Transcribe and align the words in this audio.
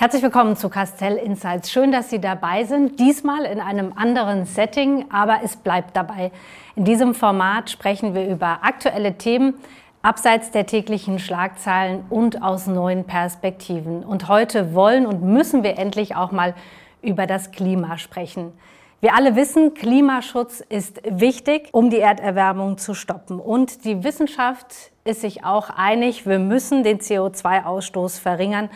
Herzlich 0.00 0.22
willkommen 0.22 0.56
zu 0.56 0.70
Castell 0.70 1.16
Insights. 1.18 1.70
Schön, 1.70 1.92
dass 1.92 2.08
Sie 2.08 2.22
dabei 2.22 2.64
sind. 2.64 2.98
Diesmal 2.98 3.44
in 3.44 3.60
einem 3.60 3.92
anderen 3.94 4.46
Setting, 4.46 5.04
aber 5.10 5.40
es 5.44 5.56
bleibt 5.56 5.94
dabei. 5.94 6.32
In 6.74 6.86
diesem 6.86 7.14
Format 7.14 7.68
sprechen 7.68 8.14
wir 8.14 8.26
über 8.26 8.60
aktuelle 8.62 9.18
Themen 9.18 9.56
abseits 10.00 10.52
der 10.52 10.64
täglichen 10.64 11.18
Schlagzeilen 11.18 12.04
und 12.08 12.40
aus 12.40 12.66
neuen 12.66 13.04
Perspektiven. 13.04 14.02
Und 14.02 14.28
heute 14.28 14.74
wollen 14.74 15.04
und 15.04 15.22
müssen 15.22 15.62
wir 15.62 15.78
endlich 15.78 16.16
auch 16.16 16.32
mal 16.32 16.54
über 17.02 17.26
das 17.26 17.50
Klima 17.50 17.98
sprechen. 17.98 18.54
Wir 19.02 19.14
alle 19.14 19.36
wissen, 19.36 19.74
Klimaschutz 19.74 20.60
ist 20.66 21.02
wichtig, 21.04 21.68
um 21.72 21.90
die 21.90 22.00
Erderwärmung 22.00 22.78
zu 22.78 22.94
stoppen. 22.94 23.38
Und 23.38 23.84
die 23.84 24.02
Wissenschaft 24.02 24.92
ist 25.04 25.20
sich 25.20 25.44
auch 25.44 25.68
einig, 25.68 26.26
wir 26.26 26.38
müssen 26.38 26.84
den 26.84 27.00
CO2-Ausstoß 27.00 28.18
verringern 28.18 28.70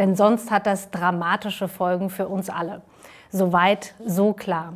denn 0.00 0.16
sonst 0.16 0.50
hat 0.50 0.66
das 0.66 0.90
dramatische 0.90 1.68
Folgen 1.68 2.08
für 2.08 2.26
uns 2.26 2.48
alle. 2.48 2.80
Soweit, 3.30 3.92
so 4.04 4.32
klar. 4.32 4.72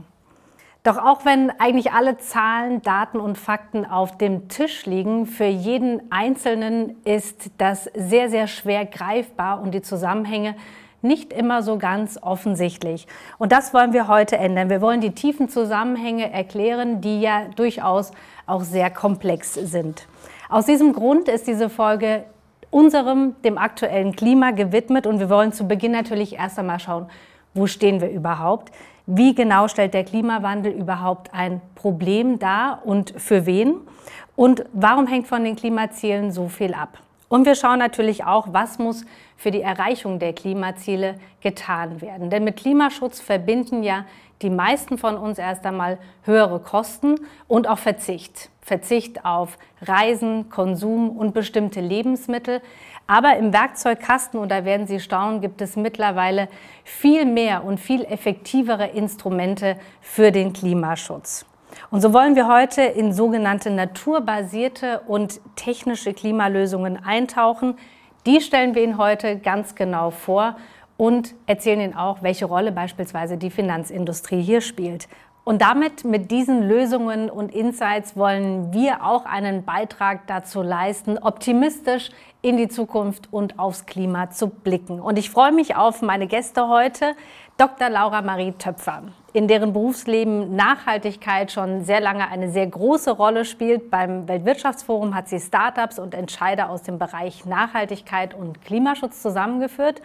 Doch 0.82 0.98
auch 0.98 1.24
wenn 1.24 1.50
eigentlich 1.58 1.92
alle 1.92 2.18
Zahlen, 2.18 2.82
Daten 2.82 3.18
und 3.18 3.38
Fakten 3.38 3.86
auf 3.86 4.18
dem 4.18 4.48
Tisch 4.48 4.84
liegen, 4.84 5.24
für 5.24 5.46
jeden 5.46 6.12
Einzelnen 6.12 7.02
ist 7.04 7.52
das 7.56 7.90
sehr, 7.94 8.28
sehr 8.28 8.46
schwer 8.48 8.84
greifbar 8.84 9.62
und 9.62 9.72
die 9.72 9.80
Zusammenhänge 9.80 10.56
nicht 11.00 11.32
immer 11.32 11.62
so 11.62 11.78
ganz 11.78 12.18
offensichtlich. 12.20 13.06
Und 13.38 13.50
das 13.50 13.72
wollen 13.72 13.94
wir 13.94 14.08
heute 14.08 14.36
ändern. 14.36 14.68
Wir 14.68 14.82
wollen 14.82 15.00
die 15.00 15.14
tiefen 15.14 15.48
Zusammenhänge 15.48 16.30
erklären, 16.30 17.00
die 17.00 17.22
ja 17.22 17.46
durchaus 17.56 18.12
auch 18.44 18.62
sehr 18.62 18.90
komplex 18.90 19.54
sind. 19.54 20.06
Aus 20.50 20.66
diesem 20.66 20.92
Grund 20.92 21.28
ist 21.28 21.46
diese 21.46 21.70
Folge 21.70 22.24
unserem, 22.74 23.40
dem 23.42 23.56
aktuellen 23.56 24.16
Klima 24.16 24.50
gewidmet. 24.50 25.06
Und 25.06 25.20
wir 25.20 25.30
wollen 25.30 25.52
zu 25.52 25.68
Beginn 25.68 25.92
natürlich 25.92 26.34
erst 26.34 26.58
einmal 26.58 26.80
schauen, 26.80 27.06
wo 27.54 27.68
stehen 27.68 28.00
wir 28.00 28.10
überhaupt? 28.10 28.72
Wie 29.06 29.32
genau 29.34 29.68
stellt 29.68 29.94
der 29.94 30.02
Klimawandel 30.02 30.72
überhaupt 30.72 31.32
ein 31.32 31.60
Problem 31.76 32.40
dar 32.40 32.82
und 32.84 33.14
für 33.16 33.46
wen? 33.46 33.76
Und 34.34 34.64
warum 34.72 35.06
hängt 35.06 35.28
von 35.28 35.44
den 35.44 35.54
Klimazielen 35.54 36.32
so 36.32 36.48
viel 36.48 36.74
ab? 36.74 36.98
Und 37.28 37.46
wir 37.46 37.54
schauen 37.54 37.78
natürlich 37.78 38.24
auch, 38.24 38.48
was 38.50 38.78
muss 38.80 39.04
für 39.36 39.52
die 39.52 39.62
Erreichung 39.62 40.18
der 40.18 40.32
Klimaziele 40.32 41.14
getan 41.42 42.00
werden. 42.00 42.28
Denn 42.28 42.42
mit 42.42 42.56
Klimaschutz 42.56 43.20
verbinden 43.20 43.84
ja 43.84 44.04
die 44.42 44.50
meisten 44.50 44.98
von 44.98 45.16
uns 45.16 45.38
erst 45.38 45.64
einmal 45.64 45.98
höhere 46.24 46.58
Kosten 46.58 47.20
und 47.46 47.68
auch 47.68 47.78
Verzicht. 47.78 48.50
Verzicht 48.64 49.26
auf 49.26 49.58
Reisen, 49.82 50.48
Konsum 50.48 51.10
und 51.10 51.34
bestimmte 51.34 51.80
Lebensmittel. 51.80 52.62
Aber 53.06 53.36
im 53.36 53.52
Werkzeugkasten, 53.52 54.40
und 54.40 54.50
da 54.50 54.64
werden 54.64 54.86
Sie 54.86 55.00
staunen, 55.00 55.42
gibt 55.42 55.60
es 55.60 55.76
mittlerweile 55.76 56.48
viel 56.82 57.26
mehr 57.26 57.64
und 57.64 57.78
viel 57.78 58.04
effektivere 58.04 58.86
Instrumente 58.86 59.76
für 60.00 60.32
den 60.32 60.54
Klimaschutz. 60.54 61.44
Und 61.90 62.00
so 62.00 62.14
wollen 62.14 62.36
wir 62.36 62.48
heute 62.48 62.82
in 62.82 63.12
sogenannte 63.12 63.70
naturbasierte 63.70 65.00
und 65.06 65.40
technische 65.56 66.14
Klimalösungen 66.14 67.04
eintauchen. 67.04 67.76
Die 68.24 68.40
stellen 68.40 68.74
wir 68.74 68.82
Ihnen 68.82 68.96
heute 68.96 69.38
ganz 69.38 69.74
genau 69.74 70.10
vor 70.10 70.56
und 70.96 71.34
erzählen 71.46 71.80
Ihnen 71.80 71.96
auch, 71.96 72.22
welche 72.22 72.46
Rolle 72.46 72.72
beispielsweise 72.72 73.36
die 73.36 73.50
Finanzindustrie 73.50 74.40
hier 74.40 74.62
spielt. 74.62 75.08
Und 75.44 75.60
damit, 75.60 76.04
mit 76.04 76.30
diesen 76.30 76.66
Lösungen 76.66 77.28
und 77.28 77.54
Insights 77.54 78.16
wollen 78.16 78.72
wir 78.72 79.04
auch 79.04 79.26
einen 79.26 79.62
Beitrag 79.64 80.26
dazu 80.26 80.62
leisten, 80.62 81.18
optimistisch 81.18 82.08
in 82.40 82.56
die 82.56 82.68
Zukunft 82.68 83.30
und 83.30 83.58
aufs 83.58 83.84
Klima 83.84 84.30
zu 84.30 84.48
blicken. 84.48 85.00
Und 85.00 85.18
ich 85.18 85.28
freue 85.28 85.52
mich 85.52 85.76
auf 85.76 86.00
meine 86.00 86.26
Gäste 86.26 86.68
heute, 86.68 87.14
Dr. 87.58 87.90
Laura 87.90 88.22
Marie 88.22 88.52
Töpfer, 88.52 89.02
in 89.34 89.46
deren 89.46 89.74
Berufsleben 89.74 90.56
Nachhaltigkeit 90.56 91.52
schon 91.52 91.84
sehr 91.84 92.00
lange 92.00 92.26
eine 92.28 92.50
sehr 92.50 92.66
große 92.66 93.10
Rolle 93.10 93.44
spielt. 93.44 93.90
Beim 93.90 94.26
Weltwirtschaftsforum 94.26 95.14
hat 95.14 95.28
sie 95.28 95.38
Startups 95.38 95.98
und 95.98 96.14
Entscheider 96.14 96.70
aus 96.70 96.82
dem 96.82 96.98
Bereich 96.98 97.44
Nachhaltigkeit 97.44 98.32
und 98.32 98.62
Klimaschutz 98.62 99.20
zusammengeführt. 99.20 100.00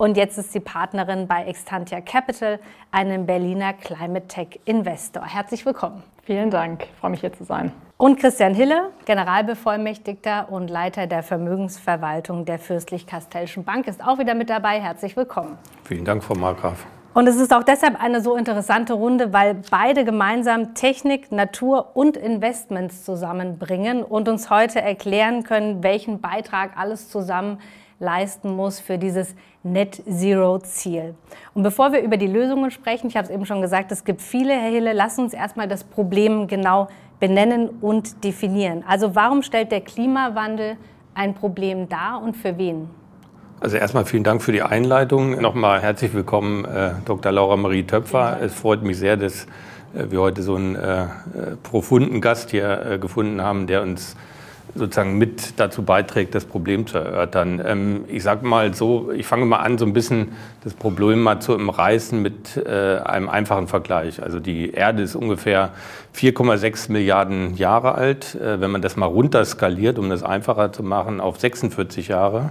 Und 0.00 0.16
jetzt 0.16 0.38
ist 0.38 0.52
sie 0.52 0.60
Partnerin 0.60 1.26
bei 1.26 1.44
Extantia 1.46 2.00
Capital, 2.00 2.60
einem 2.92 3.26
Berliner 3.26 3.72
Climate 3.72 4.28
Tech 4.28 4.60
Investor. 4.64 5.24
Herzlich 5.26 5.66
willkommen. 5.66 6.04
Vielen 6.22 6.50
Dank, 6.50 6.84
ich 6.84 7.00
freue 7.00 7.10
mich 7.10 7.20
hier 7.20 7.32
zu 7.32 7.42
sein. 7.42 7.72
Und 7.96 8.20
Christian 8.20 8.54
Hille, 8.54 8.90
Generalbevollmächtigter 9.06 10.52
und 10.52 10.70
Leiter 10.70 11.08
der 11.08 11.24
Vermögensverwaltung 11.24 12.44
der 12.44 12.60
Fürstlich-Kastellschen 12.60 13.64
Bank, 13.64 13.88
ist 13.88 14.00
auch 14.06 14.20
wieder 14.20 14.36
mit 14.36 14.50
dabei. 14.50 14.80
Herzlich 14.80 15.16
willkommen. 15.16 15.58
Vielen 15.82 16.04
Dank, 16.04 16.22
Frau 16.22 16.36
Markgraf. 16.36 16.86
Und 17.12 17.26
es 17.26 17.34
ist 17.34 17.52
auch 17.52 17.64
deshalb 17.64 18.00
eine 18.00 18.20
so 18.20 18.36
interessante 18.36 18.92
Runde, 18.92 19.32
weil 19.32 19.56
beide 19.68 20.04
gemeinsam 20.04 20.74
Technik, 20.74 21.32
Natur 21.32 21.96
und 21.96 22.16
Investments 22.16 23.04
zusammenbringen 23.04 24.04
und 24.04 24.28
uns 24.28 24.48
heute 24.48 24.80
erklären 24.80 25.42
können, 25.42 25.82
welchen 25.82 26.20
Beitrag 26.20 26.76
alles 26.76 27.10
zusammen 27.10 27.58
leisten 28.00 28.54
muss 28.54 28.80
für 28.80 28.98
dieses 28.98 29.34
Net 29.72 30.02
Zero 30.08 30.58
Ziel. 30.58 31.14
Und 31.54 31.62
bevor 31.62 31.92
wir 31.92 32.02
über 32.02 32.16
die 32.16 32.26
Lösungen 32.26 32.70
sprechen, 32.70 33.08
ich 33.08 33.16
habe 33.16 33.26
es 33.26 33.32
eben 33.32 33.44
schon 33.46 33.60
gesagt, 33.60 33.92
es 33.92 34.04
gibt 34.04 34.22
viele, 34.22 34.52
Herr 34.52 34.70
Hille, 34.70 34.92
lass 34.92 35.18
uns 35.18 35.34
erstmal 35.34 35.68
das 35.68 35.84
Problem 35.84 36.46
genau 36.46 36.88
benennen 37.20 37.68
und 37.80 38.24
definieren. 38.24 38.84
Also 38.86 39.14
warum 39.14 39.42
stellt 39.42 39.72
der 39.72 39.80
Klimawandel 39.80 40.76
ein 41.14 41.34
Problem 41.34 41.88
dar 41.88 42.22
und 42.22 42.36
für 42.36 42.56
wen? 42.58 42.88
Also 43.60 43.76
erstmal 43.76 44.04
vielen 44.04 44.22
Dank 44.22 44.40
für 44.40 44.52
die 44.52 44.62
Einleitung. 44.62 45.40
Nochmal 45.40 45.80
herzlich 45.82 46.14
willkommen, 46.14 46.64
äh, 46.64 46.92
Dr. 47.04 47.32
Laura 47.32 47.56
Marie 47.56 47.82
Töpfer. 47.82 48.38
Es 48.40 48.54
freut 48.54 48.84
mich 48.84 48.98
sehr, 48.98 49.16
dass 49.16 49.46
äh, 49.94 50.10
wir 50.10 50.20
heute 50.20 50.42
so 50.42 50.54
einen 50.54 50.76
äh, 50.76 51.06
profunden 51.64 52.20
Gast 52.20 52.50
hier 52.50 52.86
äh, 52.86 52.98
gefunden 52.98 53.42
haben, 53.42 53.66
der 53.66 53.82
uns 53.82 54.16
sozusagen 54.74 55.18
mit 55.18 55.58
dazu 55.58 55.82
beiträgt, 55.82 56.34
das 56.34 56.44
Problem 56.44 56.86
zu 56.86 56.98
erörtern. 56.98 57.62
Ähm, 57.64 58.04
ich 58.08 58.22
sage 58.22 58.46
mal 58.46 58.74
so, 58.74 59.10
ich 59.12 59.26
fange 59.26 59.44
mal 59.44 59.58
an, 59.58 59.78
so 59.78 59.84
ein 59.84 59.92
bisschen 59.92 60.32
das 60.64 60.74
Problem 60.74 61.22
mal 61.22 61.40
zu 61.40 61.54
umreißen 61.54 62.20
mit 62.20 62.56
äh, 62.56 62.98
einem 62.98 63.28
einfachen 63.28 63.68
Vergleich. 63.68 64.22
Also 64.22 64.40
die 64.40 64.72
Erde 64.72 65.02
ist 65.02 65.14
ungefähr 65.14 65.72
4,6 66.16 66.92
Milliarden 66.92 67.54
Jahre 67.56 67.94
alt. 67.94 68.34
Äh, 68.34 68.60
wenn 68.60 68.70
man 68.70 68.82
das 68.82 68.96
mal 68.96 69.06
runterskaliert, 69.06 69.98
um 69.98 70.10
das 70.10 70.22
einfacher 70.22 70.72
zu 70.72 70.82
machen, 70.82 71.20
auf 71.20 71.38
46 71.40 72.08
Jahre, 72.08 72.50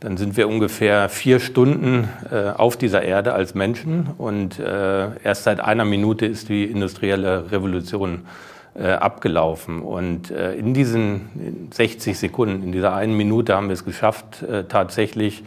dann 0.00 0.16
sind 0.16 0.36
wir 0.36 0.48
ungefähr 0.48 1.08
vier 1.08 1.38
Stunden 1.38 2.08
äh, 2.30 2.50
auf 2.50 2.76
dieser 2.76 3.02
Erde 3.02 3.34
als 3.34 3.54
Menschen 3.54 4.08
und 4.18 4.58
äh, 4.58 5.16
erst 5.22 5.44
seit 5.44 5.60
einer 5.60 5.84
Minute 5.84 6.26
ist 6.26 6.48
die 6.48 6.64
industrielle 6.64 7.52
Revolution 7.52 8.14
äh, 8.14 8.51
abgelaufen. 8.80 9.80
Und 9.80 10.30
äh, 10.30 10.54
in 10.54 10.72
diesen 10.72 11.68
60 11.72 12.18
Sekunden, 12.18 12.62
in 12.62 12.72
dieser 12.72 12.94
einen 12.94 13.16
Minute 13.16 13.54
haben 13.54 13.68
wir 13.68 13.74
es 13.74 13.84
geschafft, 13.84 14.42
äh, 14.42 14.64
tatsächlich 14.64 15.44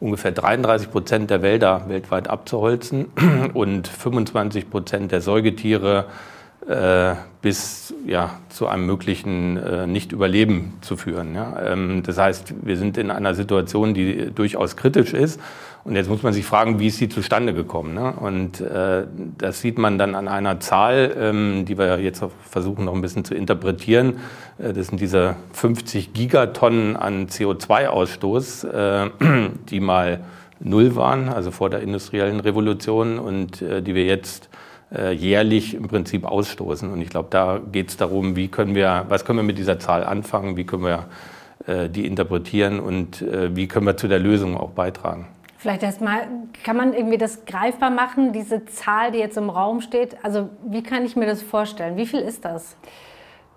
ungefähr 0.00 0.32
33 0.32 0.90
Prozent 0.90 1.30
der 1.30 1.40
Wälder 1.42 1.88
weltweit 1.88 2.28
abzuholzen 2.28 3.06
und 3.54 3.88
25 3.88 4.70
Prozent 4.70 5.12
der 5.12 5.20
Säugetiere 5.20 6.06
äh, 6.68 7.14
bis 7.42 7.94
ja, 8.06 8.38
zu 8.48 8.66
einem 8.66 8.86
möglichen 8.86 9.56
äh, 9.58 9.86
Nicht-Überleben 9.86 10.78
zu 10.80 10.96
führen. 10.96 11.36
Ähm, 11.62 12.02
das 12.04 12.18
heißt, 12.18 12.54
wir 12.62 12.76
sind 12.76 12.96
in 12.96 13.10
einer 13.10 13.34
Situation, 13.34 13.92
die 13.92 14.30
durchaus 14.34 14.76
kritisch 14.76 15.12
ist. 15.12 15.38
Und 15.84 15.96
jetzt 15.96 16.08
muss 16.08 16.22
man 16.22 16.32
sich 16.32 16.46
fragen, 16.46 16.80
wie 16.80 16.86
ist 16.86 16.96
sie 16.96 17.10
zustande 17.10 17.52
gekommen? 17.52 17.92
Ne? 17.92 18.14
Und 18.18 18.58
äh, 18.60 19.04
das 19.36 19.60
sieht 19.60 19.76
man 19.76 19.98
dann 19.98 20.14
an 20.14 20.28
einer 20.28 20.58
Zahl, 20.58 21.14
ähm, 21.18 21.66
die 21.66 21.76
wir 21.76 22.00
jetzt 22.00 22.24
versuchen 22.40 22.86
noch 22.86 22.94
ein 22.94 23.02
bisschen 23.02 23.26
zu 23.26 23.34
interpretieren. 23.34 24.20
Äh, 24.58 24.72
das 24.72 24.86
sind 24.86 25.00
diese 25.00 25.36
50 25.52 26.14
Gigatonnen 26.14 26.96
an 26.96 27.26
CO2-Ausstoß, 27.26 28.66
äh, 28.66 29.10
die 29.68 29.80
mal 29.80 30.20
null 30.58 30.96
waren, 30.96 31.28
also 31.28 31.50
vor 31.50 31.68
der 31.68 31.80
industriellen 31.80 32.40
Revolution 32.40 33.18
und 33.18 33.60
äh, 33.60 33.82
die 33.82 33.94
wir 33.94 34.06
jetzt 34.06 34.48
äh, 34.90 35.12
jährlich 35.12 35.74
im 35.74 35.88
Prinzip 35.88 36.24
ausstoßen. 36.24 36.90
Und 36.90 37.02
ich 37.02 37.10
glaube, 37.10 37.28
da 37.30 37.60
geht 37.72 37.90
es 37.90 37.98
darum, 37.98 38.36
wie 38.36 38.48
können 38.48 38.74
wir, 38.74 39.04
was 39.10 39.26
können 39.26 39.38
wir 39.38 39.44
mit 39.44 39.58
dieser 39.58 39.78
Zahl 39.78 40.02
anfangen, 40.02 40.56
wie 40.56 40.64
können 40.64 40.84
wir 40.84 41.06
äh, 41.66 41.90
die 41.90 42.06
interpretieren 42.06 42.80
und 42.80 43.20
äh, 43.20 43.54
wie 43.54 43.68
können 43.68 43.84
wir 43.84 43.98
zu 43.98 44.08
der 44.08 44.18
Lösung 44.18 44.56
auch 44.56 44.70
beitragen. 44.70 45.26
Vielleicht 45.64 45.82
erstmal, 45.82 46.26
kann 46.62 46.76
man 46.76 46.92
irgendwie 46.92 47.16
das 47.16 47.46
greifbar 47.46 47.88
machen, 47.88 48.34
diese 48.34 48.66
Zahl, 48.66 49.12
die 49.12 49.18
jetzt 49.18 49.38
im 49.38 49.48
Raum 49.48 49.80
steht? 49.80 50.14
Also 50.22 50.50
wie 50.62 50.82
kann 50.82 51.06
ich 51.06 51.16
mir 51.16 51.24
das 51.24 51.40
vorstellen? 51.40 51.96
Wie 51.96 52.04
viel 52.04 52.20
ist 52.20 52.44
das? 52.44 52.76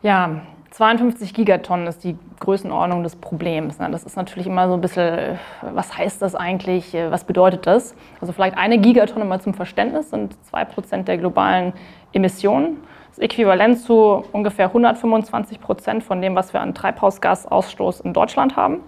Ja, 0.03 0.39
52 0.71 1.33
Gigatonnen 1.33 1.85
ist 1.85 2.05
die 2.05 2.17
Größenordnung 2.39 3.03
des 3.03 3.17
Problems. 3.17 3.79
Ne? 3.79 3.89
Das 3.91 4.05
ist 4.05 4.15
natürlich 4.15 4.47
immer 4.47 4.69
so 4.69 4.75
ein 4.75 4.79
bisschen, 4.79 5.37
was 5.61 5.97
heißt 5.97 6.21
das 6.21 6.33
eigentlich, 6.33 6.93
was 6.93 7.25
bedeutet 7.25 7.67
das? 7.67 7.93
Also 8.21 8.31
vielleicht 8.31 8.57
eine 8.57 8.77
Gigatonne 8.77 9.25
mal 9.25 9.41
zum 9.41 9.53
Verständnis 9.53 10.09
sind 10.09 10.33
2% 10.53 11.03
der 11.03 11.17
globalen 11.17 11.73
Emissionen. 12.13 12.77
Das 13.09 13.17
ist 13.17 13.23
äquivalent 13.25 13.79
zu 13.81 14.23
ungefähr 14.31 14.67
125 14.67 15.59
Prozent 15.59 16.05
von 16.05 16.21
dem, 16.21 16.35
was 16.35 16.53
wir 16.53 16.61
an 16.61 16.73
Treibhausgasausstoß 16.73 17.99
in 17.99 18.13
Deutschland 18.13 18.55
haben. 18.55 18.79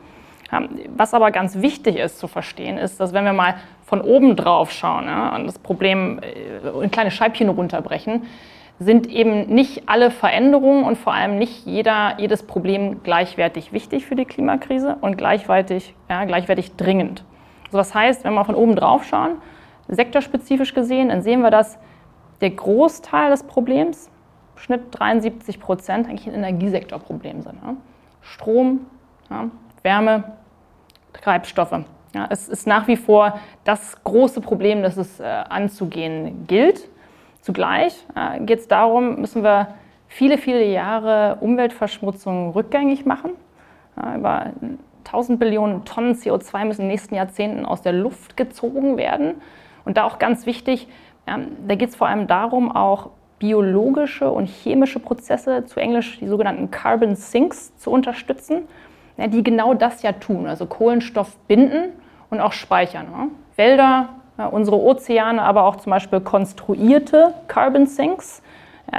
Was 0.95 1.13
aber 1.13 1.31
ganz 1.31 1.61
wichtig 1.61 1.97
ist 1.97 2.19
zu 2.19 2.27
verstehen, 2.27 2.77
ist, 2.77 2.99
dass 2.99 3.13
wenn 3.13 3.23
wir 3.23 3.33
mal 3.33 3.55
von 3.85 4.01
oben 4.01 4.35
drauf 4.35 4.71
schauen 4.71 5.05
ja, 5.05 5.35
und 5.35 5.45
das 5.45 5.59
Problem 5.59 6.19
äh, 6.19 6.83
in 6.83 6.91
kleine 6.91 7.11
Scheibchen 7.11 7.49
runterbrechen, 7.49 8.23
sind 8.79 9.07
eben 9.07 9.47
nicht 9.53 9.89
alle 9.89 10.09
Veränderungen 10.09 10.85
und 10.85 10.97
vor 10.97 11.13
allem 11.13 11.37
nicht 11.37 11.65
jeder, 11.65 12.15
jedes 12.17 12.43
Problem 12.43 13.03
gleichwertig 13.03 13.73
wichtig 13.73 14.05
für 14.05 14.15
die 14.15 14.25
Klimakrise 14.25 14.97
und 15.01 15.17
gleichwertig, 15.17 15.93
ja, 16.09 16.23
gleichwertig 16.23 16.75
dringend. 16.77 17.25
Also 17.65 17.77
das 17.77 17.93
heißt, 17.93 18.23
wenn 18.23 18.33
wir 18.33 18.45
von 18.45 18.55
oben 18.55 18.75
drauf 18.75 19.03
schauen, 19.03 19.41
sektorspezifisch 19.89 20.73
gesehen, 20.73 21.09
dann 21.09 21.21
sehen 21.21 21.41
wir, 21.41 21.51
dass 21.51 21.77
der 22.41 22.51
Großteil 22.51 23.31
des 23.31 23.43
Problems, 23.43 24.09
Schnitt 24.55 24.81
73 24.91 25.59
Prozent, 25.59 26.07
eigentlich 26.07 26.27
ein 26.27 26.35
Energiesektorproblem 26.35 27.41
sind. 27.41 27.55
Ja. 27.61 27.75
Strom, 28.21 28.85
Wärme, 29.83 30.23
Treibstoffe. 31.13 31.83
Ja, 32.15 32.27
es 32.29 32.49
ist 32.49 32.65
nach 32.65 32.87
wie 32.87 32.97
vor 32.97 33.39
das 33.63 34.03
große 34.03 34.41
Problem, 34.41 34.81
das 34.81 34.97
es 34.97 35.19
äh, 35.19 35.23
anzugehen 35.23 36.45
gilt. 36.47 36.89
Zugleich 37.41 38.05
äh, 38.15 38.39
geht 38.41 38.59
es 38.59 38.67
darum, 38.67 39.21
müssen 39.21 39.43
wir 39.43 39.75
viele, 40.07 40.37
viele 40.37 40.65
Jahre 40.65 41.37
Umweltverschmutzung 41.39 42.51
rückgängig 42.51 43.05
machen. 43.05 43.31
Ja, 43.95 44.15
über 44.15 44.47
1000 45.05 45.39
Billionen 45.39 45.85
Tonnen 45.85 46.13
CO2 46.13 46.65
müssen 46.65 46.81
in 46.81 46.87
den 46.87 46.91
nächsten 46.91 47.15
Jahrzehnten 47.15 47.65
aus 47.65 47.81
der 47.81 47.93
Luft 47.93 48.37
gezogen 48.37 48.97
werden. 48.97 49.35
Und 49.85 49.97
da 49.97 50.03
auch 50.03 50.19
ganz 50.19 50.45
wichtig, 50.45 50.87
ja, 51.27 51.39
da 51.67 51.75
geht 51.75 51.89
es 51.89 51.95
vor 51.95 52.07
allem 52.07 52.27
darum, 52.27 52.71
auch 52.71 53.11
biologische 53.37 54.29
und 54.29 54.47
chemische 54.47 54.99
Prozesse, 54.99 55.65
zu 55.65 55.79
Englisch 55.79 56.19
die 56.19 56.27
sogenannten 56.27 56.71
Carbon 56.71 57.15
Sinks, 57.15 57.75
zu 57.77 57.89
unterstützen, 57.91 58.63
ja, 59.19 59.27
die 59.27 59.43
genau 59.43 59.73
das 59.73 60.01
ja 60.01 60.13
tun, 60.13 60.47
also 60.47 60.65
Kohlenstoff 60.65 61.35
binden 61.47 61.91
und 62.29 62.39
auch 62.39 62.53
speichern. 62.53 63.07
Ja. 63.11 63.27
Wälder, 63.55 64.09
unsere 64.51 64.79
Ozeane, 64.79 65.41
aber 65.41 65.65
auch 65.65 65.75
zum 65.75 65.91
Beispiel 65.91 66.21
konstruierte 66.21 67.33
Carbon 67.47 67.87
Sinks, 67.87 68.41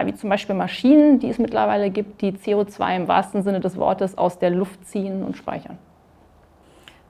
wie 0.05 0.15
zum 0.15 0.29
Beispiel 0.29 0.55
Maschinen, 0.55 1.19
die 1.19 1.31
es 1.31 1.39
mittlerweile 1.39 1.91
gibt, 1.91 2.21
die 2.21 2.33
CO2 2.33 2.97
im 2.97 3.09
wahrsten 3.09 3.43
Sinne 3.43 3.61
des 3.61 3.79
Wortes 3.79 4.19
aus 4.19 4.39
der 4.39 4.51
Luft 4.51 4.87
ziehen 4.87 5.25
und 5.25 5.37
speichern. 5.37 5.79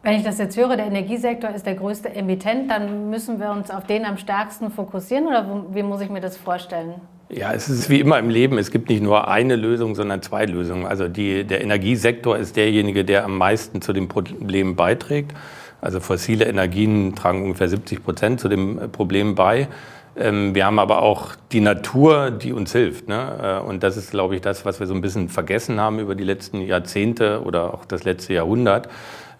Wenn 0.02 0.14
ich 0.14 0.22
das 0.22 0.38
jetzt 0.38 0.56
höre, 0.56 0.76
der 0.76 0.86
Energiesektor 0.86 1.50
ist 1.50 1.66
der 1.66 1.74
größte 1.74 2.14
Emittent, 2.14 2.70
dann 2.70 3.10
müssen 3.10 3.38
wir 3.38 3.50
uns 3.50 3.70
auf 3.70 3.84
den 3.84 4.06
am 4.06 4.16
stärksten 4.16 4.70
fokussieren 4.70 5.26
oder 5.26 5.44
wie 5.72 5.82
muss 5.82 6.00
ich 6.00 6.08
mir 6.08 6.20
das 6.20 6.36
vorstellen? 6.36 6.94
Ja, 7.32 7.52
es 7.52 7.68
ist 7.68 7.88
wie 7.88 8.00
immer 8.00 8.18
im 8.18 8.28
Leben, 8.28 8.58
es 8.58 8.72
gibt 8.72 8.88
nicht 8.88 9.02
nur 9.02 9.28
eine 9.28 9.54
Lösung, 9.54 9.94
sondern 9.94 10.20
zwei 10.20 10.46
Lösungen. 10.46 10.84
Also 10.84 11.06
die, 11.06 11.44
der 11.44 11.62
Energiesektor 11.62 12.36
ist 12.36 12.56
derjenige, 12.56 13.04
der 13.04 13.24
am 13.24 13.38
meisten 13.38 13.80
zu 13.80 13.92
dem 13.92 14.08
Problem 14.08 14.74
beiträgt. 14.74 15.32
Also 15.80 16.00
fossile 16.00 16.46
Energien 16.46 17.14
tragen 17.14 17.44
ungefähr 17.44 17.68
70 17.68 18.02
Prozent 18.02 18.40
zu 18.40 18.48
dem 18.48 18.90
Problem 18.90 19.36
bei. 19.36 19.68
Ähm, 20.16 20.54
wir 20.54 20.66
haben 20.66 20.78
aber 20.78 21.02
auch 21.02 21.36
die 21.52 21.60
Natur, 21.60 22.30
die 22.30 22.52
uns 22.52 22.72
hilft. 22.72 23.08
Ne? 23.08 23.60
Äh, 23.62 23.68
und 23.68 23.82
das 23.82 23.96
ist, 23.96 24.10
glaube 24.10 24.34
ich, 24.34 24.40
das, 24.40 24.64
was 24.64 24.80
wir 24.80 24.86
so 24.86 24.94
ein 24.94 25.00
bisschen 25.00 25.28
vergessen 25.28 25.80
haben 25.80 25.98
über 25.98 26.14
die 26.14 26.24
letzten 26.24 26.60
Jahrzehnte 26.62 27.42
oder 27.44 27.74
auch 27.74 27.84
das 27.84 28.04
letzte 28.04 28.34
Jahrhundert. 28.34 28.88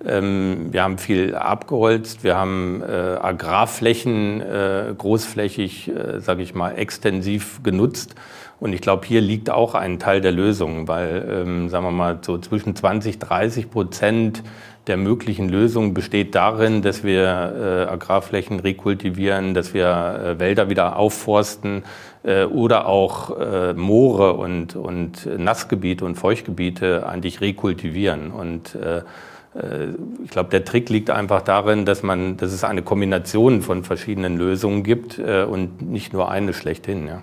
Ähm, 0.06 0.68
wir 0.70 0.82
haben 0.82 0.98
viel 0.98 1.34
abgeholzt, 1.34 2.24
wir 2.24 2.36
haben 2.36 2.82
äh, 2.82 2.86
Agrarflächen 2.86 4.40
äh, 4.40 4.94
großflächig, 4.96 5.92
sage 6.18 6.42
ich 6.42 6.54
mal, 6.54 6.72
extensiv 6.72 7.62
genutzt. 7.62 8.14
Und 8.60 8.74
ich 8.74 8.82
glaube, 8.82 9.06
hier 9.06 9.22
liegt 9.22 9.48
auch 9.48 9.74
ein 9.74 9.98
Teil 9.98 10.20
der 10.20 10.32
Lösung, 10.32 10.86
weil, 10.86 11.26
ähm, 11.30 11.68
sagen 11.70 11.84
wir 11.84 11.90
mal, 11.90 12.18
so 12.20 12.36
zwischen 12.38 12.76
20, 12.76 13.18
30 13.18 13.70
Prozent 13.70 14.42
der 14.86 14.96
möglichen 14.96 15.48
Lösung 15.48 15.94
besteht 15.94 16.34
darin, 16.34 16.82
dass 16.82 17.04
wir 17.04 17.22
äh, 17.22 17.90
Agrarflächen 17.90 18.60
rekultivieren, 18.60 19.54
dass 19.54 19.74
wir 19.74 19.86
äh, 19.86 20.38
Wälder 20.38 20.70
wieder 20.70 20.96
aufforsten 20.96 21.84
äh, 22.22 22.44
oder 22.44 22.86
auch 22.86 23.38
äh, 23.38 23.72
Moore 23.74 24.34
und, 24.34 24.76
und 24.76 25.26
Nassgebiete 25.38 26.04
und 26.04 26.16
Feuchtgebiete 26.16 27.06
eigentlich 27.06 27.40
rekultivieren. 27.40 28.30
Und 28.30 28.74
äh, 28.74 28.98
äh, 28.98 29.88
ich 30.24 30.30
glaube, 30.30 30.50
der 30.50 30.64
Trick 30.64 30.88
liegt 30.88 31.10
einfach 31.10 31.42
darin, 31.42 31.84
dass, 31.84 32.02
man, 32.02 32.36
dass 32.36 32.52
es 32.52 32.64
eine 32.64 32.82
Kombination 32.82 33.62
von 33.62 33.84
verschiedenen 33.84 34.36
Lösungen 34.38 34.82
gibt 34.82 35.18
und 35.18 35.82
nicht 35.82 36.12
nur 36.12 36.30
eine 36.30 36.52
schlechthin. 36.52 37.06
Ja. 37.06 37.22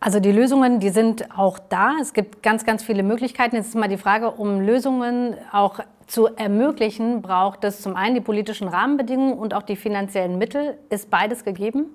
Also 0.00 0.20
die 0.20 0.30
Lösungen, 0.30 0.78
die 0.78 0.90
sind 0.90 1.28
auch 1.36 1.58
da. 1.58 1.96
Es 2.00 2.12
gibt 2.12 2.42
ganz, 2.42 2.64
ganz 2.64 2.84
viele 2.84 3.02
Möglichkeiten. 3.02 3.56
Jetzt 3.56 3.68
ist 3.68 3.74
mal 3.74 3.88
die 3.88 3.96
Frage, 3.96 4.30
um 4.30 4.60
Lösungen 4.60 5.34
auch 5.52 5.80
zu 6.08 6.26
ermöglichen, 6.26 7.22
braucht 7.22 7.64
es 7.64 7.82
zum 7.82 7.94
einen 7.94 8.16
die 8.16 8.20
politischen 8.20 8.66
Rahmenbedingungen 8.66 9.38
und 9.38 9.54
auch 9.54 9.62
die 9.62 9.76
finanziellen 9.76 10.38
Mittel. 10.38 10.78
Ist 10.90 11.10
beides 11.10 11.44
gegeben? 11.44 11.86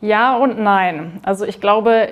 Ja 0.00 0.34
und 0.36 0.58
nein. 0.58 1.20
Also 1.24 1.44
ich 1.44 1.60
glaube, 1.60 2.08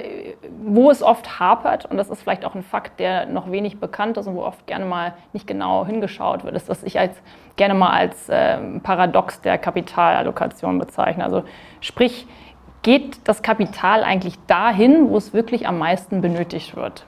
wo 0.62 0.90
es 0.90 1.02
oft 1.02 1.40
hapert, 1.40 1.86
und 1.86 1.96
das 1.96 2.10
ist 2.10 2.22
vielleicht 2.22 2.44
auch 2.44 2.54
ein 2.54 2.62
Fakt, 2.62 3.00
der 3.00 3.24
noch 3.24 3.50
wenig 3.50 3.80
bekannt 3.80 4.18
ist 4.18 4.26
und 4.26 4.36
wo 4.36 4.42
oft 4.42 4.66
gerne 4.66 4.84
mal 4.84 5.14
nicht 5.32 5.46
genau 5.46 5.86
hingeschaut 5.86 6.44
wird, 6.44 6.54
ist, 6.54 6.68
was 6.68 6.82
ich 6.82 6.98
als, 6.98 7.16
gerne 7.56 7.72
mal 7.72 7.90
als 7.90 8.28
äh, 8.28 8.58
Paradox 8.82 9.40
der 9.40 9.56
Kapitalallokation 9.56 10.78
bezeichne. 10.78 11.24
Also 11.24 11.44
sprich, 11.80 12.26
geht 12.82 13.26
das 13.26 13.42
Kapital 13.42 14.04
eigentlich 14.04 14.34
dahin, 14.46 15.08
wo 15.08 15.16
es 15.16 15.32
wirklich 15.32 15.66
am 15.66 15.78
meisten 15.78 16.20
benötigt 16.20 16.76
wird? 16.76 17.06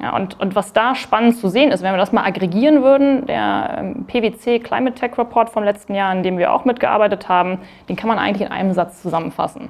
Ja, 0.00 0.16
und, 0.16 0.40
und 0.40 0.54
was 0.54 0.72
da 0.72 0.94
spannend 0.94 1.36
zu 1.36 1.48
sehen 1.48 1.72
ist, 1.72 1.82
wenn 1.82 1.92
wir 1.92 1.98
das 1.98 2.12
mal 2.12 2.24
aggregieren 2.24 2.82
würden, 2.82 3.26
der 3.26 3.76
ähm, 3.78 4.06
PwC 4.06 4.58
Climate 4.60 4.94
Tech 4.94 5.18
Report 5.18 5.50
vom 5.50 5.62
letzten 5.62 5.94
Jahr, 5.94 6.10
in 6.12 6.22
dem 6.22 6.38
wir 6.38 6.54
auch 6.54 6.64
mitgearbeitet 6.64 7.28
haben, 7.28 7.58
den 7.88 7.96
kann 7.96 8.08
man 8.08 8.18
eigentlich 8.18 8.46
in 8.46 8.52
einem 8.52 8.72
Satz 8.72 9.02
zusammenfassen. 9.02 9.68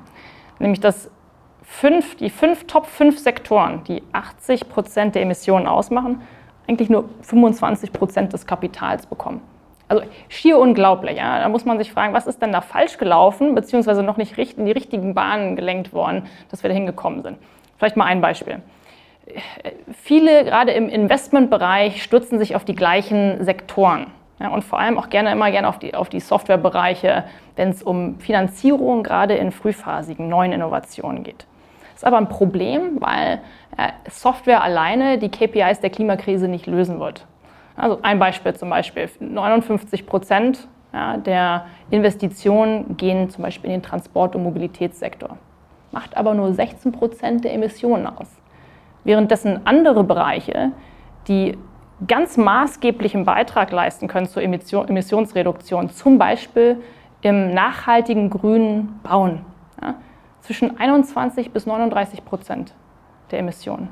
Nämlich, 0.61 0.79
dass 0.79 1.11
fünf, 1.65 2.17
die 2.17 2.31
fünf 2.31 2.67
Top 2.69 2.87
5 2.87 3.19
Sektoren, 3.19 3.83
die 3.85 4.03
80 4.13 4.69
Prozent 4.69 5.15
der 5.17 5.23
Emissionen 5.23 5.67
ausmachen, 5.67 6.23
eigentlich 6.69 6.91
nur 6.91 7.09
25 7.23 7.93
Prozent 7.93 8.33
des 8.33 8.47
Kapitals 8.47 9.07
bekommen. 9.07 9.41
Also 9.89 10.05
schier 10.29 10.59
unglaublich. 10.59 11.17
Ja? 11.17 11.41
Da 11.41 11.49
muss 11.49 11.65
man 11.65 11.79
sich 11.79 11.91
fragen, 11.91 12.15
was 12.15 12.29
ist 12.29 12.41
denn 12.41 12.53
da 12.53 12.61
falsch 12.61 12.99
gelaufen, 12.99 13.57
beziehungsweise 13.57 14.05
noch 14.05 14.17
nicht 14.17 14.39
in 14.39 14.67
die 14.67 14.73
richtigen 14.73 15.15
Bahnen 15.15 15.57
gelenkt 15.57 15.93
worden, 15.93 16.29
dass 16.53 16.63
wir 16.63 16.69
da 16.69 16.75
hingekommen 16.75 17.23
sind. 17.23 17.39
Vielleicht 17.79 17.97
mal 17.97 18.05
ein 18.05 18.21
Beispiel. 18.21 18.63
Viele, 19.93 20.45
gerade 20.45 20.73
im 20.73 20.89
Investmentbereich, 20.89 22.03
stürzen 22.03 22.39
sich 22.39 22.57
auf 22.57 22.65
die 22.65 22.75
gleichen 22.75 23.45
Sektoren. 23.45 24.07
Ja, 24.41 24.49
und 24.49 24.65
vor 24.65 24.79
allem 24.79 24.99
auch 24.99 25.11
gerne 25.11 25.33
immer 25.33 25.51
gerne 25.51 25.69
auf 25.69 25.79
die, 25.79 25.95
auf 25.95 26.09
die 26.09 26.21
Softwarebereiche, 26.21 27.25
wenn 27.57 27.69
es 27.69 27.83
um 27.83 28.19
Finanzierung 28.21 29.03
gerade 29.03 29.35
in 29.35 29.53
frühphasigen 29.53 30.29
neuen 30.29 30.53
Innovationen 30.53 31.23
geht. 31.23 31.47
Das 31.93 32.03
ist 32.03 32.05
aber 32.05 32.17
ein 32.17 32.31
Problem, 32.31 32.97
weil 33.01 33.43
äh, 33.77 33.91
Software 34.09 34.63
alleine 34.63 35.19
die 35.19 35.29
KPIs 35.29 35.81
der 35.81 35.91
Klimakrise 35.91 36.49
nicht 36.49 36.67
lösen 36.67 36.99
wird. 37.01 37.27
Also 37.77 37.99
ein 38.01 38.19
Beispiel 38.19 38.55
zum 38.55 38.71
Beispiel, 38.71 39.11
59 39.21 40.07
Prozent 40.07 40.67
ja, 40.95 41.19
der 41.19 41.67
Investitionen 41.91 42.97
gehen 42.97 43.29
zum 43.29 43.43
Beispiel 43.43 43.71
in 43.71 43.81
den 43.81 43.83
Transport- 43.83 44.35
und 44.35 44.43
Mobilitätssektor, 44.43 45.37
macht 45.93 46.17
aber 46.17 46.33
nur 46.33 46.55
16 46.55 46.93
Prozent 46.93 47.45
der 47.45 47.53
Emissionen 47.53 48.07
aus. 48.07 48.40
Währenddessen 49.05 49.61
andere 49.67 50.05
Bereiche, 50.05 50.73
die 51.29 51.57
ganz 52.07 52.37
maßgeblichen 52.37 53.25
Beitrag 53.25 53.73
leisten 53.73 54.09
können 54.09 54.27
zur 54.27 54.43
Emissionsreduktion, 54.43 55.91
zum 55.91 56.19
Beispiel 56.19 56.83
im 57.23 57.53
nachhaltigen 57.53 58.31
grünen 58.31 59.01
Bauen. 59.03 59.45
Ja, 59.83 59.95
zwischen 60.41 60.79
21 60.81 61.51
bis 61.53 61.67
39 61.67 62.25
Prozent 62.25 62.75
der 63.31 63.41
Emissionen, 63.41 63.91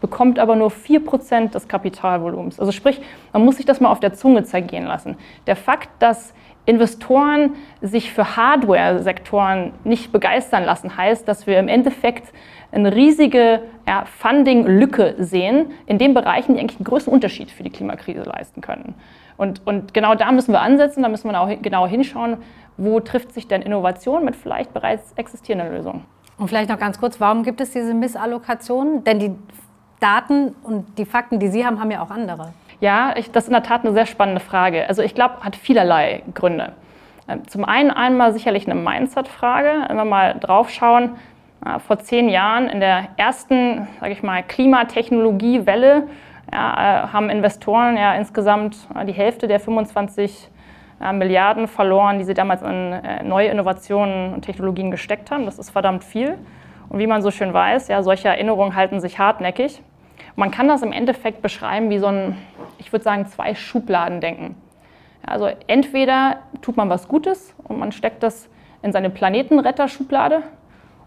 bekommt 0.00 0.38
aber 0.38 0.56
nur 0.56 0.70
4 0.70 1.04
Prozent 1.04 1.54
des 1.54 1.68
Kapitalvolumens. 1.68 2.60
Also 2.60 2.72
sprich, 2.72 3.00
man 3.32 3.44
muss 3.44 3.56
sich 3.56 3.64
das 3.64 3.80
mal 3.80 3.90
auf 3.90 4.00
der 4.00 4.12
Zunge 4.12 4.44
zergehen 4.44 4.84
lassen. 4.84 5.16
Der 5.46 5.56
Fakt, 5.56 5.88
dass 5.98 6.34
Investoren 6.66 7.54
sich 7.80 8.12
für 8.12 8.36
Hardware-Sektoren 8.36 9.72
nicht 9.84 10.12
begeistern 10.12 10.64
lassen, 10.64 10.96
heißt, 10.96 11.26
dass 11.26 11.46
wir 11.46 11.58
im 11.58 11.68
Endeffekt 11.68 12.32
eine 12.72 12.94
riesige 12.94 13.62
ja, 13.86 14.04
Funding-Lücke 14.04 15.14
sehen 15.18 15.66
in 15.86 15.98
den 15.98 16.12
Bereichen, 16.12 16.54
die 16.54 16.60
eigentlich 16.60 16.78
einen 16.78 16.84
größten 16.84 17.12
Unterschied 17.12 17.50
für 17.50 17.62
die 17.62 17.70
Klimakrise 17.70 18.22
leisten 18.22 18.60
können. 18.60 18.94
Und, 19.36 19.66
und 19.66 19.94
genau 19.94 20.14
da 20.14 20.32
müssen 20.32 20.52
wir 20.52 20.60
ansetzen, 20.60 21.02
da 21.02 21.08
müssen 21.08 21.30
wir 21.30 21.40
auch 21.40 21.48
genau 21.62 21.86
hinschauen, 21.86 22.38
wo 22.76 23.00
trifft 23.00 23.32
sich 23.32 23.48
denn 23.48 23.62
Innovation 23.62 24.24
mit 24.24 24.36
vielleicht 24.36 24.74
bereits 24.74 25.12
existierenden 25.16 25.72
Lösungen. 25.72 26.04
Und 26.38 26.48
vielleicht 26.48 26.68
noch 26.68 26.78
ganz 26.78 26.98
kurz, 26.98 27.20
warum 27.20 27.44
gibt 27.44 27.60
es 27.60 27.70
diese 27.70 27.94
Missallokation? 27.94 29.04
Denn 29.04 29.18
die 29.18 29.32
Daten 30.00 30.54
und 30.62 30.98
die 30.98 31.06
Fakten, 31.06 31.38
die 31.38 31.48
Sie 31.48 31.64
haben, 31.64 31.80
haben 31.80 31.90
ja 31.90 32.02
auch 32.02 32.10
andere. 32.10 32.52
Ja, 32.80 33.14
ich, 33.16 33.30
das 33.30 33.44
ist 33.44 33.48
in 33.48 33.54
der 33.54 33.62
Tat 33.62 33.84
eine 33.84 33.92
sehr 33.92 34.06
spannende 34.06 34.40
Frage. 34.40 34.88
Also 34.88 35.02
ich 35.02 35.14
glaube, 35.14 35.36
hat 35.40 35.56
vielerlei 35.56 36.22
Gründe. 36.34 36.72
Ähm, 37.28 37.46
zum 37.48 37.64
einen 37.64 37.90
einmal 37.90 38.32
sicherlich 38.32 38.68
eine 38.68 38.78
Mindset-Frage. 38.78 39.86
Wenn 39.88 39.96
wir 39.96 40.04
mal 40.04 40.38
drauf 40.38 40.70
schauen, 40.70 41.16
vor 41.86 41.98
zehn 41.98 42.28
Jahren 42.28 42.68
in 42.68 42.80
der 42.80 43.08
ersten, 43.16 43.88
sage 43.98 44.12
ich 44.12 44.22
mal, 44.22 44.42
Klimatechnologiewelle 44.42 46.06
ja, 46.52 47.04
äh, 47.04 47.08
haben 47.08 47.28
Investoren 47.28 47.96
ja 47.96 48.14
insgesamt 48.14 48.76
die 49.06 49.12
Hälfte 49.12 49.48
der 49.48 49.58
25 49.58 50.50
Milliarden 51.12 51.68
verloren, 51.68 52.18
die 52.18 52.24
sie 52.24 52.32
damals 52.32 52.62
in 52.62 52.94
neue 53.24 53.48
Innovationen 53.48 54.32
und 54.32 54.42
Technologien 54.42 54.90
gesteckt 54.90 55.30
haben. 55.30 55.44
Das 55.44 55.58
ist 55.58 55.68
verdammt 55.68 56.04
viel. 56.04 56.38
Und 56.88 56.98
wie 56.98 57.06
man 57.06 57.20
so 57.20 57.30
schön 57.30 57.52
weiß, 57.52 57.88
ja, 57.88 58.02
solche 58.02 58.28
Erinnerungen 58.28 58.74
halten 58.74 59.00
sich 59.00 59.18
hartnäckig. 59.18 59.82
Man 60.36 60.50
kann 60.50 60.68
das 60.68 60.82
im 60.82 60.92
Endeffekt 60.92 61.40
beschreiben 61.40 61.88
wie 61.88 61.98
so 61.98 62.06
ein, 62.06 62.36
ich 62.78 62.92
würde 62.92 63.02
sagen, 63.02 63.26
zwei 63.26 63.54
Schubladen 63.54 64.20
denken. 64.20 64.54
Also 65.24 65.48
entweder 65.66 66.40
tut 66.60 66.76
man 66.76 66.90
was 66.90 67.08
Gutes 67.08 67.54
und 67.64 67.78
man 67.78 67.90
steckt 67.90 68.22
das 68.22 68.48
in 68.82 68.92
seine 68.92 69.10
Planetenretter-Schublade 69.10 70.42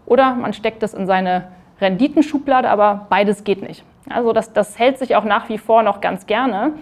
oder 0.04 0.34
man 0.34 0.52
steckt 0.52 0.82
das 0.82 0.94
in 0.94 1.06
seine 1.06 1.48
Renditenschublade, 1.80 2.68
aber 2.68 3.06
beides 3.08 3.44
geht 3.44 3.62
nicht. 3.62 3.84
Also 4.08 4.32
das, 4.32 4.52
das 4.52 4.78
hält 4.78 4.98
sich 4.98 5.14
auch 5.14 5.24
nach 5.24 5.48
wie 5.48 5.58
vor 5.58 5.84
noch 5.84 6.00
ganz 6.00 6.26
gerne. 6.26 6.72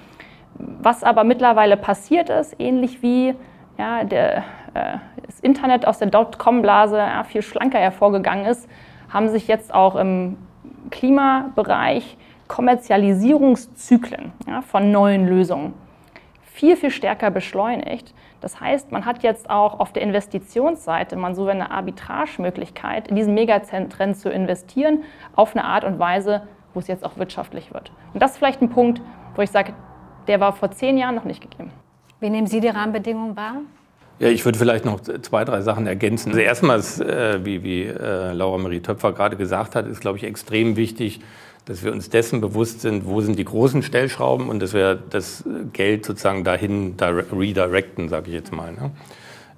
Was 0.54 1.04
aber 1.04 1.24
mittlerweile 1.24 1.76
passiert 1.76 2.30
ist, 2.30 2.58
ähnlich 2.58 3.02
wie 3.02 3.34
ja, 3.76 4.04
der, 4.04 4.38
äh, 4.74 4.96
das 5.24 5.38
Internet 5.40 5.86
aus 5.86 5.98
der 5.98 6.08
Dotcom-Blase 6.08 6.96
ja, 6.96 7.22
viel 7.24 7.42
schlanker 7.42 7.78
hervorgegangen 7.78 8.46
ist, 8.46 8.68
haben 9.10 9.28
sich 9.28 9.46
jetzt 9.46 9.72
auch 9.72 9.94
im 9.94 10.36
Klimabereich 10.90 12.16
Kommerzialisierungszyklen 12.48 14.32
ja, 14.46 14.62
von 14.62 14.90
neuen 14.90 15.28
Lösungen 15.28 15.74
viel, 16.58 16.76
viel 16.76 16.90
stärker 16.90 17.30
beschleunigt. 17.30 18.12
Das 18.40 18.60
heißt, 18.60 18.90
man 18.90 19.04
hat 19.04 19.22
jetzt 19.22 19.48
auch 19.48 19.78
auf 19.78 19.92
der 19.92 20.02
Investitionsseite 20.02 21.14
man 21.14 21.36
so 21.36 21.46
eine 21.46 21.70
Arbitragemöglichkeit, 21.70 23.08
in 23.08 23.14
diesen 23.14 23.34
Megatrend 23.34 24.16
zu 24.16 24.28
investieren, 24.28 25.04
auf 25.36 25.54
eine 25.54 25.64
Art 25.64 25.84
und 25.84 26.00
Weise, 26.00 26.42
wo 26.74 26.80
es 26.80 26.88
jetzt 26.88 27.04
auch 27.04 27.16
wirtschaftlich 27.16 27.72
wird. 27.72 27.92
Und 28.12 28.20
das 28.20 28.32
ist 28.32 28.38
vielleicht 28.38 28.60
ein 28.60 28.70
Punkt, 28.70 29.00
wo 29.36 29.42
ich 29.42 29.50
sage, 29.50 29.72
der 30.26 30.40
war 30.40 30.52
vor 30.52 30.72
zehn 30.72 30.98
Jahren 30.98 31.14
noch 31.14 31.24
nicht 31.24 31.40
gegeben. 31.40 31.70
Wie 32.18 32.28
nehmen 32.28 32.48
Sie 32.48 32.60
die 32.60 32.68
Rahmenbedingungen 32.68 33.36
wahr? 33.36 33.60
Ja, 34.18 34.28
ich 34.28 34.44
würde 34.44 34.58
vielleicht 34.58 34.84
noch 34.84 35.00
zwei, 35.00 35.44
drei 35.44 35.60
Sachen 35.60 35.86
ergänzen. 35.86 36.30
Also 36.30 36.40
erstmal, 36.40 36.80
äh, 36.80 37.44
wie, 37.44 37.62
wie 37.62 37.84
äh, 37.84 38.32
Laura 38.32 38.58
Marie 38.58 38.80
Töpfer 38.80 39.12
gerade 39.12 39.36
gesagt 39.36 39.76
hat, 39.76 39.86
ist, 39.86 40.00
glaube 40.00 40.18
ich, 40.18 40.24
extrem 40.24 40.74
wichtig, 40.74 41.20
dass 41.68 41.84
wir 41.84 41.92
uns 41.92 42.08
dessen 42.08 42.40
bewusst 42.40 42.80
sind, 42.80 43.04
wo 43.04 43.20
sind 43.20 43.38
die 43.38 43.44
großen 43.44 43.82
Stellschrauben 43.82 44.48
und 44.48 44.60
dass 44.60 44.72
wir 44.72 44.94
das 44.94 45.44
Geld 45.74 46.06
sozusagen 46.06 46.42
dahin 46.42 46.94
redirecten, 46.98 48.08
sage 48.08 48.28
ich 48.28 48.34
jetzt 48.34 48.52
mal. 48.52 48.72
Ne? 48.72 48.90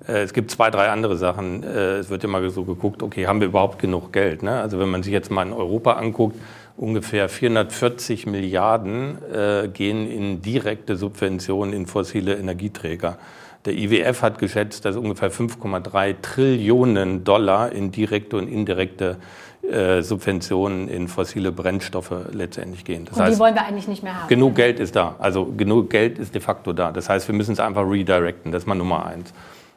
Äh, 0.08 0.22
es 0.22 0.32
gibt 0.32 0.50
zwei, 0.50 0.70
drei 0.70 0.88
andere 0.88 1.16
Sachen. 1.16 1.62
Äh, 1.62 1.98
es 1.98 2.10
wird 2.10 2.24
immer 2.24 2.50
so 2.50 2.64
geguckt, 2.64 3.04
okay, 3.04 3.28
haben 3.28 3.40
wir 3.40 3.46
überhaupt 3.46 3.78
genug 3.78 4.12
Geld? 4.12 4.42
Ne? 4.42 4.60
Also 4.60 4.80
wenn 4.80 4.88
man 4.88 5.04
sich 5.04 5.12
jetzt 5.12 5.30
mal 5.30 5.46
in 5.46 5.52
Europa 5.52 5.92
anguckt, 5.92 6.36
ungefähr 6.76 7.28
440 7.28 8.26
Milliarden 8.26 9.18
äh, 9.32 9.68
gehen 9.68 10.10
in 10.10 10.42
direkte 10.42 10.96
Subventionen 10.96 11.72
in 11.72 11.86
fossile 11.86 12.34
Energieträger. 12.34 13.18
Der 13.66 13.74
IWF 13.74 14.22
hat 14.22 14.38
geschätzt, 14.38 14.84
dass 14.84 14.96
ungefähr 14.96 15.30
5,3 15.30 16.16
Trillionen 16.22 17.22
Dollar 17.22 17.70
in 17.70 17.92
direkte 17.92 18.36
und 18.36 18.48
indirekte 18.48 19.18
äh, 19.62 20.02
Subventionen 20.02 20.88
in 20.88 21.08
fossile 21.08 21.52
Brennstoffe 21.52 22.14
letztendlich 22.32 22.84
gehen. 22.84 23.04
Das 23.04 23.16
und 23.16 23.24
die 23.24 23.30
heißt, 23.30 23.40
wollen 23.40 23.54
wir 23.54 23.64
eigentlich 23.64 23.88
nicht 23.88 24.02
mehr 24.02 24.22
haben. 24.22 24.28
Genug 24.28 24.54
Geld 24.54 24.80
ist 24.80 24.96
da. 24.96 25.16
Also 25.18 25.46
genug 25.46 25.90
Geld 25.90 26.18
ist 26.18 26.34
de 26.34 26.40
facto 26.40 26.72
da. 26.72 26.92
Das 26.92 27.08
heißt, 27.08 27.28
wir 27.28 27.34
müssen 27.34 27.52
es 27.52 27.60
einfach 27.60 27.88
redirecten. 27.88 28.52
Das 28.52 28.62
ist 28.62 28.66
mal 28.66 28.74
Nummer 28.74 29.06
eins. 29.06 29.32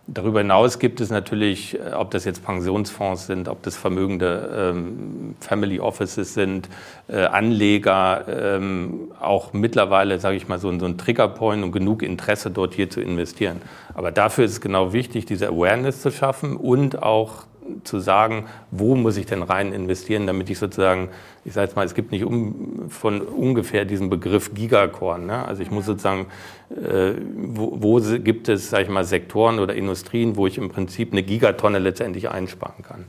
Darüber 0.06 0.40
hinaus 0.40 0.80
gibt 0.80 1.00
es 1.00 1.12
natürlich, 1.12 1.80
äh, 1.80 1.94
ob 1.94 2.12
das 2.12 2.25
jetzt 2.25 2.46
Pensionsfonds 2.46 3.25
sind, 3.25 3.48
ob 3.48 3.63
das 3.63 3.78
vermögende 3.78 4.74
ähm, 4.75 5.36
Family 5.40 5.80
Offices 5.80 6.34
sind, 6.34 6.68
äh, 7.08 7.24
Anleger, 7.24 8.25
ähm, 8.28 9.12
auch 9.22 9.54
mittlerweile, 9.54 10.20
sage 10.20 10.36
ich 10.36 10.50
mal, 10.50 10.60
so, 10.60 10.78
so 10.78 10.86
ein 10.86 10.98
Triggerpoint 10.98 11.63
und 11.63 11.72
genug 11.72 12.04
Interesse 12.04 12.52
dort 12.52 12.74
hier 12.74 12.90
zu 12.90 13.00
investieren. 13.00 13.62
Aber 13.94 14.12
dafür 14.12 14.44
ist 14.44 14.52
es 14.52 14.62
genau 14.62 14.92
wichtig, 14.92 15.25
diese 15.25 15.48
Awareness 15.48 16.02
zu 16.02 16.12
schaffen 16.12 16.58
und 16.58 17.02
auch 17.02 17.46
zu 17.84 18.00
sagen, 18.00 18.46
wo 18.72 18.96
muss 18.96 19.17
ich 19.17 19.25
denn 19.25 19.41
rein 19.41 19.74
investieren, 19.74 20.27
damit 20.27 20.50
ich 20.50 20.60
sozusagen, 20.60 21.10
ich 21.46 21.53
sage 21.53 21.67
jetzt 21.67 21.75
mal, 21.75 21.86
es 21.86 21.93
gibt 21.93 22.12
nicht 22.12 22.24
um, 22.24 22.89
von 22.89 23.22
ungefähr 23.22 23.86
diesen 23.86 24.10
Begriff 24.10 24.53
Gigakorn. 24.53 25.25
Ne? 25.25 25.46
Also 25.46 25.62
ich 25.62 25.72
muss 25.72 25.86
sozusagen, 25.86 26.27
äh, 26.70 27.13
wo, 27.36 27.77
wo, 27.82 28.01
gibt 28.20 28.50
es, 28.50 28.70
sage 28.70 28.84
ich 28.84 28.89
mal, 28.89 29.03
Sektoren 29.03 29.60
oder 29.60 29.74
Industrien, 29.75 30.36
wo 30.36 30.48
ich 30.48 30.58
im 30.58 30.70
Prinzip 30.70 31.12
eine 31.12 31.24
Gigatonne 31.24 31.79
letztendlich 31.79 32.29
einsparen 32.29 32.84
kann. 32.84 33.05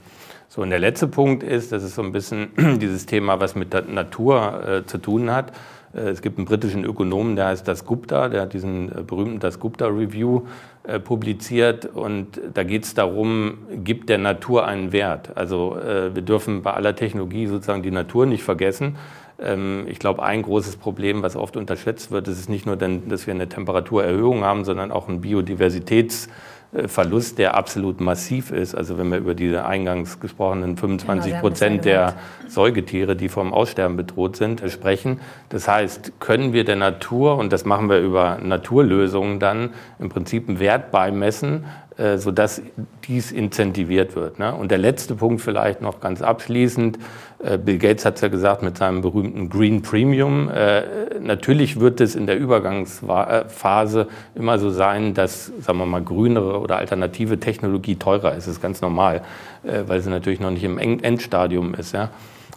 So, 0.49 0.63
und 0.63 0.71
der 0.71 0.79
letzte 0.79 1.09
Punkt 1.09 1.43
ist, 1.43 1.73
das 1.73 1.83
ist 1.83 1.97
so 1.97 2.03
ein 2.03 2.13
bisschen 2.13 2.51
dieses 2.81 3.07
Thema, 3.07 3.41
was 3.41 3.55
mit 3.55 3.73
der 3.73 3.83
Natur 3.83 4.67
äh, 4.67 4.87
zu 4.87 4.99
tun 4.99 5.31
hat. 5.33 5.53
Äh, 5.95 6.09
es 6.09 6.23
gibt 6.23 6.39
einen 6.39 6.47
britischen 6.47 6.85
Ökonomen, 6.85 7.37
der 7.37 7.47
heißt 7.47 7.67
Das 7.67 7.85
Gupta, 7.85 8.29
der 8.29 8.43
hat 8.43 8.53
diesen 8.53 8.91
äh, 8.91 9.03
berühmten 9.03 9.41
Das 9.41 9.61
Gupta 9.61 9.87
Review 9.87 10.43
äh, 10.85 11.01
publiziert 11.01 11.87
und 11.87 12.41
da 12.53 12.63
geht 12.63 12.85
es 12.85 12.95
darum, 12.95 13.59
gibt 13.85 14.09
der 14.09 14.19
Natur 14.19 14.67
einen 14.67 14.93
Wert? 14.93 15.37
Also 15.37 15.77
wir 15.77 16.23
dürfen 16.23 16.63
bei 16.63 16.73
aller 16.73 16.95
Technologie 16.95 17.47
sozusagen 17.47 17.83
die 17.83 17.91
Natur 17.91 18.27
nicht 18.27 18.43
vergessen. 18.43 18.97
Ähm, 19.39 19.87
ich 19.89 19.99
glaube, 19.99 20.23
ein 20.23 20.43
großes 20.43 20.77
Problem, 20.77 21.23
was 21.23 21.37
oft 21.37 21.57
unterschätzt 21.57 22.11
wird, 22.11 22.29
ist 22.29 22.49
nicht 22.49 22.67
nur, 22.67 22.77
dass 22.77 23.27
wir 23.27 23.35
eine 23.35 23.49
Temperaturerhöhung 23.49 24.45
haben, 24.45 24.65
sondern 24.65 24.93
auch 24.93 25.09
ein 25.09 25.21
Biodiversitäts- 25.23 26.29
Verlust, 26.87 27.39
der 27.39 27.55
absolut 27.57 28.01
massiv 28.01 28.51
ist. 28.51 28.75
Also 28.75 28.99
wenn 28.99 29.09
wir 29.11 29.19
über 29.19 29.35
diese 29.35 29.65
eingangs 29.65 30.19
gesprochenen 30.19 30.77
25 30.77 31.31
genau, 31.31 31.41
Prozent 31.41 31.85
der 31.85 32.15
Säugetiere, 32.49 33.15
die 33.15 33.29
vom 33.29 33.55
Aussterben 33.55 33.97
bedroht 33.97 34.37
sind, 34.37 34.63
sprechen. 34.69 35.21
Das 35.51 35.69
heißt, 35.69 36.19
können 36.19 36.53
wir 36.53 36.65
der 36.65 36.77
Natur, 36.77 37.37
und 37.37 37.53
das 37.53 37.65
machen 37.65 37.89
wir 37.89 38.01
über 38.01 38.39
Naturlösungen 38.43 39.39
dann, 39.39 39.71
im 40.01 40.09
Prinzip 40.09 40.49
einen 40.49 40.59
Wert 40.59 40.91
beimessen, 40.91 41.65
äh, 41.65 41.84
sodass 42.17 42.61
dies 43.07 43.31
incentiviert 43.31 44.17
wird. 44.17 44.39
Ne? 44.39 44.53
Und 44.55 44.71
der 44.71 44.79
letzte 44.79 45.15
Punkt 45.15 45.41
vielleicht 45.41 45.81
noch 45.81 46.01
ganz 46.01 46.23
abschließend. 46.23 46.99
Äh, 47.39 47.59
Bill 47.59 47.79
Gates 47.79 48.05
hat 48.05 48.17
es 48.17 48.21
ja 48.21 48.29
gesagt 48.29 48.63
mit 48.63 48.79
seinem 48.79 49.01
berühmten 49.01 49.49
Green 49.49 49.83
Premium. 49.83 50.49
Äh, 50.49 50.83
natürlich 51.21 51.79
wird 51.79 52.01
es 52.01 52.17
in 52.17 52.27
der 52.27 52.39
Übergangsphase 52.39 54.09
immer 54.35 54.59
so 54.59 54.71
sein, 54.71 55.15
dass, 55.15 55.53
sagen 55.61 55.79
wir 55.79 55.87
mal, 55.87 56.03
grünere 56.03 56.59
oder 56.59 56.79
alternative 56.79 57.39
Technologie 57.39 57.97
teurer 57.97 58.35
ist. 58.35 58.47
Das 58.47 58.55
ist 58.55 58.63
ganz 58.63 58.81
normal, 58.81 59.23
weil 59.63 60.01
sie 60.01 60.11
natürlich 60.11 60.41
noch 60.41 60.51
nicht 60.51 60.65
im 60.65 60.79
Endstadium 60.79 61.75
ist. 61.75 61.95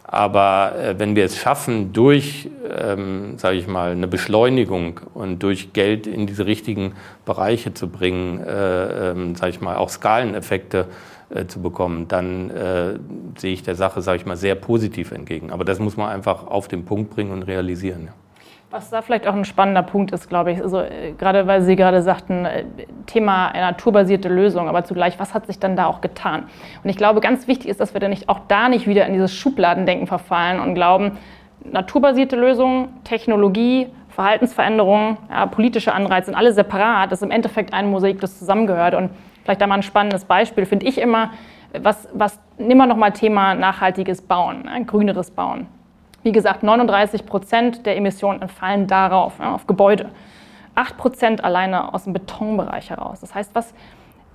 Aber 0.03 0.74
äh, 0.77 1.00
wenn 1.00 1.15
wir 1.15 1.25
es 1.25 1.38
schaffen, 1.38 1.91
durch, 1.91 2.50
ähm, 2.70 3.38
sage 3.38 3.58
ich 3.58 3.67
mal, 3.67 3.91
eine 3.91 4.08
Beschleunigung 4.08 5.01
und 5.13 5.44
durch 5.44 5.74
Geld 5.74 6.08
in 6.08 6.27
diese 6.27 6.46
richtigen 6.46 6.94
Bereiche 7.25 7.74
zu 7.74 7.89
bringen, 7.89 8.39
äh, 8.39 9.12
ähm, 9.12 9.36
sage 9.36 9.50
ich 9.50 9.62
mal, 9.62 9.75
auch 9.75 9.89
Skaleneffekte 9.89 10.88
äh, 11.29 11.46
zu 11.46 11.62
bekommen, 11.62 12.08
dann 12.08 12.50
äh, 12.51 13.00
sehe 13.38 13.51
ich 13.51 13.63
der 13.63 13.75
Sache, 13.75 14.01
sage 14.01 14.20
ich 14.20 14.25
mal, 14.25 14.38
sehr 14.38 14.56
positiv 14.56 15.12
entgegen. 15.12 15.51
Aber 15.51 15.65
das 15.65 15.79
muss 15.79 15.98
man 15.98 16.10
einfach 16.10 16.48
auf 16.48 16.70
den 16.70 16.86
Punkt 16.86 17.10
bringen 17.10 17.32
und 17.32 17.44
realisieren. 17.44 18.06
Ja. 18.06 18.26
Was 18.70 18.90
da 18.90 19.02
vielleicht 19.02 19.26
auch 19.28 19.34
ein 19.34 19.46
spannender 19.46 19.82
Punkt 19.82 20.12
ist, 20.12 20.28
glaube 20.28 20.52
ich, 20.52 20.62
also, 20.62 20.82
äh, 20.82 21.14
gerade 21.18 21.48
weil 21.48 21.62
Sie 21.62 21.78
gerade 21.78 22.02
sagten, 22.02 22.44
äh, 22.44 22.66
Thema 23.06 23.54
naturbasierte 23.54 24.28
Lösung, 24.28 24.68
aber 24.68 24.84
zugleich, 24.84 25.18
was 25.20 25.34
hat 25.34 25.48
sich 25.48 25.58
dann 25.58 25.78
da 25.78 25.86
auch 25.86 26.02
getan? 26.02 26.44
Und 26.84 26.90
ich 26.90 26.98
glaube, 26.98 27.22
ganz 27.22 27.48
wichtig 27.48 27.70
ist, 27.70 27.80
dass 27.80 27.94
wir 27.94 28.02
dann 28.02 28.10
nicht 28.10 28.28
auch 28.28 28.40
da 28.50 28.68
nicht 28.68 28.86
wieder 28.86 29.06
in 29.06 29.14
dieses 29.14 29.34
Schubladendenken 29.34 30.06
verfallen 30.06 30.60
und 30.60 30.74
glauben, 30.76 31.18
naturbasierte 31.64 32.36
Lösungen, 32.36 32.90
Technologie, 33.06 33.88
Verhaltensveränderungen, 34.10 35.18
ja, 35.30 35.46
politische 35.46 35.94
Anreize 35.94 36.26
sind 36.26 36.36
alle 36.36 36.52
separat. 36.52 37.12
Das 37.12 37.20
ist 37.22 37.26
im 37.26 37.32
Endeffekt 37.32 37.74
ein 37.74 37.90
Mosaik, 37.90 38.20
das 38.20 38.38
zusammengehört. 38.38 38.96
Und 38.96 39.12
vielleicht 39.44 39.62
da 39.62 39.68
mal 39.68 39.76
ein 39.76 39.84
spannendes 39.84 40.26
Beispiel, 40.26 40.66
finde 40.66 40.88
ich 40.88 40.98
immer, 40.98 41.32
was, 41.80 42.10
was 42.14 42.38
immer 42.58 42.86
noch 42.86 42.98
mal 42.98 43.12
Thema 43.12 43.54
nachhaltiges 43.54 44.22
Bauen, 44.22 44.68
ein 44.68 44.86
grüneres 44.86 45.32
Bauen. 45.32 45.68
Wie 46.24 46.32
gesagt, 46.32 46.64
39 46.64 47.26
Prozent 47.26 47.86
der 47.86 47.96
Emissionen 47.96 48.42
entfallen 48.42 48.88
darauf, 48.88 49.40
ja, 49.40 49.54
auf 49.54 49.68
Gebäude. 49.68 50.10
8 50.76 50.98
Prozent 50.98 51.44
alleine 51.44 51.94
aus 51.94 52.04
dem 52.04 52.14
Betonbereich 52.14 52.90
heraus. 52.90 53.20
Das 53.20 53.34
heißt, 53.34 53.56
was, 53.56 53.74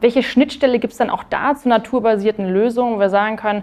welche 0.00 0.22
Schnittstelle 0.22 0.78
gibt 0.80 0.92
es 0.92 0.98
dann 0.98 1.10
auch 1.10 1.22
da 1.22 1.54
zu 1.54 1.68
naturbasierten 1.68 2.48
Lösungen, 2.48 2.96
wo 2.96 3.00
wir 3.00 3.10
sagen 3.10 3.36
können, 3.36 3.62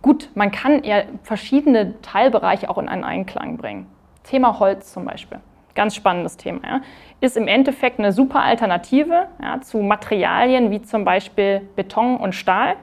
gut, 0.00 0.30
man 0.34 0.52
kann 0.52 0.84
ja 0.84 1.02
verschiedene 1.22 2.00
Teilbereiche 2.02 2.70
auch 2.70 2.78
in 2.78 2.88
einen 2.88 3.04
Einklang 3.04 3.56
bringen. 3.56 3.86
Thema 4.22 4.60
Holz 4.60 4.92
zum 4.92 5.06
Beispiel, 5.06 5.40
ganz 5.74 5.96
spannendes 5.96 6.36
Thema, 6.36 6.60
ja, 6.62 6.80
ist 7.20 7.36
im 7.36 7.48
Endeffekt 7.48 7.98
eine 7.98 8.12
super 8.12 8.42
Alternative 8.42 9.26
ja, 9.42 9.60
zu 9.60 9.78
Materialien 9.78 10.70
wie 10.70 10.82
zum 10.82 11.04
Beispiel 11.04 11.62
Beton 11.74 12.16
und 12.18 12.34
Stahl. 12.34 12.76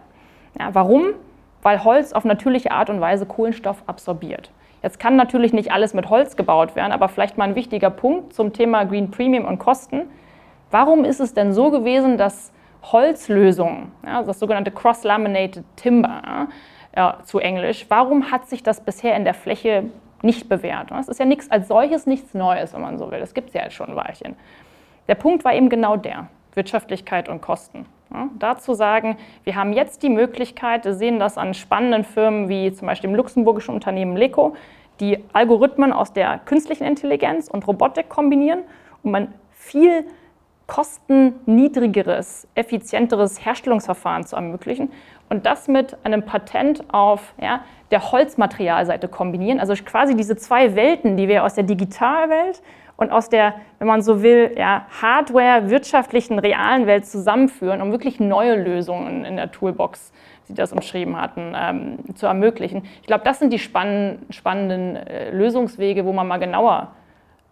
Ja, 0.59 0.73
warum? 0.73 1.13
Weil 1.61 1.83
Holz 1.83 2.11
auf 2.11 2.25
natürliche 2.25 2.71
Art 2.71 2.89
und 2.89 2.99
Weise 2.99 3.25
Kohlenstoff 3.25 3.83
absorbiert. 3.87 4.51
Jetzt 4.83 4.99
kann 4.99 5.15
natürlich 5.15 5.53
nicht 5.53 5.71
alles 5.71 5.93
mit 5.93 6.09
Holz 6.09 6.35
gebaut 6.35 6.75
werden, 6.75 6.91
aber 6.91 7.07
vielleicht 7.07 7.37
mal 7.37 7.45
ein 7.45 7.55
wichtiger 7.55 7.89
Punkt 7.89 8.33
zum 8.33 8.53
Thema 8.53 8.83
Green 8.85 9.11
Premium 9.11 9.45
und 9.45 9.59
Kosten. 9.59 10.03
Warum 10.71 11.05
ist 11.05 11.19
es 11.19 11.33
denn 11.33 11.53
so 11.53 11.69
gewesen, 11.69 12.17
dass 12.17 12.51
Holzlösungen, 12.83 13.91
ja, 14.05 14.23
das 14.23 14.39
sogenannte 14.39 14.71
Cross-Laminated 14.71 15.63
Timber 15.75 16.47
ja, 16.95 17.19
zu 17.23 17.39
Englisch, 17.39 17.85
warum 17.89 18.31
hat 18.31 18.47
sich 18.47 18.63
das 18.63 18.81
bisher 18.81 19.15
in 19.15 19.23
der 19.23 19.35
Fläche 19.35 19.91
nicht 20.23 20.49
bewährt. 20.49 20.91
Es 20.91 21.07
ist 21.07 21.19
ja 21.19 21.25
nichts 21.25 21.49
als 21.49 21.67
solches 21.67 22.05
nichts 22.05 22.33
Neues, 22.33 22.73
wenn 22.73 22.81
man 22.81 22.97
so 22.97 23.11
will. 23.11 23.19
Das 23.19 23.33
gibt 23.33 23.49
es 23.49 23.53
ja 23.53 23.63
jetzt 23.63 23.73
schon 23.73 23.89
ein 23.89 23.95
Weilchen. 23.95 24.35
Der 25.07 25.15
Punkt 25.15 25.43
war 25.43 25.53
eben 25.53 25.69
genau 25.69 25.97
der, 25.97 26.27
Wirtschaftlichkeit 26.53 27.29
und 27.29 27.41
Kosten. 27.41 27.85
Ja, 28.13 28.29
dazu 28.39 28.73
sagen, 28.73 29.17
wir 29.43 29.55
haben 29.55 29.73
jetzt 29.73 30.03
die 30.03 30.09
Möglichkeit, 30.09 30.85
wir 30.85 30.93
sehen 30.93 31.19
das 31.19 31.37
an 31.37 31.53
spannenden 31.53 32.03
Firmen 32.03 32.49
wie 32.49 32.73
zum 32.73 32.87
Beispiel 32.87 33.09
dem 33.09 33.15
luxemburgischen 33.15 33.73
Unternehmen 33.73 34.17
Leco, 34.17 34.55
die 34.99 35.23
Algorithmen 35.33 35.93
aus 35.93 36.13
der 36.13 36.39
künstlichen 36.39 36.83
Intelligenz 36.83 37.47
und 37.47 37.65
Robotik 37.67 38.09
kombinieren, 38.09 38.61
um 39.03 39.15
ein 39.15 39.33
viel 39.51 40.05
kostenniedrigeres, 40.67 42.47
effizienteres 42.55 43.43
Herstellungsverfahren 43.43 44.25
zu 44.25 44.37
ermöglichen 44.37 44.89
und 45.29 45.45
das 45.45 45.67
mit 45.67 45.97
einem 46.05 46.23
Patent 46.23 46.93
auf 46.93 47.33
ja, 47.41 47.65
der 47.91 48.11
Holzmaterialseite 48.11 49.09
kombinieren. 49.09 49.59
Also 49.59 49.73
quasi 49.83 50.15
diese 50.15 50.37
zwei 50.37 50.75
Welten, 50.75 51.17
die 51.17 51.27
wir 51.27 51.43
aus 51.43 51.55
der 51.55 51.65
Digitalwelt 51.65 52.61
und 53.01 53.11
aus 53.11 53.29
der, 53.29 53.55
wenn 53.79 53.87
man 53.87 54.03
so 54.03 54.21
will, 54.21 54.53
ja, 54.55 54.85
Hardware, 55.01 55.71
wirtschaftlichen, 55.71 56.37
realen 56.37 56.85
Welt 56.85 57.07
zusammenführen, 57.07 57.81
um 57.81 57.91
wirklich 57.91 58.19
neue 58.19 58.55
Lösungen 58.55 59.25
in 59.25 59.37
der 59.37 59.51
Toolbox, 59.51 60.13
Sie 60.43 60.53
das 60.53 60.71
umschrieben 60.71 61.19
hatten, 61.19 61.55
ähm, 61.57 61.97
zu 62.13 62.27
ermöglichen. 62.27 62.83
Ich 63.01 63.07
glaube, 63.07 63.23
das 63.23 63.39
sind 63.39 63.51
die 63.51 63.57
spannenden, 63.57 64.31
spannenden 64.31 64.97
äh, 64.97 65.31
Lösungswege, 65.31 66.05
wo 66.05 66.13
man 66.13 66.27
mal 66.27 66.37
genauer 66.37 66.91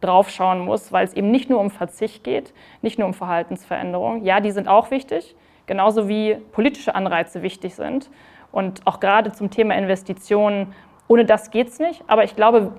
draufschauen 0.01 0.59
muss, 0.59 0.91
weil 0.91 1.05
es 1.05 1.15
eben 1.15 1.31
nicht 1.31 1.49
nur 1.49 1.59
um 1.59 1.71
Verzicht 1.71 2.23
geht, 2.23 2.53
nicht 2.83 2.99
nur 2.99 3.07
um 3.07 3.15
Verhaltensveränderung. 3.15 4.23
Ja, 4.23 4.41
die 4.41 4.51
sind 4.51 4.67
auch 4.67 4.91
wichtig, 4.91 5.35
genauso 5.65 6.07
wie 6.07 6.35
politische 6.51 6.93
Anreize 6.93 7.41
wichtig 7.41 7.73
sind. 7.73 8.11
Und 8.51 8.85
auch 8.85 8.99
gerade 8.99 9.31
zum 9.31 9.49
Thema 9.49 9.73
Investitionen, 9.73 10.75
ohne 11.07 11.25
das 11.25 11.49
geht 11.49 11.69
es 11.69 11.79
nicht. 11.79 12.03
Aber 12.05 12.23
ich 12.23 12.35
glaube, 12.35 12.73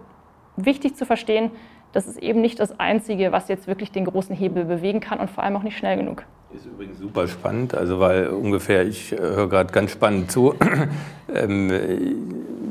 wichtig 0.57 0.95
zu 0.95 1.05
verstehen, 1.05 1.51
das 1.93 2.07
ist 2.07 2.19
eben 2.19 2.41
nicht 2.41 2.61
das 2.61 2.79
Einzige, 2.79 3.33
was 3.33 3.49
jetzt 3.49 3.67
wirklich 3.67 3.91
den 3.93 4.05
großen 4.05 4.35
Hebel 4.35 4.65
bewegen 4.65 5.01
kann 5.01 5.19
und 5.19 5.31
vor 5.31 5.45
allem 5.45 5.57
auch 5.57 5.63
nicht 5.63 5.77
schnell 5.77 5.97
genug. 5.97 6.25
Ist 6.55 6.67
übrigens 6.67 6.99
super 6.99 7.29
spannend, 7.29 7.75
also 7.75 8.01
weil 8.01 8.29
ungefähr, 8.29 8.85
ich 8.85 9.13
äh, 9.13 9.17
höre 9.19 9.49
gerade 9.49 9.73
ganz 9.73 9.93
spannend 9.93 10.33
zu. 10.33 10.55
ähm, 11.35 11.71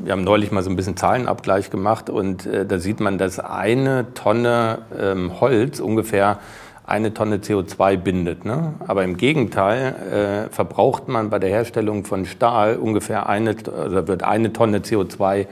wir 0.04 0.12
haben 0.12 0.22
neulich 0.22 0.50
mal 0.52 0.62
so 0.62 0.68
ein 0.68 0.76
bisschen 0.76 0.98
Zahlenabgleich 0.98 1.70
gemacht 1.70 2.10
und 2.10 2.44
äh, 2.44 2.66
da 2.66 2.78
sieht 2.78 3.00
man, 3.00 3.16
dass 3.16 3.38
eine 3.38 4.12
Tonne 4.12 4.80
ähm, 4.98 5.40
Holz 5.40 5.80
ungefähr 5.80 6.38
eine 6.84 7.14
Tonne 7.14 7.36
CO2 7.36 7.96
bindet. 7.96 8.44
Ne? 8.44 8.74
Aber 8.86 9.04
im 9.04 9.16
Gegenteil 9.16 10.48
äh, 10.48 10.52
verbraucht 10.52 11.08
man 11.08 11.30
bei 11.30 11.38
der 11.38 11.48
Herstellung 11.48 12.04
von 12.04 12.26
Stahl 12.26 12.76
ungefähr 12.76 13.28
eine, 13.28 13.52
oder 13.52 14.08
wird 14.08 14.24
eine 14.24 14.52
Tonne 14.52 14.80
CO2 14.80 15.38
äh, 15.38 15.46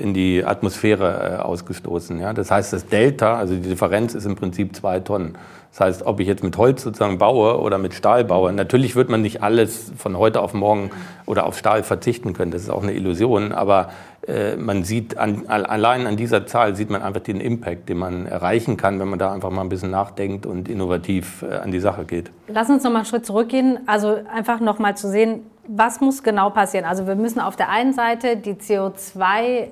in 0.00 0.14
die 0.14 0.44
Atmosphäre 0.44 1.38
äh, 1.38 1.42
ausgestoßen. 1.42 2.18
Ja? 2.20 2.32
Das 2.32 2.50
heißt, 2.50 2.72
das 2.72 2.86
Delta, 2.86 3.36
also 3.36 3.54
die 3.54 3.68
Differenz 3.68 4.14
ist 4.14 4.26
im 4.26 4.36
Prinzip 4.36 4.74
zwei 4.74 5.00
Tonnen. 5.00 5.36
Das 5.74 5.80
heißt, 5.80 6.06
ob 6.06 6.20
ich 6.20 6.28
jetzt 6.28 6.44
mit 6.44 6.56
Holz 6.56 6.84
sozusagen 6.84 7.18
baue 7.18 7.58
oder 7.58 7.78
mit 7.78 7.94
Stahl 7.94 8.22
baue, 8.22 8.52
natürlich 8.52 8.94
wird 8.94 9.08
man 9.08 9.22
nicht 9.22 9.42
alles 9.42 9.90
von 9.98 10.16
heute 10.16 10.40
auf 10.40 10.54
morgen 10.54 10.92
oder 11.26 11.46
auf 11.46 11.58
Stahl 11.58 11.82
verzichten 11.82 12.32
können. 12.32 12.52
Das 12.52 12.62
ist 12.62 12.70
auch 12.70 12.84
eine 12.84 12.92
Illusion. 12.92 13.50
Aber 13.50 13.88
äh, 14.28 14.54
man 14.54 14.84
sieht 14.84 15.18
an, 15.18 15.48
allein 15.48 16.06
an 16.06 16.16
dieser 16.16 16.46
Zahl 16.46 16.76
sieht 16.76 16.90
man 16.90 17.02
einfach 17.02 17.22
den 17.22 17.40
Impact, 17.40 17.88
den 17.88 17.98
man 17.98 18.26
erreichen 18.26 18.76
kann, 18.76 19.00
wenn 19.00 19.08
man 19.08 19.18
da 19.18 19.32
einfach 19.32 19.50
mal 19.50 19.62
ein 19.62 19.68
bisschen 19.68 19.90
nachdenkt 19.90 20.46
und 20.46 20.68
innovativ 20.68 21.42
äh, 21.42 21.56
an 21.56 21.72
die 21.72 21.80
Sache 21.80 22.04
geht. 22.04 22.30
Lass 22.46 22.70
uns 22.70 22.84
noch 22.84 22.92
mal 22.92 22.98
einen 22.98 23.06
Schritt 23.06 23.26
zurückgehen. 23.26 23.80
Also 23.86 24.16
einfach 24.32 24.60
noch 24.60 24.78
mal 24.78 24.96
zu 24.96 25.10
sehen, 25.10 25.40
was 25.66 26.00
muss 26.00 26.22
genau 26.22 26.50
passieren. 26.50 26.84
Also 26.84 27.08
wir 27.08 27.16
müssen 27.16 27.40
auf 27.40 27.56
der 27.56 27.68
einen 27.70 27.92
Seite 27.92 28.36
die 28.36 28.54
CO2 28.54 29.70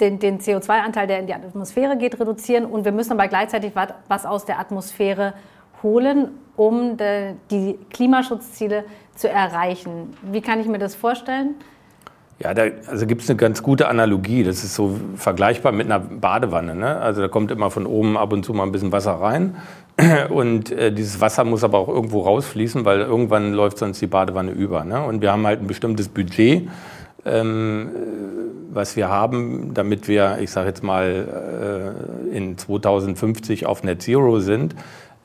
den, 0.00 0.18
den 0.18 0.38
CO2-Anteil, 0.38 1.06
der 1.06 1.18
in 1.20 1.26
die 1.26 1.34
Atmosphäre 1.34 1.96
geht, 1.96 2.18
reduzieren 2.20 2.64
und 2.64 2.84
wir 2.84 2.92
müssen 2.92 3.12
aber 3.12 3.28
gleichzeitig 3.28 3.72
was 4.08 4.26
aus 4.26 4.44
der 4.44 4.58
Atmosphäre 4.58 5.34
holen, 5.82 6.28
um 6.56 6.96
de, 6.96 7.34
die 7.50 7.78
Klimaschutzziele 7.90 8.84
zu 9.14 9.28
erreichen. 9.28 10.16
Wie 10.22 10.40
kann 10.40 10.60
ich 10.60 10.66
mir 10.66 10.78
das 10.78 10.94
vorstellen? 10.94 11.54
Ja, 12.40 12.54
da 12.54 12.66
also 12.86 13.06
gibt 13.06 13.22
es 13.22 13.30
eine 13.30 13.36
ganz 13.36 13.64
gute 13.64 13.88
Analogie. 13.88 14.44
Das 14.44 14.62
ist 14.62 14.76
so 14.76 14.96
vergleichbar 15.16 15.72
mit 15.72 15.86
einer 15.86 15.98
Badewanne. 15.98 16.76
Ne? 16.76 16.96
Also 16.96 17.20
da 17.20 17.26
kommt 17.26 17.50
immer 17.50 17.68
von 17.70 17.84
oben 17.84 18.16
ab 18.16 18.32
und 18.32 18.44
zu 18.44 18.52
mal 18.54 18.62
ein 18.62 18.70
bisschen 18.70 18.92
Wasser 18.92 19.14
rein. 19.14 19.56
Und 20.28 20.70
äh, 20.70 20.92
dieses 20.92 21.20
Wasser 21.20 21.42
muss 21.42 21.64
aber 21.64 21.78
auch 21.78 21.88
irgendwo 21.88 22.20
rausfließen, 22.20 22.84
weil 22.84 23.00
irgendwann 23.00 23.52
läuft 23.52 23.78
sonst 23.78 24.00
die 24.00 24.06
Badewanne 24.06 24.52
über. 24.52 24.84
Ne? 24.84 25.02
Und 25.02 25.20
wir 25.22 25.32
haben 25.32 25.44
halt 25.44 25.60
ein 25.60 25.66
bestimmtes 25.66 26.08
Budget. 26.08 26.68
Ähm, 27.28 27.90
was 28.70 28.96
wir 28.96 29.08
haben, 29.08 29.74
damit 29.74 30.08
wir, 30.08 30.38
ich 30.40 30.50
sage 30.50 30.68
jetzt 30.68 30.82
mal, 30.82 31.94
äh, 32.32 32.36
in 32.36 32.56
2050 32.56 33.66
auf 33.66 33.82
Net 33.82 34.02
Zero 34.02 34.40
sind. 34.40 34.74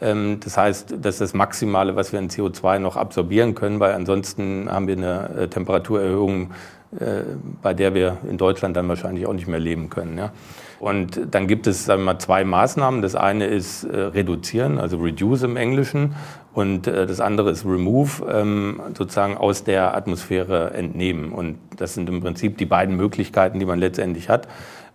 Ähm, 0.02 0.40
das 0.44 0.58
heißt, 0.58 0.96
das 1.02 1.16
ist 1.16 1.22
das 1.22 1.34
Maximale, 1.34 1.96
was 1.96 2.12
wir 2.12 2.20
in 2.20 2.30
CO2 2.30 2.80
noch 2.80 2.98
absorbieren 2.98 3.56
können, 3.56 3.80
weil 3.80 3.94
ansonsten 3.94 4.70
haben 4.70 4.88
wir 4.88 4.98
eine 4.98 5.30
äh, 5.38 5.48
Temperaturerhöhung, 5.48 6.52
äh, 7.00 7.22
bei 7.62 7.74
der 7.74 7.94
wir 7.94 8.18
in 8.30 8.38
Deutschland 8.38 8.76
dann 8.78 8.88
wahrscheinlich 8.88 9.26
auch 9.28 9.34
nicht 9.34 9.48
mehr 9.48 9.60
leben 9.60 9.90
können. 9.90 10.30
Und 10.80 11.20
dann 11.32 11.48
gibt 11.48 11.68
es 11.68 11.86
sagen 11.86 12.02
wir 12.02 12.14
mal, 12.14 12.20
zwei 12.20 12.44
Maßnahmen. 12.44 13.02
Das 13.02 13.16
eine 13.16 13.46
ist 13.46 13.88
reduzieren, 13.90 14.80
also 14.80 14.98
reduce 14.98 15.44
im 15.44 15.56
Englischen. 15.56 16.14
Und 16.54 16.88
äh, 16.88 17.06
das 17.08 17.20
andere 17.20 17.50
ist 17.50 17.66
Remove, 17.66 18.26
ähm, 18.32 18.80
sozusagen 18.98 19.38
aus 19.38 19.64
der 19.64 19.96
Atmosphäre 19.96 20.74
entnehmen. 20.74 21.32
Und 21.32 21.58
das 21.78 21.96
sind 21.96 22.08
im 22.10 22.22
Prinzip 22.22 22.58
die 22.58 22.66
beiden 22.66 22.96
Möglichkeiten, 22.96 23.60
die 23.60 23.66
man 23.66 23.80
letztendlich 23.80 24.30
hat. 24.30 24.48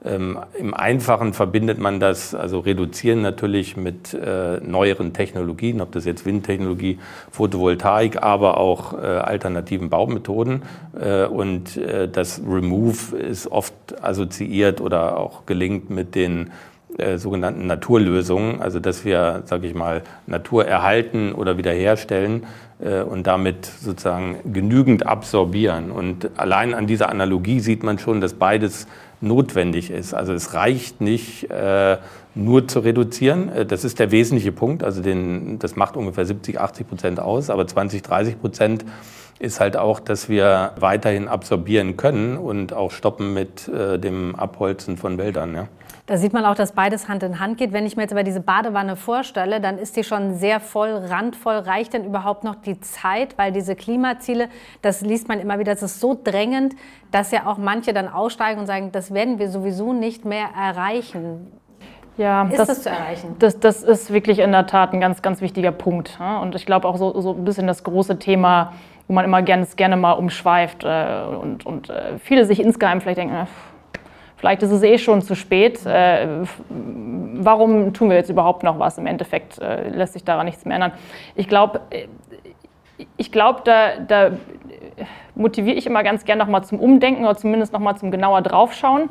Ähm, 0.05 0.39
Im 0.57 0.75
Einfachen 0.75 1.33
verbindet 1.33 1.79
man 1.79 1.99
das, 1.99 2.33
also 2.33 2.61
reduzieren 2.61 3.21
natürlich 3.21 3.77
mit 3.77 4.15
äh, 4.15 4.61
neueren 4.61 5.13
Technologien, 5.13 5.81
ob 5.81 5.91
das 5.91 6.05
jetzt 6.05 6.25
Windtechnologie, 6.25 7.01
Photovoltaik, 7.33 8.23
aber 8.23 8.59
auch 8.59 8.93
äh, 8.95 8.99
alternativen 8.99 9.91
Baumethoden. 9.91 10.63
Äh, 11.01 11.25
und 11.25 11.77
äh, 11.77 12.09
das 12.09 12.41
Remove 12.49 13.17
ist 13.17 13.49
oft 13.49 13.75
assoziiert 14.01 14.81
oder 14.81 15.19
auch 15.19 15.47
gelingt 15.47 15.91
mit 15.91 16.15
den 16.15 16.51
äh, 16.99 17.19
sogenannten 17.19 17.67
Naturlösungen, 17.67 18.61
also 18.61 18.81
dass 18.81 19.05
wir, 19.05 19.43
sage 19.47 19.67
ich 19.67 19.75
mal, 19.75 20.03
Natur 20.27 20.67
erhalten 20.67 21.33
oder 21.33 21.57
wiederherstellen 21.57 22.45
äh, 22.81 23.03
und 23.03 23.27
damit 23.27 23.67
sozusagen 23.67 24.37
genügend 24.53 25.07
absorbieren. 25.07 25.91
Und 25.91 26.31
allein 26.37 26.75
an 26.75 26.87
dieser 26.87 27.09
Analogie 27.09 27.61
sieht 27.61 27.83
man 27.83 27.99
schon, 27.99 28.21
dass 28.21 28.35
beides 28.35 28.87
notwendig 29.21 29.91
ist. 29.91 30.15
Also 30.15 30.33
es 30.33 30.55
reicht 30.55 31.01
nicht 31.01 31.51
äh, 31.51 31.99
nur 32.35 32.69
zu 32.69 32.81
reduzieren. 32.81 33.49
Äh, 33.49 33.67
das 33.67 33.85
ist 33.85 33.99
der 33.99 34.11
wesentliche 34.11 34.53
Punkt. 34.53 34.83
Also 34.83 35.03
den, 35.03 35.59
das 35.59 35.77
macht 35.77 35.97
ungefähr 35.97 36.25
70, 36.25 36.61
80 36.61 36.89
Prozent 36.89 37.21
aus, 37.21 37.51
aber 37.51 37.67
20, 37.67 38.03
30 38.03 38.41
Prozent 38.41 38.85
ist 39.39 39.61
halt 39.61 39.77
auch, 39.77 40.01
dass 40.01 40.29
wir 40.29 40.73
weiterhin 40.79 41.29
absorbieren 41.29 41.97
können 41.97 42.37
und 42.37 42.73
auch 42.73 42.91
stoppen 42.91 43.35
mit 43.35 43.69
äh, 43.69 43.99
dem 43.99 44.35
Abholzen 44.35 44.97
von 44.97 45.17
Wäldern. 45.19 45.55
Ja. 45.55 45.69
Da 46.09 46.17
sieht 46.17 46.33
man 46.33 46.47
auch, 46.47 46.55
dass 46.55 46.73
beides 46.73 47.07
Hand 47.07 47.23
in 47.23 47.39
Hand 47.39 47.59
geht. 47.59 47.75
Wenn 47.75 47.85
ich 47.85 47.95
mir 47.95 48.03
jetzt 48.05 48.13
aber 48.13 48.23
diese 48.23 48.41
Badewanne 48.41 48.97
vorstelle, 48.97 49.61
dann 49.61 49.77
ist 49.77 49.95
die 49.95 50.05
schon 50.05 50.37
sehr 50.37 50.59
voll, 50.59 50.89
randvoll. 50.91 51.57
Reicht 51.57 51.93
denn 51.93 52.07
überhaupt 52.07 52.45
noch 52.45 52.55
die 52.55 52.81
Zeit? 52.81 53.37
Weil 53.37 53.53
diese 53.53 53.77
Klimaziele, 53.77 54.49
das 54.81 55.03
liest 55.03 55.29
man 55.29 55.39
immer 55.39 55.59
wieder, 55.59 55.75
das 55.75 55.83
ist 55.83 56.01
so 56.01 56.19
drängend, 56.25 56.77
dass 57.11 57.31
ja 57.31 57.45
auch 57.45 57.59
manche 57.59 57.93
dann 57.93 58.09
aussteigen 58.09 58.59
und 58.59 58.67
sagen, 58.67 58.91
das 58.91 59.13
werden 59.13 59.39
wir 59.39 59.51
sowieso 59.51 59.93
nicht 59.93 60.25
mehr 60.25 60.47
erreichen. 60.59 61.53
Ja, 62.17 62.45
ist 62.45 62.59
das, 62.59 62.69
das, 62.69 62.83
zu 62.85 62.89
erreichen? 62.89 63.37
Das, 63.39 63.61
das 63.61 63.83
ist 63.83 64.11
wirklich 64.11 64.39
in 64.39 64.53
der 64.53 64.67
Tat 64.67 64.95
ein 64.95 65.01
ganz, 65.01 65.21
ganz 65.21 65.43
wichtiger 65.43 65.73
Punkt. 65.73 66.19
Und 66.41 66.55
ich 66.55 66.65
glaube 66.65 66.89
auch 66.89 66.97
so, 66.97 67.21
so 67.21 67.35
ein 67.35 67.45
bisschen 67.45 67.67
das 67.67 67.85
große 67.85 68.19
Thema, 68.19 68.73
wo 69.09 69.13
man 69.13 69.27
immer 69.27 69.43
gerne, 69.43 69.67
gerne 69.77 69.99
mal 69.99 70.13
umschweift 70.13 70.85
äh, 70.85 71.23
und, 71.39 71.67
und 71.67 71.91
äh, 71.91 72.19
viele 72.19 72.47
sich 72.47 72.61
insgeheim 72.61 73.03
vielleicht 73.03 73.19
denken, 73.19 73.47
Vielleicht 74.39 74.63
ist 74.63 74.71
es 74.71 74.83
eh 74.83 74.99
schon 74.99 75.21
zu 75.21 75.35
spät. 75.35 75.85
Äh, 75.85 76.29
warum 76.69 77.93
tun 77.93 78.09
wir 78.09 78.17
jetzt 78.17 78.31
überhaupt 78.31 78.63
noch 78.63 78.79
was? 78.79 78.97
Im 78.97 79.07
Endeffekt 79.07 79.59
äh, 79.59 79.89
lässt 79.89 80.13
sich 80.13 80.25
daran 80.25 80.47
nichts 80.47 80.65
mehr 80.65 80.77
ändern. 80.77 80.93
Ich 81.35 81.49
glaube, 81.49 81.81
äh, 81.91 82.07
ich 83.17 83.33
glaube, 83.33 83.61
da, 83.65 83.99
da 83.99 84.31
motiviere 85.35 85.77
ich 85.77 85.87
immer 85.87 86.03
ganz 86.03 86.25
gern 86.25 86.39
nochmal 86.39 86.65
zum 86.65 86.81
Umdenken 86.81 87.25
oder 87.25 87.37
zumindest 87.37 87.73
nochmal 87.73 87.97
zum 87.97 88.11
genauer 88.11 88.43
draufschauen. 88.43 89.11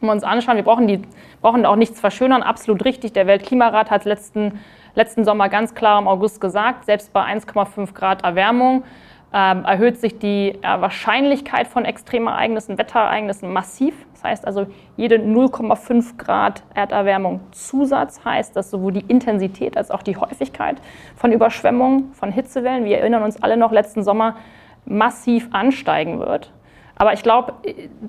Wenn 0.00 0.08
wir 0.08 0.12
uns 0.12 0.22
anschauen, 0.22 0.56
wir 0.56 0.64
brauchen, 0.64 0.86
die, 0.86 1.02
brauchen 1.40 1.66
auch 1.66 1.76
nichts 1.76 2.00
verschönern, 2.00 2.42
absolut 2.42 2.84
richtig. 2.84 3.12
Der 3.14 3.26
Weltklimarat 3.26 3.90
hat 3.90 4.04
letzten, 4.04 4.60
letzten 4.94 5.24
Sommer 5.24 5.48
ganz 5.48 5.74
klar 5.74 5.98
im 5.98 6.08
August 6.08 6.40
gesagt, 6.40 6.84
selbst 6.84 7.12
bei 7.12 7.22
1,5 7.22 7.92
Grad 7.94 8.22
Erwärmung 8.22 8.84
ähm, 9.32 9.64
erhöht 9.64 9.98
sich 9.98 10.18
die 10.18 10.54
äh, 10.62 10.62
Wahrscheinlichkeit 10.62 11.68
von 11.68 11.84
Extremereignissen, 11.84 12.78
Wetterereignissen 12.78 13.52
massiv. 13.52 13.94
Das 14.18 14.24
heißt 14.24 14.46
also, 14.48 14.66
jede 14.96 15.16
0,5 15.16 16.16
Grad 16.16 16.64
Erderwärmung 16.74 17.38
Zusatz 17.52 18.24
heißt, 18.24 18.56
dass 18.56 18.68
sowohl 18.68 18.90
die 18.90 19.04
Intensität 19.06 19.76
als 19.76 19.92
auch 19.92 20.02
die 20.02 20.16
Häufigkeit 20.16 20.78
von 21.14 21.30
Überschwemmungen, 21.30 22.12
von 22.14 22.32
Hitzewellen, 22.32 22.84
wir 22.84 22.98
erinnern 22.98 23.22
uns 23.22 23.40
alle 23.40 23.56
noch 23.56 23.70
letzten 23.70 24.02
Sommer, 24.02 24.34
massiv 24.84 25.48
ansteigen 25.52 26.18
wird. 26.18 26.52
Aber 26.96 27.12
ich 27.12 27.22
glaube, 27.22 27.52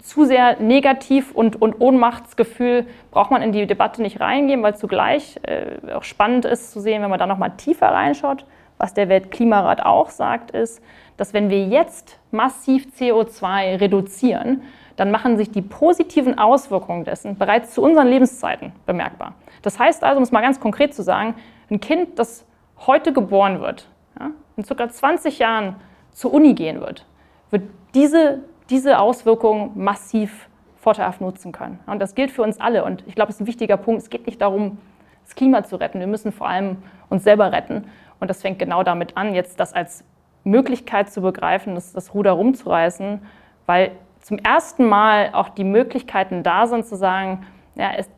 zu 0.02 0.26
sehr 0.26 0.60
negativ 0.60 1.32
und, 1.32 1.62
und 1.62 1.80
Ohnmachtsgefühl 1.80 2.88
braucht 3.12 3.30
man 3.30 3.44
in 3.44 3.52
die 3.52 3.68
Debatte 3.68 4.02
nicht 4.02 4.20
reingehen, 4.20 4.64
weil 4.64 4.76
zugleich 4.76 5.40
äh, 5.44 5.94
auch 5.94 6.02
spannend 6.02 6.46
ist 6.46 6.72
zu 6.72 6.80
sehen, 6.80 7.04
wenn 7.04 7.12
man 7.12 7.20
da 7.20 7.28
nochmal 7.28 7.52
tiefer 7.56 7.90
reinschaut, 7.90 8.46
was 8.80 8.96
der 8.96 9.10
Weltklimarat 9.10 9.86
auch 9.86 10.10
sagt, 10.10 10.50
ist, 10.50 10.82
dass 11.18 11.36
wenn 11.36 11.52
wir 11.52 11.68
jetzt 11.68 12.18
massiv 12.32 12.88
CO2 12.98 13.80
reduzieren, 13.80 14.64
dann 15.00 15.12
machen 15.12 15.38
sich 15.38 15.50
die 15.50 15.62
positiven 15.62 16.38
Auswirkungen 16.38 17.06
dessen 17.06 17.38
bereits 17.38 17.74
zu 17.74 17.82
unseren 17.82 18.08
Lebenszeiten 18.08 18.74
bemerkbar. 18.86 19.34
Das 19.62 19.80
heißt 19.80 20.04
also, 20.04 20.18
um 20.18 20.24
es 20.24 20.32
mal 20.32 20.42
ganz 20.42 20.60
konkret 20.60 20.94
zu 20.94 21.04
sagen, 21.04 21.36
ein 21.72 21.80
Kind, 21.80 22.20
das 22.20 22.46
heute 22.86 23.14
geboren 23.14 23.62
wird, 23.62 23.88
ja, 24.20 24.32
in 24.58 24.64
ca. 24.64 24.90
20 24.90 25.40
Jahren 25.40 25.76
zur 26.12 26.34
Uni 26.34 26.54
gehen 26.54 26.82
wird, 26.82 27.06
wird 27.50 27.64
diese, 27.94 28.42
diese 28.70 29.00
Auswirkungen 29.00 29.72
massiv 29.76 30.50
vorteilhaft 30.76 31.22
nutzen 31.22 31.52
können. 31.52 31.80
Und 31.86 32.00
das 32.00 32.16
gilt 32.16 32.32
für 32.32 32.42
uns 32.42 32.60
alle. 32.60 32.84
Und 32.84 33.04
ich 33.08 33.16
glaube, 33.16 33.28
das 33.28 33.36
ist 33.36 33.42
ein 33.42 33.48
wichtiger 33.48 33.78
Punkt. 33.78 34.02
Es 34.02 34.10
geht 34.10 34.26
nicht 34.26 34.42
darum, 34.42 34.78
das 35.24 35.36
Klima 35.36 35.64
zu 35.64 35.78
retten. 35.78 36.00
Wir 36.00 36.08
müssen 36.08 36.32
vor 36.32 36.48
allem 36.48 36.78
uns 37.10 37.24
selber 37.24 37.52
retten. 37.52 37.86
Und 38.20 38.30
das 38.30 38.42
fängt 38.42 38.60
genau 38.60 38.84
damit 38.84 39.16
an, 39.16 39.34
jetzt 39.34 39.60
das 39.60 39.74
als 39.74 40.04
Möglichkeit 40.44 41.12
zu 41.12 41.22
begreifen, 41.22 41.76
das, 41.76 41.94
das 41.94 42.14
Ruder 42.14 42.32
rumzureißen, 42.32 43.22
weil 43.66 43.92
zum 44.22 44.38
ersten 44.40 44.86
Mal 44.86 45.30
auch 45.34 45.50
die 45.50 45.64
Möglichkeiten 45.64 46.44
da 46.44 46.68
sind, 46.68 46.86
zu 46.86 46.96
sagen, 46.96 47.46
ja, 47.76 47.92
es, 47.96 48.10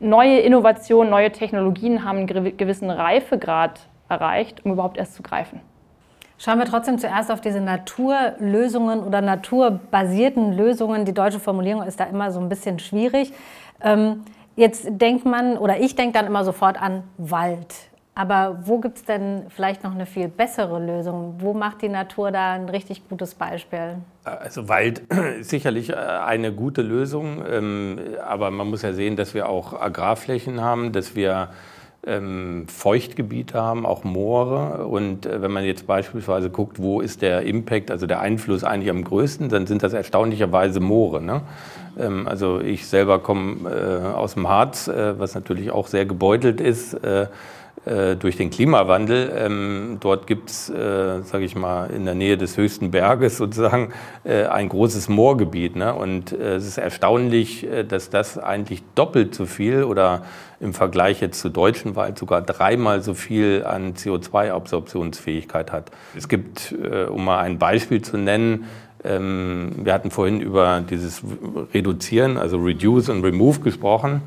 neue 0.00 0.38
Innovationen, 0.40 1.10
neue 1.10 1.30
Technologien 1.30 2.04
haben 2.04 2.18
einen 2.18 2.56
gewissen 2.56 2.90
Reifegrad 2.90 3.80
erreicht, 4.08 4.64
um 4.64 4.72
überhaupt 4.72 4.96
erst 4.96 5.14
zu 5.14 5.22
greifen. 5.22 5.60
Schauen 6.38 6.58
wir 6.58 6.66
trotzdem 6.66 6.98
zuerst 6.98 7.30
auf 7.30 7.40
diese 7.40 7.60
Naturlösungen 7.60 9.00
oder 9.00 9.22
naturbasierten 9.22 10.52
Lösungen. 10.52 11.06
Die 11.06 11.14
deutsche 11.14 11.40
Formulierung 11.40 11.82
ist 11.84 11.98
da 11.98 12.04
immer 12.04 12.30
so 12.30 12.40
ein 12.40 12.48
bisschen 12.50 12.78
schwierig. 12.78 13.32
Ähm, 13.80 14.24
jetzt 14.54 14.86
denkt 14.88 15.24
man, 15.24 15.56
oder 15.56 15.78
ich 15.80 15.94
denke 15.96 16.12
dann 16.18 16.26
immer 16.26 16.44
sofort 16.44 16.80
an 16.80 17.04
Wald. 17.16 17.74
Aber 18.18 18.60
wo 18.64 18.78
gibt 18.78 18.96
es 18.96 19.04
denn 19.04 19.42
vielleicht 19.50 19.84
noch 19.84 19.94
eine 19.94 20.06
viel 20.06 20.28
bessere 20.28 20.82
Lösung? 20.82 21.34
Wo 21.38 21.52
macht 21.52 21.82
die 21.82 21.90
Natur 21.90 22.30
da 22.30 22.54
ein 22.54 22.66
richtig 22.70 23.06
gutes 23.10 23.34
Beispiel? 23.34 23.98
Also 24.24 24.70
Wald 24.70 25.00
ist 25.40 25.50
sicherlich 25.50 25.90
äh, 25.90 25.96
eine 25.96 26.50
gute 26.50 26.80
Lösung, 26.80 27.44
ähm, 27.46 27.98
aber 28.26 28.50
man 28.50 28.70
muss 28.70 28.80
ja 28.80 28.94
sehen, 28.94 29.16
dass 29.16 29.34
wir 29.34 29.50
auch 29.50 29.78
Agrarflächen 29.78 30.62
haben, 30.62 30.92
dass 30.92 31.14
wir 31.14 31.50
ähm, 32.06 32.64
Feuchtgebiete 32.68 33.60
haben, 33.60 33.84
auch 33.84 34.02
Moore. 34.02 34.86
Und 34.86 35.26
äh, 35.26 35.42
wenn 35.42 35.50
man 35.50 35.64
jetzt 35.64 35.86
beispielsweise 35.86 36.48
guckt, 36.48 36.78
wo 36.80 37.02
ist 37.02 37.20
der 37.20 37.42
Impact, 37.42 37.90
also 37.90 38.06
der 38.06 38.20
Einfluss 38.20 38.64
eigentlich 38.64 38.88
am 38.88 39.04
größten, 39.04 39.50
dann 39.50 39.66
sind 39.66 39.82
das 39.82 39.92
erstaunlicherweise 39.92 40.80
Moore. 40.80 41.20
Ne? 41.20 41.42
Ähm, 41.98 42.26
also 42.26 42.60
ich 42.60 42.86
selber 42.86 43.18
komme 43.18 43.68
äh, 43.68 44.06
aus 44.06 44.32
dem 44.32 44.48
Harz, 44.48 44.88
was 44.88 45.34
natürlich 45.34 45.70
auch 45.70 45.86
sehr 45.86 46.06
gebeutelt 46.06 46.62
ist 46.62 46.96
durch 47.86 48.36
den 48.36 48.50
Klimawandel. 48.50 49.32
Ähm, 49.36 49.98
dort 50.00 50.26
gibt 50.26 50.50
es, 50.50 50.68
äh, 50.68 51.22
sage 51.22 51.44
ich 51.44 51.54
mal, 51.54 51.86
in 51.90 52.04
der 52.04 52.16
Nähe 52.16 52.36
des 52.36 52.56
höchsten 52.56 52.90
Berges 52.90 53.36
sozusagen 53.36 53.92
äh, 54.24 54.46
ein 54.46 54.68
großes 54.68 55.08
Moorgebiet. 55.08 55.76
Ne? 55.76 55.94
Und 55.94 56.32
äh, 56.32 56.56
es 56.56 56.66
ist 56.66 56.78
erstaunlich, 56.78 57.64
äh, 57.64 57.84
dass 57.84 58.10
das 58.10 58.38
eigentlich 58.38 58.82
doppelt 58.96 59.36
so 59.36 59.46
viel 59.46 59.84
oder 59.84 60.22
im 60.58 60.74
Vergleich 60.74 61.20
jetzt 61.20 61.40
zu 61.40 61.48
deutschen 61.48 61.94
Wald 61.96 62.18
sogar 62.18 62.42
dreimal 62.42 63.02
so 63.02 63.14
viel 63.14 63.64
an 63.64 63.94
CO2-Absorptionsfähigkeit 63.94 65.70
hat. 65.70 65.92
Es 66.16 66.28
gibt, 66.28 66.72
äh, 66.72 67.04
um 67.04 67.24
mal 67.24 67.38
ein 67.38 67.58
Beispiel 67.58 68.02
zu 68.02 68.16
nennen, 68.16 68.64
ähm, 69.04 69.72
wir 69.76 69.92
hatten 69.92 70.10
vorhin 70.10 70.40
über 70.40 70.82
dieses 70.88 71.22
Reduzieren, 71.72 72.36
also 72.36 72.58
Reduce 72.58 73.10
und 73.10 73.22
Remove 73.22 73.60
gesprochen. 73.60 74.22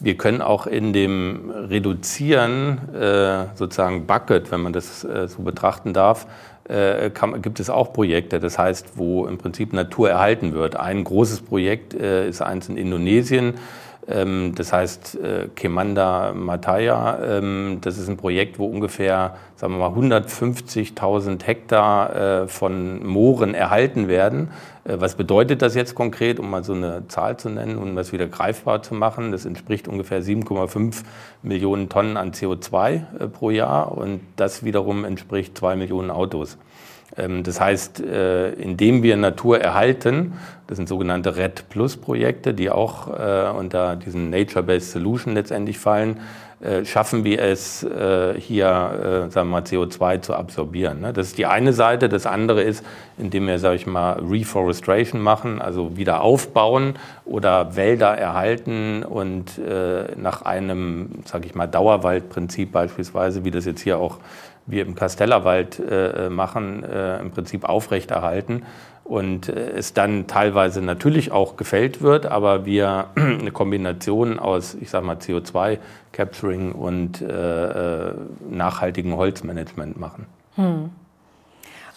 Wir 0.00 0.16
können 0.16 0.42
auch 0.42 0.66
in 0.66 0.92
dem 0.92 1.50
Reduzieren, 1.50 2.92
äh, 2.94 3.46
sozusagen 3.54 4.06
Bucket, 4.06 4.50
wenn 4.50 4.60
man 4.60 4.72
das 4.72 5.04
äh, 5.04 5.28
so 5.28 5.42
betrachten 5.42 5.92
darf, 5.92 6.26
äh, 6.68 7.10
kann, 7.10 7.42
gibt 7.42 7.60
es 7.60 7.70
auch 7.70 7.92
Projekte, 7.92 8.40
das 8.40 8.58
heißt, 8.58 8.96
wo 8.96 9.26
im 9.26 9.38
Prinzip 9.38 9.72
Natur 9.72 10.10
erhalten 10.10 10.54
wird. 10.54 10.76
Ein 10.76 11.04
großes 11.04 11.42
Projekt 11.42 11.94
äh, 11.94 12.28
ist 12.28 12.42
eins 12.42 12.68
in 12.68 12.76
Indonesien, 12.76 13.54
ähm, 14.08 14.54
das 14.54 14.72
heißt 14.72 15.16
äh, 15.16 15.48
Kemanda 15.54 16.32
Mataya. 16.34 17.18
Ähm, 17.22 17.78
das 17.80 17.98
ist 17.98 18.08
ein 18.08 18.16
Projekt, 18.16 18.58
wo 18.58 18.66
ungefähr 18.66 19.36
sagen 19.56 19.78
wir 19.78 19.90
mal 19.90 19.98
150.000 19.98 21.44
Hektar 21.44 22.16
äh, 22.42 22.48
von 22.48 23.06
Mooren 23.06 23.54
erhalten 23.54 24.08
werden. 24.08 24.50
Äh, 24.84 25.00
was 25.00 25.14
bedeutet 25.16 25.62
das 25.62 25.74
jetzt 25.74 25.94
konkret, 25.94 26.38
um 26.38 26.50
mal 26.50 26.64
so 26.64 26.74
eine 26.74 27.06
Zahl 27.08 27.36
zu 27.36 27.48
nennen 27.48 27.76
und 27.76 27.90
um 27.90 27.96
das 27.96 28.12
wieder 28.12 28.26
greifbar 28.26 28.82
zu 28.82 28.94
machen? 28.94 29.32
Das 29.32 29.44
entspricht 29.44 29.88
ungefähr 29.88 30.22
7,5 30.22 31.02
Millionen 31.42 31.88
Tonnen 31.88 32.16
an 32.16 32.32
CO2 32.32 33.28
pro 33.28 33.50
Jahr 33.50 33.96
und 33.96 34.20
das 34.36 34.64
wiederum 34.64 35.04
entspricht 35.04 35.58
zwei 35.58 35.76
Millionen 35.76 36.10
Autos. 36.10 36.58
Ähm, 37.16 37.42
das 37.42 37.60
heißt, 37.60 38.00
äh, 38.00 38.52
indem 38.52 39.02
wir 39.02 39.16
Natur 39.16 39.60
erhalten, 39.60 40.34
das 40.66 40.76
sind 40.76 40.88
sogenannte 40.88 41.36
RED 41.36 41.68
Plus 41.68 41.96
Projekte, 41.96 42.54
die 42.54 42.70
auch 42.70 43.08
äh, 43.08 43.50
unter 43.50 43.96
diesen 43.96 44.30
Nature-Based 44.30 44.92
Solution 44.92 45.34
letztendlich 45.34 45.78
fallen, 45.78 46.16
äh, 46.16 46.53
schaffen 46.84 47.24
wir 47.24 47.42
es, 47.42 47.86
hier 48.38 49.28
sagen 49.28 49.32
wir 49.34 49.44
mal, 49.44 49.62
CO2 49.62 50.22
zu 50.22 50.34
absorbieren. 50.34 51.00
Ne? 51.00 51.12
Das 51.12 51.28
ist 51.28 51.38
die 51.38 51.46
eine 51.46 51.72
Seite. 51.72 52.08
Das 52.08 52.26
andere 52.26 52.62
ist, 52.62 52.84
indem 53.18 53.46
wir, 53.46 53.58
sage 53.58 53.76
ich 53.76 53.86
mal, 53.86 54.12
Reforestation 54.20 55.20
machen, 55.20 55.60
also 55.60 55.96
wieder 55.96 56.22
aufbauen 56.22 56.94
oder 57.24 57.76
Wälder 57.76 58.16
erhalten 58.16 59.02
und 59.02 59.60
nach 60.16 60.42
einem, 60.42 61.10
sage 61.24 61.46
ich 61.46 61.54
mal, 61.54 61.66
Dauerwaldprinzip 61.66 62.72
beispielsweise, 62.72 63.44
wie 63.44 63.50
das 63.50 63.64
jetzt 63.64 63.82
hier 63.82 63.98
auch 63.98 64.18
wir 64.66 64.82
im 64.86 64.94
Kastellerwald 64.94 65.78
äh, 65.78 66.30
machen, 66.30 66.84
äh, 66.84 67.20
im 67.20 67.30
Prinzip 67.30 67.64
aufrechterhalten 67.64 68.62
und 69.04 69.48
äh, 69.48 69.70
es 69.76 69.92
dann 69.92 70.26
teilweise 70.26 70.80
natürlich 70.80 71.30
auch 71.30 71.56
gefällt 71.56 72.00
wird, 72.00 72.26
aber 72.26 72.66
wir 72.66 73.08
eine 73.14 73.52
Kombination 73.52 74.38
aus, 74.38 74.74
ich 74.74 74.90
sage 74.90 75.06
mal, 75.06 75.16
CO2-Capturing 75.16 76.72
und 76.72 77.20
äh, 77.20 78.08
äh, 78.08 78.14
nachhaltigem 78.50 79.16
Holzmanagement 79.16 80.00
machen. 80.00 80.26
Hm. 80.56 80.90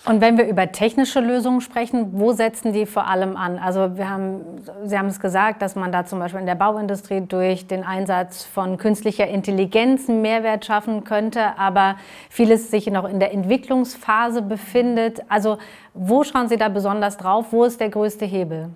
Und 0.07 0.21
wenn 0.21 0.37
wir 0.37 0.47
über 0.47 0.71
technische 0.71 1.19
Lösungen 1.19 1.59
sprechen, 1.59 2.11
wo 2.13 2.31
setzen 2.31 2.71
die 2.71 2.85
vor 2.85 3.07
allem 3.07 3.35
an? 3.35 3.59
Also 3.59 3.97
wir 3.97 4.09
haben, 4.09 4.39
Sie 4.85 4.97
haben 4.97 5.07
es 5.07 5.19
gesagt, 5.19 5.61
dass 5.61 5.75
man 5.75 5.91
da 5.91 6.05
zum 6.05 6.19
Beispiel 6.19 6.39
in 6.39 6.45
der 6.45 6.55
Bauindustrie 6.55 7.19
durch 7.19 7.67
den 7.67 7.83
Einsatz 7.83 8.45
von 8.45 8.77
künstlicher 8.77 9.27
Intelligenz 9.27 10.07
einen 10.07 10.21
Mehrwert 10.21 10.63
schaffen 10.63 11.03
könnte, 11.03 11.57
aber 11.57 11.97
vieles 12.29 12.71
sich 12.71 12.87
noch 12.87 13.03
in 13.03 13.19
der 13.19 13.33
Entwicklungsphase 13.33 14.41
befindet. 14.41 15.23
Also 15.27 15.57
wo 15.93 16.23
schauen 16.23 16.47
Sie 16.47 16.55
da 16.55 16.69
besonders 16.69 17.17
drauf? 17.17 17.47
Wo 17.51 17.65
ist 17.65 17.81
der 17.81 17.89
größte 17.89 18.23
Hebel? 18.23 18.69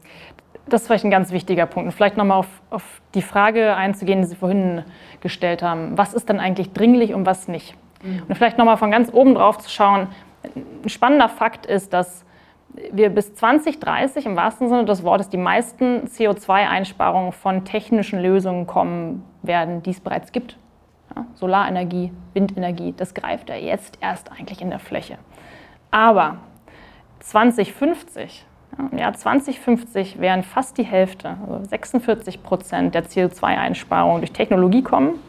Das 0.67 0.81
ist 0.81 0.87
vielleicht 0.87 1.05
ein 1.05 1.11
ganz 1.11 1.31
wichtiger 1.31 1.65
Punkt. 1.65 1.87
Und 1.87 1.91
vielleicht 1.93 2.17
nochmal 2.17 2.39
auf, 2.39 2.61
auf 2.69 2.83
die 3.13 3.21
Frage 3.21 3.75
einzugehen, 3.75 4.21
die 4.21 4.27
Sie 4.27 4.35
vorhin 4.35 4.83
gestellt 5.21 5.63
haben. 5.63 5.97
Was 5.97 6.13
ist 6.13 6.29
dann 6.29 6.41
eigentlich 6.41 6.73
dringlich 6.73 7.13
und 7.13 7.25
was 7.25 7.47
nicht? 7.47 7.75
Mhm. 8.03 8.23
Und 8.27 8.35
vielleicht 8.35 8.57
nochmal 8.57 8.75
von 8.75 8.91
ganz 8.91 9.13
oben 9.13 9.35
drauf 9.35 9.59
zu 9.59 9.69
schauen, 9.69 10.07
ein 10.43 10.89
spannender 10.89 11.29
Fakt 11.29 11.65
ist, 11.65 11.93
dass 11.93 12.25
wir 12.91 13.09
bis 13.09 13.35
2030 13.35 14.25
im 14.25 14.35
wahrsten 14.35 14.69
Sinne 14.69 14.85
des 14.85 15.03
Wortes 15.03 15.29
die 15.29 15.37
meisten 15.37 16.07
CO2-Einsparungen 16.07 17.31
von 17.31 17.65
technischen 17.65 18.21
Lösungen 18.21 18.67
kommen 18.67 19.25
werden, 19.41 19.83
die 19.83 19.91
es 19.91 19.99
bereits 19.99 20.31
gibt. 20.31 20.57
Ja, 21.15 21.25
Solarenergie, 21.35 22.11
Windenergie, 22.33 22.93
das 22.95 23.13
greift 23.13 23.49
ja 23.49 23.55
jetzt 23.55 23.97
erst 24.01 24.31
eigentlich 24.31 24.61
in 24.61 24.69
der 24.69 24.79
Fläche. 24.79 25.17
Aber 25.89 26.37
2050, 27.19 28.45
ja, 28.77 28.87
im 28.89 28.97
Jahr 28.97 29.13
2050 29.13 30.21
werden 30.21 30.43
fast 30.43 30.77
die 30.77 30.83
Hälfte, 30.83 31.35
also 31.45 31.65
46 31.65 32.41
Prozent 32.41 32.95
der 32.95 33.03
CO2-Einsparungen 33.03 34.21
durch 34.21 34.31
Technologie 34.31 34.81
kommen, 34.81 35.19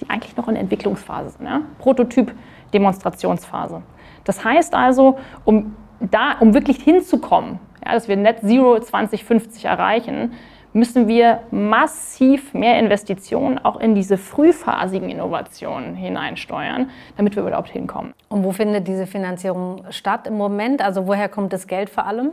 die 0.00 0.08
eigentlich 0.08 0.36
noch 0.36 0.46
in 0.46 0.54
der 0.54 0.62
Entwicklungsphase 0.62 1.30
sind. 1.30 1.46
Ja? 1.46 1.62
Prototyp, 1.78 2.32
Demonstrationsphase. 2.72 3.82
Das 4.24 4.44
heißt 4.44 4.74
also, 4.74 5.18
um, 5.44 5.76
da, 6.00 6.36
um 6.40 6.54
wirklich 6.54 6.82
hinzukommen, 6.82 7.58
ja, 7.84 7.92
dass 7.92 8.08
wir 8.08 8.16
Net 8.16 8.40
Zero 8.40 8.78
2050 8.80 9.66
erreichen, 9.66 10.32
müssen 10.74 11.06
wir 11.06 11.40
massiv 11.52 12.52
mehr 12.52 12.78
Investitionen 12.80 13.58
auch 13.58 13.78
in 13.78 13.94
diese 13.94 14.18
frühphasigen 14.18 15.08
Innovationen 15.08 15.94
hineinsteuern, 15.94 16.90
damit 17.16 17.36
wir 17.36 17.44
überhaupt 17.44 17.70
hinkommen. 17.70 18.12
Und 18.28 18.42
wo 18.42 18.50
findet 18.50 18.88
diese 18.88 19.06
Finanzierung 19.06 19.84
statt 19.90 20.26
im 20.26 20.36
Moment? 20.36 20.82
Also 20.82 21.06
woher 21.06 21.28
kommt 21.28 21.52
das 21.52 21.68
Geld 21.68 21.90
vor 21.90 22.06
allem? 22.06 22.32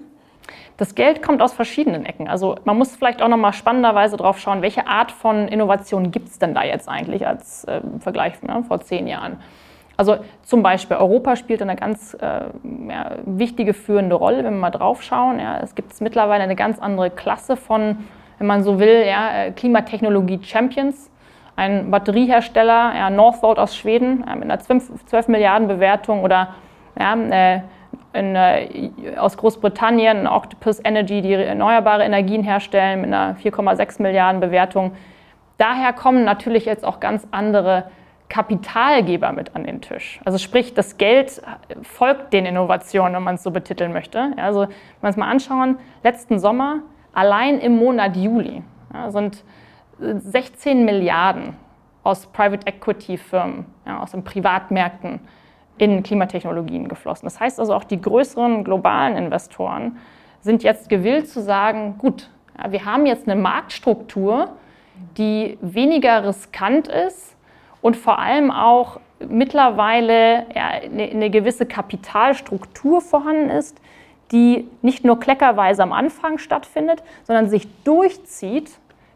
Das 0.78 0.96
Geld 0.96 1.22
kommt 1.22 1.42
aus 1.44 1.54
verschiedenen 1.54 2.04
Ecken. 2.04 2.28
Also 2.28 2.56
man 2.64 2.78
muss 2.78 2.96
vielleicht 2.96 3.22
auch 3.22 3.28
noch 3.28 3.38
mal 3.38 3.54
spannenderweise 3.54 4.18
drauf 4.18 4.40
schauen, 4.40 4.64
welche 4.64 4.88
Art 4.88 5.12
von 5.12 5.48
Innovation 5.48 6.10
gibt 6.10 6.30
es 6.30 6.40
denn 6.40 6.56
da 6.56 6.64
jetzt 6.64 6.90
eigentlich 6.90 7.28
als 7.28 7.64
äh, 7.66 7.82
Vergleich 8.00 8.42
ne, 8.42 8.64
vor 8.68 8.82
zehn 8.82 9.08
Jahren. 9.08 9.38
Also 10.02 10.18
zum 10.42 10.64
Beispiel 10.64 10.98
Europa 10.98 11.36
spielt 11.36 11.62
eine 11.62 11.76
ganz 11.76 12.16
äh, 12.16 12.26
ja, 12.90 13.18
wichtige 13.24 13.76
führende 13.76 14.16
Rolle, 14.16 14.38
wenn 14.38 14.56
wir 14.56 14.60
mal 14.60 14.72
drauf 14.72 15.04
schauen. 15.04 15.40
Ja. 15.40 15.60
Es 15.60 15.76
gibt 15.76 16.02
mittlerweile 16.02 16.44
eine 16.44 16.56
ganz 16.56 16.80
andere 16.80 17.12
Klasse 17.12 17.56
von, 17.56 17.98
wenn 18.40 18.48
man 18.48 18.64
so 18.64 18.80
will, 18.80 19.06
ja, 19.08 19.44
äh, 19.44 19.52
Klimatechnologie-Champions. 19.52 21.12
Ein 21.56 21.92
Batteriehersteller, 21.92 22.94
ja, 22.96 23.12
Northvolt 23.12 23.60
aus 23.60 23.78
Schweden, 23.78 24.22
mit 24.22 24.46
einer 24.46 24.58
12, 24.58 25.06
12 25.06 25.28
Milliarden 25.28 25.68
Bewertung 25.68 26.24
oder 26.24 26.56
äh, 26.96 27.60
in, 28.14 28.36
äh, 28.36 28.70
aus 29.18 29.38
Großbritannien, 29.38 30.26
Octopus 30.26 30.84
Energy, 30.84 31.22
die 31.22 31.34
erneuerbare 31.34 32.04
Energien 32.04 32.42
herstellen, 32.42 33.02
mit 33.02 33.14
einer 33.14 33.36
4,6 33.36 34.02
Milliarden 34.02 34.42
Bewertung. 34.42 34.94
Daher 35.60 35.94
kommen 35.94 36.24
natürlich 36.24 36.66
jetzt 36.66 36.84
auch 36.84 37.00
ganz 37.00 37.28
andere 37.30 37.84
Kapitalgeber 38.32 39.34
mit 39.34 39.54
an 39.58 39.66
den 39.66 39.82
Tisch. 39.82 40.22
Also 40.24 40.38
sprich, 40.38 40.74
das 40.74 40.98
Geld 40.98 41.42
folgt 41.84 42.32
den 42.32 42.46
Innovationen, 42.46 43.14
wenn 43.16 43.24
man 43.24 43.36
es 43.36 43.44
so 43.44 43.52
betiteln 43.52 43.92
möchte. 43.92 44.32
Ja, 44.38 44.46
also 44.46 44.62
wenn 44.62 44.70
wir 45.02 45.08
uns 45.08 45.18
mal 45.18 45.30
anschauen, 45.30 45.78
letzten 46.02 46.40
Sommer 46.40 46.80
allein 47.12 47.60
im 47.60 47.78
Monat 47.78 48.16
Juli 48.16 48.64
ja, 48.94 49.12
sind 49.12 49.44
16 50.00 50.86
Milliarden 50.86 51.58
aus 52.04 52.26
Private 52.28 52.66
Equity 52.68 53.18
Firmen, 53.18 53.66
ja, 53.86 54.02
aus 54.02 54.12
den 54.12 54.24
Privatmärkten 54.24 55.20
in 55.78 56.02
Klimatechnologien 56.02 56.88
geflossen. 56.88 57.26
Das 57.26 57.38
heißt 57.38 57.60
also 57.60 57.74
auch 57.74 57.84
die 57.84 58.00
größeren 58.00 58.64
globalen 58.64 59.18
Investoren 59.18 59.98
sind 60.40 60.64
jetzt 60.64 60.88
gewillt 60.88 61.28
zu 61.28 61.42
sagen, 61.42 61.98
gut, 61.98 62.30
wir 62.70 62.86
haben 62.86 63.06
jetzt 63.06 63.28
eine 63.28 63.40
Marktstruktur, 63.40 64.52
die 65.18 65.58
weniger 65.60 66.26
riskant 66.26 66.88
ist 66.88 67.31
und 67.82 67.98
vor 67.98 68.20
allem 68.20 68.52
auch 68.52 69.00
mittlerweile 69.28 70.48
eine, 70.56 71.04
eine 71.04 71.30
gewisse 71.30 71.66
Kapitalstruktur 71.66 73.02
vorhanden 73.02 73.50
ist, 73.50 73.80
die 74.32 74.68
nicht 74.82 75.04
nur 75.04 75.20
kleckerweise 75.20 75.84
am 75.84 75.92
Anfang 75.92 76.38
stattfindet, 76.38 77.04
sondern 77.24 77.50
sich 77.50 77.68
durchzieht 77.84 78.72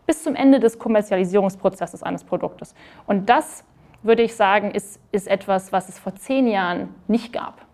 bis 0.06 0.24
zum 0.24 0.36
Ende 0.36 0.60
des 0.60 0.78
Kommerzialisierungsprozesses 0.78 2.04
eines 2.04 2.24
Produktes. 2.24 2.76
Und 3.08 3.30
das, 3.30 3.64
würde 4.04 4.22
ich 4.22 4.36
sagen, 4.36 4.72
ist, 4.72 5.00
ist 5.12 5.28
etwas, 5.28 5.72
was 5.72 5.90
es 5.90 5.98
vor 5.98 6.14
zehn 6.16 6.48
Jahren 6.48 6.94
nicht 7.08 7.34
gab. 7.34 7.66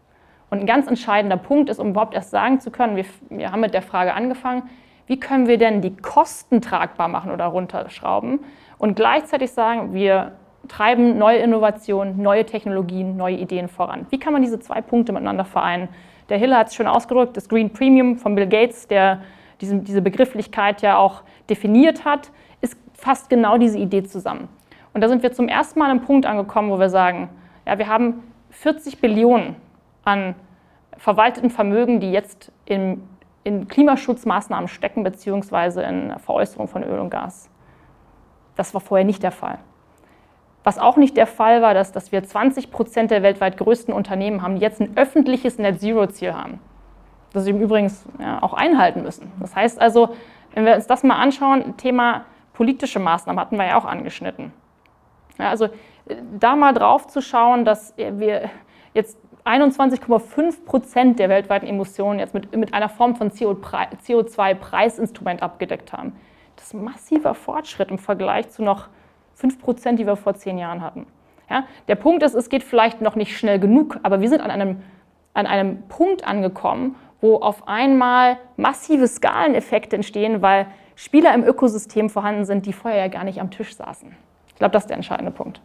Und 0.49 0.59
ein 0.59 0.65
ganz 0.65 0.87
entscheidender 0.87 1.37
Punkt 1.37 1.69
ist, 1.69 1.79
um 1.79 1.89
überhaupt 1.89 2.13
erst 2.13 2.31
sagen 2.31 2.59
zu 2.59 2.71
können, 2.71 2.95
wir, 2.95 3.05
wir 3.29 3.51
haben 3.51 3.61
mit 3.61 3.73
der 3.73 3.81
Frage 3.81 4.13
angefangen, 4.13 4.69
wie 5.07 5.19
können 5.19 5.47
wir 5.47 5.57
denn 5.57 5.81
die 5.81 5.95
Kosten 5.95 6.61
tragbar 6.61 7.07
machen 7.07 7.31
oder 7.31 7.45
runterschrauben 7.45 8.39
und 8.77 8.95
gleichzeitig 8.95 9.51
sagen, 9.51 9.93
wir 9.93 10.33
treiben 10.71 11.17
neue 11.17 11.39
Innovationen, 11.39 12.21
neue 12.21 12.45
Technologien, 12.45 13.17
neue 13.17 13.35
Ideen 13.35 13.67
voran. 13.67 14.07
Wie 14.09 14.19
kann 14.19 14.31
man 14.31 14.41
diese 14.41 14.59
zwei 14.59 14.79
Punkte 14.79 15.11
miteinander 15.11 15.43
vereinen? 15.43 15.89
Der 16.29 16.37
Hiller 16.37 16.59
hat 16.59 16.67
es 16.67 16.75
schon 16.75 16.87
ausgedrückt, 16.87 17.35
das 17.35 17.49
Green 17.49 17.71
Premium 17.71 18.15
von 18.15 18.35
Bill 18.35 18.47
Gates, 18.47 18.87
der 18.87 19.21
diese, 19.59 19.79
diese 19.79 20.01
Begrifflichkeit 20.01 20.81
ja 20.81 20.97
auch 20.97 21.23
definiert 21.49 22.05
hat, 22.05 22.31
ist 22.61 22.77
fast 22.93 23.29
genau 23.29 23.57
diese 23.57 23.77
Idee 23.77 24.03
zusammen. 24.03 24.47
Und 24.93 25.01
da 25.01 25.09
sind 25.09 25.23
wir 25.23 25.33
zum 25.33 25.49
ersten 25.49 25.77
Mal 25.77 25.85
an 25.85 25.91
einem 25.91 26.05
Punkt 26.05 26.25
angekommen, 26.25 26.71
wo 26.71 26.79
wir 26.79 26.89
sagen, 26.89 27.29
ja, 27.67 27.77
wir 27.77 27.87
haben 27.87 28.23
40 28.51 29.01
Billionen 29.01 29.57
an 30.05 30.35
verwalteten 30.97 31.49
Vermögen, 31.49 31.99
die 31.99 32.13
jetzt 32.13 32.49
in, 32.63 33.03
in 33.43 33.67
Klimaschutzmaßnahmen 33.67 34.69
stecken, 34.69 35.03
beziehungsweise 35.03 35.83
in 35.83 36.17
Veräußerung 36.19 36.69
von 36.69 36.83
Öl 36.83 36.99
und 36.99 37.09
Gas. 37.09 37.49
Das 38.55 38.73
war 38.73 38.79
vorher 38.79 39.05
nicht 39.05 39.21
der 39.21 39.31
Fall. 39.31 39.59
Was 40.63 40.77
auch 40.77 40.95
nicht 40.95 41.17
der 41.17 41.27
Fall 41.27 41.61
war, 41.61 41.73
dass, 41.73 41.91
dass 41.91 42.11
wir 42.11 42.23
20 42.23 42.71
Prozent 42.71 43.11
der 43.11 43.23
weltweit 43.23 43.57
größten 43.57 43.93
Unternehmen 43.93 44.43
haben, 44.43 44.55
die 44.55 44.61
jetzt 44.61 44.79
ein 44.79 44.95
öffentliches 44.95 45.57
Net-Zero-Ziel 45.57 46.33
haben. 46.33 46.59
Das 47.33 47.45
sie 47.45 47.51
übrigens 47.51 48.05
ja, 48.19 48.43
auch 48.43 48.53
einhalten 48.53 49.03
müssen. 49.03 49.31
Das 49.39 49.55
heißt 49.55 49.81
also, 49.81 50.09
wenn 50.53 50.65
wir 50.65 50.75
uns 50.75 50.85
das 50.85 51.03
mal 51.03 51.15
anschauen, 51.15 51.77
Thema 51.77 52.25
politische 52.53 52.99
Maßnahmen 52.99 53.39
hatten 53.39 53.57
wir 53.57 53.65
ja 53.65 53.77
auch 53.77 53.85
angeschnitten. 53.85 54.53
Ja, 55.39 55.49
also 55.49 55.69
da 56.37 56.55
mal 56.55 56.73
drauf 56.73 57.07
zu 57.07 57.21
schauen, 57.21 57.65
dass 57.65 57.95
wir 57.97 58.51
jetzt 58.93 59.17
21,5 59.45 60.65
Prozent 60.65 61.19
der 61.19 61.29
weltweiten 61.29 61.67
Emissionen 61.67 62.19
jetzt 62.19 62.33
mit, 62.33 62.53
mit 62.55 62.73
einer 62.73 62.89
Form 62.89 63.15
von 63.15 63.31
CO2-Preisinstrument 63.31 65.41
abgedeckt 65.41 65.93
haben. 65.93 66.17
Das 66.55 66.65
ist 66.67 66.73
ein 66.73 66.83
massiver 66.83 67.33
Fortschritt 67.33 67.89
im 67.89 67.97
Vergleich 67.97 68.49
zu 68.49 68.61
noch 68.61 68.89
5 69.41 69.59
Prozent, 69.59 69.99
die 69.99 70.05
wir 70.05 70.15
vor 70.15 70.35
zehn 70.35 70.57
Jahren 70.57 70.81
hatten. 70.81 71.07
Ja, 71.49 71.65
der 71.87 71.95
Punkt 71.95 72.23
ist, 72.23 72.33
es 72.33 72.47
geht 72.47 72.63
vielleicht 72.63 73.01
noch 73.01 73.15
nicht 73.15 73.37
schnell 73.37 73.59
genug, 73.59 73.99
aber 74.03 74.21
wir 74.21 74.29
sind 74.29 74.41
an 74.41 74.51
einem, 74.51 74.81
an 75.33 75.47
einem 75.47 75.83
Punkt 75.89 76.25
angekommen, 76.25 76.95
wo 77.19 77.37
auf 77.37 77.67
einmal 77.67 78.37
massive 78.55 79.07
Skaleneffekte 79.07 79.95
entstehen, 79.95 80.41
weil 80.41 80.67
Spieler 80.95 81.33
im 81.33 81.43
Ökosystem 81.43 82.09
vorhanden 82.09 82.45
sind, 82.45 82.65
die 82.65 82.73
vorher 82.73 83.01
ja 83.01 83.07
gar 83.07 83.23
nicht 83.23 83.41
am 83.41 83.51
Tisch 83.51 83.75
saßen. 83.75 84.15
Ich 84.47 84.55
glaube, 84.55 84.71
das 84.71 84.83
ist 84.83 84.89
der 84.89 84.97
entscheidende 84.97 85.31
Punkt. 85.31 85.61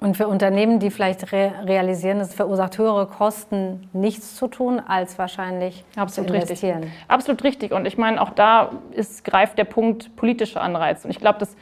Und 0.00 0.16
für 0.16 0.28
Unternehmen, 0.28 0.78
die 0.78 0.90
vielleicht 0.90 1.30
re 1.30 1.52
realisieren, 1.64 2.20
es 2.20 2.34
verursacht 2.34 2.78
höhere 2.78 3.06
Kosten, 3.06 3.88
nichts 3.92 4.34
zu 4.34 4.48
tun, 4.48 4.80
als 4.80 5.18
wahrscheinlich 5.18 5.84
Absolut 5.94 6.30
zu 6.30 6.36
investieren. 6.36 6.84
Richtig. 6.84 7.04
Absolut 7.06 7.44
richtig. 7.44 7.72
Und 7.72 7.86
ich 7.86 7.98
meine, 7.98 8.20
auch 8.20 8.30
da 8.30 8.70
ist, 8.92 9.24
greift 9.24 9.58
der 9.58 9.64
Punkt 9.64 10.16
politischer 10.16 10.62
Anreiz. 10.62 11.04
Und 11.04 11.10
ich 11.10 11.18
glaube, 11.18 11.38
dass 11.38 11.54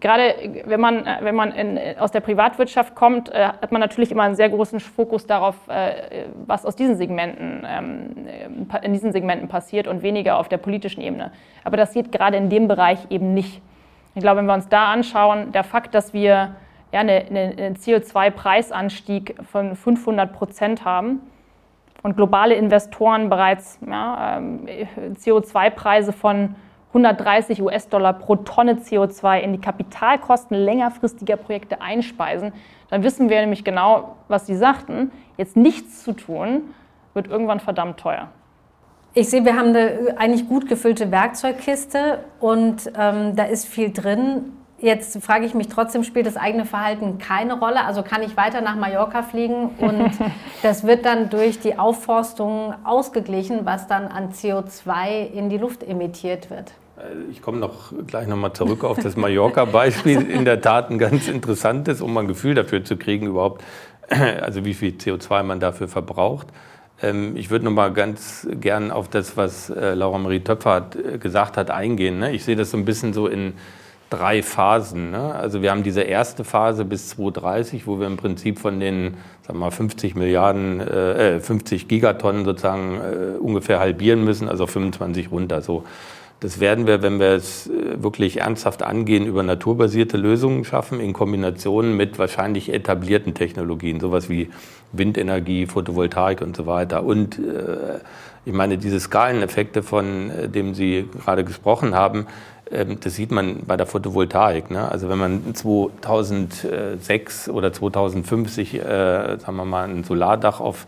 gerade 0.00 0.34
wenn 0.64 0.80
man, 0.80 1.04
wenn 1.20 1.34
man 1.34 1.52
in, 1.52 1.98
aus 1.98 2.10
der 2.10 2.20
Privatwirtschaft 2.20 2.94
kommt, 2.94 3.28
äh, 3.30 3.46
hat 3.46 3.72
man 3.72 3.80
natürlich 3.80 4.10
immer 4.10 4.22
einen 4.22 4.34
sehr 4.34 4.48
großen 4.48 4.80
Fokus 4.80 5.26
darauf, 5.26 5.56
äh, 5.68 6.26
was 6.46 6.64
aus 6.64 6.76
diesen 6.76 6.96
Segmenten, 6.96 7.66
ähm, 7.68 8.68
in 8.82 8.92
diesen 8.92 9.12
Segmenten 9.12 9.48
passiert 9.48 9.86
und 9.86 10.02
weniger 10.02 10.38
auf 10.38 10.48
der 10.48 10.58
politischen 10.58 11.02
Ebene. 11.02 11.32
Aber 11.64 11.76
das 11.76 11.92
geht 11.92 12.12
gerade 12.12 12.36
in 12.36 12.48
dem 12.48 12.68
Bereich 12.68 12.98
eben 13.10 13.34
nicht. 13.34 13.60
Ich 14.14 14.22
glaube, 14.22 14.38
wenn 14.38 14.46
wir 14.46 14.54
uns 14.54 14.68
da 14.68 14.92
anschauen, 14.92 15.52
der 15.52 15.64
Fakt, 15.64 15.94
dass 15.94 16.12
wir 16.12 16.56
ja, 16.92 17.00
einen 17.00 17.58
eine 17.58 17.74
CO2-Preisanstieg 17.74 19.42
von 19.44 19.74
500 19.74 20.32
Prozent 20.32 20.84
haben 20.84 21.20
und 22.02 22.16
globale 22.16 22.54
Investoren 22.54 23.30
bereits 23.30 23.78
ja, 23.86 24.38
ähm, 24.38 24.66
CO2-Preise 25.14 26.12
von 26.12 26.54
130 26.92 27.62
US-Dollar 27.62 28.12
pro 28.12 28.36
Tonne 28.36 28.74
CO2 28.74 29.40
in 29.40 29.52
die 29.52 29.60
Kapitalkosten 29.60 30.56
längerfristiger 30.56 31.36
Projekte 31.36 31.80
einspeisen, 31.80 32.52
dann 32.90 33.02
wissen 33.02 33.30
wir 33.30 33.40
nämlich 33.40 33.64
genau, 33.64 34.16
was 34.28 34.46
Sie 34.46 34.54
sagten. 34.54 35.10
Jetzt 35.38 35.56
nichts 35.56 36.04
zu 36.04 36.12
tun, 36.12 36.74
wird 37.14 37.28
irgendwann 37.28 37.60
verdammt 37.60 37.98
teuer. 37.98 38.28
Ich 39.14 39.30
sehe, 39.30 39.44
wir 39.44 39.56
haben 39.56 39.68
eine 39.68 40.14
eigentlich 40.16 40.48
gut 40.48 40.68
gefüllte 40.68 41.10
Werkzeugkiste 41.10 42.24
und 42.40 42.90
ähm, 42.98 43.36
da 43.36 43.44
ist 43.44 43.66
viel 43.66 43.90
drin. 43.90 44.52
Jetzt 44.78 45.22
frage 45.22 45.46
ich 45.46 45.54
mich 45.54 45.68
trotzdem, 45.68 46.02
spielt 46.02 46.26
das 46.26 46.36
eigene 46.36 46.64
Verhalten 46.64 47.18
keine 47.18 47.58
Rolle? 47.58 47.84
Also 47.84 48.02
kann 48.02 48.22
ich 48.22 48.36
weiter 48.36 48.60
nach 48.62 48.74
Mallorca 48.74 49.22
fliegen 49.22 49.70
und 49.78 50.10
das 50.62 50.86
wird 50.86 51.06
dann 51.06 51.30
durch 51.30 51.60
die 51.60 51.78
Aufforstung 51.78 52.74
ausgeglichen, 52.84 53.64
was 53.64 53.86
dann 53.86 54.08
an 54.08 54.32
CO2 54.32 55.30
in 55.32 55.48
die 55.48 55.58
Luft 55.58 55.82
emittiert 55.82 56.50
wird? 56.50 56.72
Äh, 57.02 57.30
ich 57.30 57.42
komme 57.42 57.58
noch 57.58 57.92
gleich 58.06 58.26
nochmal 58.26 58.52
zurück 58.52 58.84
auf 58.84 58.98
das 58.98 59.16
Mallorca-Beispiel. 59.16 60.20
In 60.30 60.44
der 60.44 60.60
Tat 60.60 60.90
ein 60.90 60.98
ganz 60.98 61.28
interessantes, 61.28 62.00
um 62.00 62.16
ein 62.16 62.28
Gefühl 62.28 62.54
dafür 62.54 62.84
zu 62.84 62.96
kriegen, 62.96 63.26
überhaupt, 63.26 63.62
also 64.08 64.64
wie 64.64 64.74
viel 64.74 64.92
CO2 64.92 65.42
man 65.42 65.60
dafür 65.60 65.88
verbraucht. 65.88 66.48
Ähm, 67.02 67.36
ich 67.36 67.50
würde 67.50 67.64
nochmal 67.64 67.92
ganz 67.92 68.46
gern 68.60 68.90
auf 68.90 69.08
das, 69.08 69.36
was 69.36 69.70
äh, 69.70 69.94
Laura 69.94 70.18
Marie 70.18 70.40
Töpfer 70.40 70.90
äh, 70.96 71.18
gesagt 71.18 71.56
hat, 71.56 71.70
eingehen. 71.70 72.18
Ne? 72.18 72.32
Ich 72.32 72.44
sehe 72.44 72.56
das 72.56 72.70
so 72.70 72.76
ein 72.76 72.84
bisschen 72.84 73.12
so 73.12 73.26
in 73.26 73.54
drei 74.10 74.42
Phasen. 74.42 75.10
Ne? 75.10 75.34
Also 75.34 75.62
wir 75.62 75.70
haben 75.70 75.82
diese 75.82 76.02
erste 76.02 76.44
Phase 76.44 76.84
bis 76.84 77.08
2030, 77.10 77.86
wo 77.86 77.98
wir 77.98 78.06
im 78.06 78.18
Prinzip 78.18 78.58
von 78.58 78.78
den 78.78 79.14
sagen 79.42 79.58
wir 79.58 79.66
mal, 79.66 79.70
50 79.70 80.14
Milliarden, 80.14 80.80
äh, 80.80 81.40
50 81.40 81.88
Gigatonnen 81.88 82.44
sozusagen 82.44 83.00
äh, 83.00 83.38
ungefähr 83.38 83.80
halbieren 83.80 84.22
müssen, 84.22 84.48
also 84.50 84.66
25 84.66 85.30
runter. 85.30 85.62
So 85.62 85.84
das 86.42 86.58
werden 86.58 86.88
wir, 86.88 87.02
wenn 87.02 87.20
wir 87.20 87.28
es 87.28 87.68
äh, 87.68 88.02
wirklich 88.02 88.40
ernsthaft 88.40 88.82
angehen, 88.82 89.26
über 89.26 89.44
naturbasierte 89.44 90.16
Lösungen 90.16 90.64
schaffen, 90.64 90.98
in 90.98 91.12
Kombination 91.12 91.96
mit 91.96 92.18
wahrscheinlich 92.18 92.72
etablierten 92.72 93.32
Technologien, 93.34 94.00
sowas 94.00 94.28
wie 94.28 94.50
Windenergie, 94.90 95.66
Photovoltaik 95.66 96.40
und 96.42 96.56
so 96.56 96.66
weiter. 96.66 97.04
Und 97.04 97.38
äh, 97.38 98.00
ich 98.44 98.52
meine, 98.52 98.76
diese 98.76 98.98
Skaleneffekte, 98.98 99.84
von 99.84 100.30
äh, 100.30 100.48
denen 100.48 100.74
Sie 100.74 101.08
gerade 101.24 101.44
gesprochen 101.44 101.94
haben, 101.94 102.26
äh, 102.72 102.86
das 103.00 103.14
sieht 103.14 103.30
man 103.30 103.60
bei 103.64 103.76
der 103.76 103.86
Photovoltaik. 103.86 104.68
Ne? 104.72 104.90
Also 104.90 105.08
wenn 105.08 105.18
man 105.18 105.54
2006 105.54 107.50
oder 107.50 107.72
2050, 107.72 108.74
äh, 108.74 109.38
sagen 109.38 109.56
wir 109.56 109.64
mal, 109.64 109.88
ein 109.88 110.02
Solardach 110.02 110.58
auf 110.58 110.86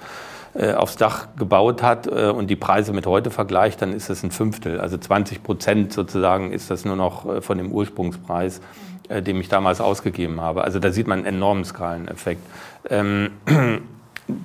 aufs 0.75 0.97
Dach 0.97 1.29
gebaut 1.37 1.83
hat 1.83 2.07
äh, 2.07 2.31
und 2.31 2.49
die 2.49 2.57
Preise 2.57 2.93
mit 2.93 3.07
heute 3.07 3.31
vergleicht, 3.31 3.83
dann 3.83 3.93
ist 3.93 4.11
das 4.11 4.23
ein 4.23 4.31
Fünftel. 4.31 4.81
Also 4.81 4.97
20 4.97 5.43
Prozent 5.43 5.93
sozusagen 5.93 6.53
ist 6.53 6.71
das 6.71 6.85
nur 6.85 6.97
noch 6.97 7.27
äh, 7.27 7.41
von 7.41 7.59
dem 7.59 7.73
Ursprungspreis. 7.73 8.61
äh, 9.09 9.23
den 9.23 9.39
ich 9.39 9.49
damals 9.49 9.81
ausgegeben 9.81 10.41
habe. 10.41 10.65
Also 10.65 10.79
da 10.79 10.91
sieht 10.91 11.07
man 11.07 11.19
einen 11.19 11.37
enormen 11.37 11.65
Skaleneffekt. 11.65 12.43
Ähm, 12.89 13.33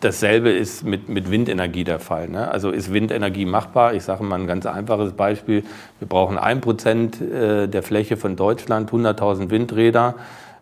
Dasselbe 0.01 0.51
ist 0.51 0.83
mit, 0.83 1.07
mit 1.07 1.31
Windenergie 1.31 1.85
der 1.85 1.99
Fall. 1.99 2.27
Ne? 2.27 2.51
Also 2.51 2.69
ist 2.69 2.91
Windenergie 2.91 3.45
machbar? 3.45 3.93
Ich 3.93 4.03
sage 4.03 4.25
mal 4.25 4.37
ein 4.37 4.45
ganz 4.47 4.65
einfaches 4.65 5.13
Beispiel. 5.13 5.63
Wir 5.99 6.07
brauchen 6.07 6.37
ein 6.37 6.59
Prozent 6.59 7.21
äh, 7.21 7.67
der 7.67 7.81
Fläche 7.81 8.17
von 8.17 8.35
Deutschland, 8.35 8.91
100.000 8.91 9.49
Windräder. 9.49 10.15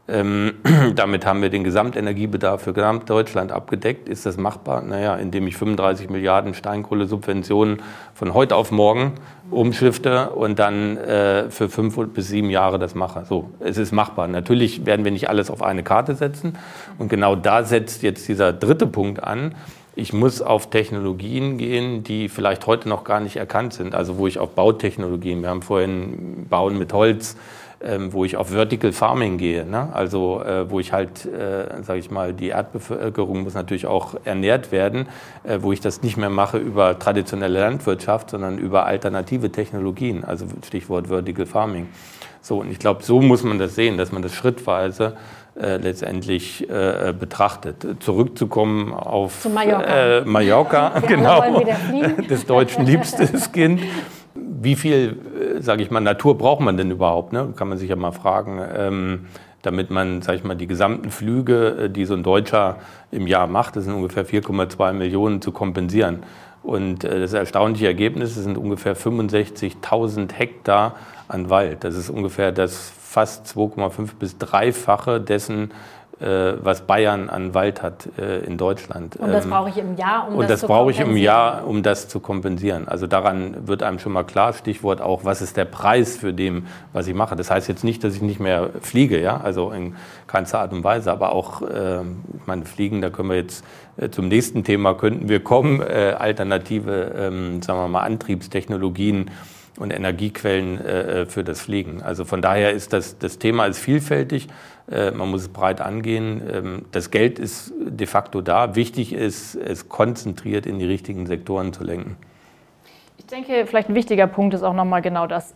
Ähm, 0.09 0.53
damit 0.95 1.25
haben 1.25 1.41
wir 1.41 1.49
den 1.49 1.63
Gesamtenergiebedarf 1.63 2.61
für 2.61 2.73
Gesamtdeutschland 2.73 3.51
abgedeckt. 3.51 4.07
Ist 4.07 4.25
das 4.25 4.37
machbar? 4.37 4.81
Naja, 4.81 5.15
indem 5.15 5.47
ich 5.47 5.57
35 5.57 6.09
Milliarden 6.09 6.53
Steinkohlesubventionen 6.53 7.81
von 8.13 8.33
heute 8.33 8.55
auf 8.55 8.71
morgen 8.71 9.15
umschifte 9.51 10.29
und 10.31 10.59
dann 10.59 10.97
äh, 10.97 11.49
für 11.49 11.69
fünf 11.69 11.97
bis 12.13 12.29
sieben 12.29 12.49
Jahre 12.49 12.79
das 12.79 12.95
mache. 12.95 13.25
So, 13.25 13.49
es 13.59 13.77
ist 13.77 13.91
machbar. 13.91 14.27
Natürlich 14.27 14.85
werden 14.85 15.03
wir 15.03 15.11
nicht 15.11 15.29
alles 15.29 15.49
auf 15.49 15.61
eine 15.61 15.83
Karte 15.83 16.15
setzen. 16.15 16.57
Und 16.97 17.09
genau 17.09 17.35
da 17.35 17.63
setzt 17.63 18.03
jetzt 18.03 18.27
dieser 18.27 18.53
dritte 18.53 18.87
Punkt 18.87 19.23
an. 19.23 19.55
Ich 19.95 20.13
muss 20.13 20.43
auf 20.43 20.69
Technologien 20.69 21.57
gehen, 21.57 22.03
die 22.03 22.29
vielleicht 22.29 22.67
heute 22.67 22.87
noch 22.87 23.03
gar 23.03 23.19
nicht 23.19 23.37
erkannt 23.37 23.73
sind. 23.73 23.95
Also 23.95 24.17
wo 24.19 24.27
ich 24.27 24.37
auf 24.37 24.51
Bautechnologien, 24.51 25.41
wir 25.41 25.49
haben 25.49 25.63
vorhin 25.63 26.45
Bauen 26.47 26.77
mit 26.77 26.93
Holz, 26.93 27.35
ähm, 27.81 28.13
wo 28.13 28.25
ich 28.25 28.37
auf 28.37 28.49
Vertical 28.49 28.91
Farming 28.91 29.37
gehe. 29.37 29.65
Ne? 29.65 29.89
Also 29.93 30.41
äh, 30.43 30.69
wo 30.69 30.79
ich 30.79 30.93
halt, 30.93 31.25
äh, 31.25 31.83
sage 31.83 31.99
ich 31.99 32.09
mal, 32.09 32.33
die 32.33 32.49
Erdbevölkerung 32.49 33.43
muss 33.43 33.53
natürlich 33.53 33.85
auch 33.85 34.15
ernährt 34.25 34.71
werden, 34.71 35.07
äh, 35.43 35.59
wo 35.61 35.71
ich 35.71 35.81
das 35.81 36.01
nicht 36.01 36.17
mehr 36.17 36.29
mache 36.29 36.57
über 36.57 36.97
traditionelle 36.97 37.59
Landwirtschaft, 37.59 38.31
sondern 38.31 38.57
über 38.57 38.85
alternative 38.85 39.51
Technologien, 39.51 40.23
also 40.23 40.45
Stichwort 40.65 41.07
Vertical 41.07 41.45
Farming. 41.45 41.87
So, 42.41 42.61
und 42.61 42.71
ich 42.71 42.79
glaube, 42.79 43.03
so 43.03 43.21
muss 43.21 43.43
man 43.43 43.59
das 43.59 43.75
sehen, 43.75 43.97
dass 43.97 44.11
man 44.11 44.21
das 44.21 44.33
schrittweise 44.33 45.17
äh, 45.59 45.77
letztendlich 45.77 46.69
äh, 46.69 47.13
betrachtet. 47.17 47.85
Zurückzukommen 47.99 48.93
auf 48.93 49.47
Mallorca, 49.49 50.17
äh, 50.17 50.21
Mallorca 50.21 50.99
genau, 51.07 51.43
des 52.29 52.45
deutschen 52.45 52.85
liebstes 52.85 53.51
Kind 53.51 53.81
wie 54.61 54.75
viel, 54.75 55.57
äh, 55.57 55.61
sage 55.61 55.83
ich 55.83 55.91
mal, 55.91 55.99
Natur 55.99 56.37
braucht 56.37 56.61
man 56.61 56.77
denn 56.77 56.91
überhaupt? 56.91 57.33
Ne? 57.33 57.53
Kann 57.55 57.69
man 57.69 57.77
sich 57.77 57.89
ja 57.89 57.95
mal 57.95 58.11
fragen, 58.11 58.61
ähm, 58.75 59.25
damit 59.61 59.89
man, 59.89 60.21
sage 60.21 60.37
ich 60.37 60.43
mal, 60.43 60.55
die 60.55 60.67
gesamten 60.67 61.11
Flüge, 61.11 61.85
äh, 61.85 61.89
die 61.89 62.05
so 62.05 62.13
ein 62.13 62.23
Deutscher 62.23 62.77
im 63.11 63.27
Jahr 63.27 63.47
macht, 63.47 63.75
das 63.75 63.85
sind 63.85 63.93
ungefähr 63.93 64.25
4,2 64.25 64.93
Millionen, 64.93 65.41
zu 65.41 65.51
kompensieren. 65.51 66.23
Und 66.63 67.03
äh, 67.03 67.19
das 67.19 67.33
erstaunliche 67.33 67.87
Ergebnis 67.87 68.35
sind 68.35 68.57
ungefähr 68.57 68.95
65.000 68.95 70.33
Hektar 70.33 70.95
an 71.27 71.49
Wald. 71.49 71.83
Das 71.83 71.95
ist 71.95 72.09
ungefähr 72.09 72.51
das 72.51 72.91
fast 72.99 73.47
2,5 73.47 74.09
bis 74.19 74.37
dreifache 74.37 75.21
dessen, 75.21 75.71
was 76.19 76.81
Bayern 76.81 77.29
an 77.29 77.53
Wald 77.53 77.83
hat 77.83 78.09
äh, 78.17 78.39
in 78.39 78.57
Deutschland. 78.57 79.17
Und 79.17 79.31
das 79.31 79.45
ähm, 79.45 79.51
brauche 79.51 79.69
ich 79.69 79.77
im 79.77 79.95
Jahr, 79.95 80.27
um 80.27 80.35
und 80.35 80.49
das, 80.49 80.61
das 80.61 80.67
brauche 80.67 80.89
ich 80.89 80.99
im 80.99 81.15
Jahr, 81.15 81.67
um 81.67 81.83
das 81.83 82.07
zu 82.07 82.19
kompensieren. 82.19 82.87
Also 82.87 83.05
daran 83.05 83.67
wird 83.67 83.83
einem 83.83 83.99
schon 83.99 84.13
mal 84.13 84.23
klar, 84.23 84.53
Stichwort 84.53 84.99
auch, 84.99 85.25
was 85.25 85.41
ist 85.41 85.57
der 85.57 85.65
Preis 85.65 86.17
für 86.17 86.33
dem, 86.33 86.65
was 86.93 87.07
ich 87.07 87.13
mache. 87.13 87.35
Das 87.35 87.51
heißt 87.51 87.67
jetzt 87.67 87.83
nicht, 87.83 88.03
dass 88.03 88.15
ich 88.15 88.21
nicht 88.21 88.39
mehr 88.39 88.69
fliege, 88.81 89.21
ja, 89.21 89.39
also 89.39 89.71
in 89.71 89.95
keinster 90.25 90.59
Art 90.59 90.73
und 90.73 90.83
Weise, 90.83 91.11
aber 91.11 91.33
auch, 91.33 91.61
äh, 91.61 92.01
ich 92.01 92.47
meine, 92.47 92.65
Fliegen, 92.65 93.01
da 93.01 93.09
können 93.09 93.29
wir 93.29 93.37
jetzt 93.37 93.63
äh, 93.97 94.09
zum 94.09 94.27
nächsten 94.27 94.63
Thema 94.63 94.93
könnten 94.95 95.29
wir 95.29 95.43
kommen, 95.43 95.81
äh, 95.81 96.15
alternative, 96.17 97.13
ähm, 97.17 97.61
sagen 97.61 97.79
wir 97.79 97.87
mal, 97.87 98.01
Antriebstechnologien 98.01 99.31
und 99.77 99.91
Energiequellen 99.91 100.83
äh, 100.83 101.25
für 101.25 101.43
das 101.43 101.61
Fliegen. 101.61 102.01
Also 102.01 102.25
von 102.25 102.41
daher 102.41 102.71
ist 102.71 102.93
das, 102.93 103.17
das 103.19 103.39
Thema 103.39 103.65
ist 103.65 103.79
vielfältig. 103.79 104.47
Äh, 104.89 105.11
man 105.11 105.29
muss 105.29 105.41
es 105.41 105.49
breit 105.49 105.81
angehen. 105.81 106.41
Ähm, 106.51 106.85
das 106.91 107.11
Geld 107.11 107.39
ist 107.39 107.73
de 107.79 108.07
facto 108.07 108.41
da. 108.41 108.75
Wichtig 108.75 109.13
ist, 109.13 109.55
es 109.55 109.89
konzentriert 109.89 110.65
in 110.65 110.79
die 110.79 110.85
richtigen 110.85 111.25
Sektoren 111.25 111.73
zu 111.73 111.83
lenken. 111.83 112.17
Ich 113.17 113.25
denke, 113.25 113.65
vielleicht 113.65 113.89
ein 113.89 113.95
wichtiger 113.95 114.27
Punkt 114.27 114.53
ist 114.53 114.63
auch 114.63 114.73
nochmal 114.73 115.01
genau 115.01 115.27
das. 115.27 115.53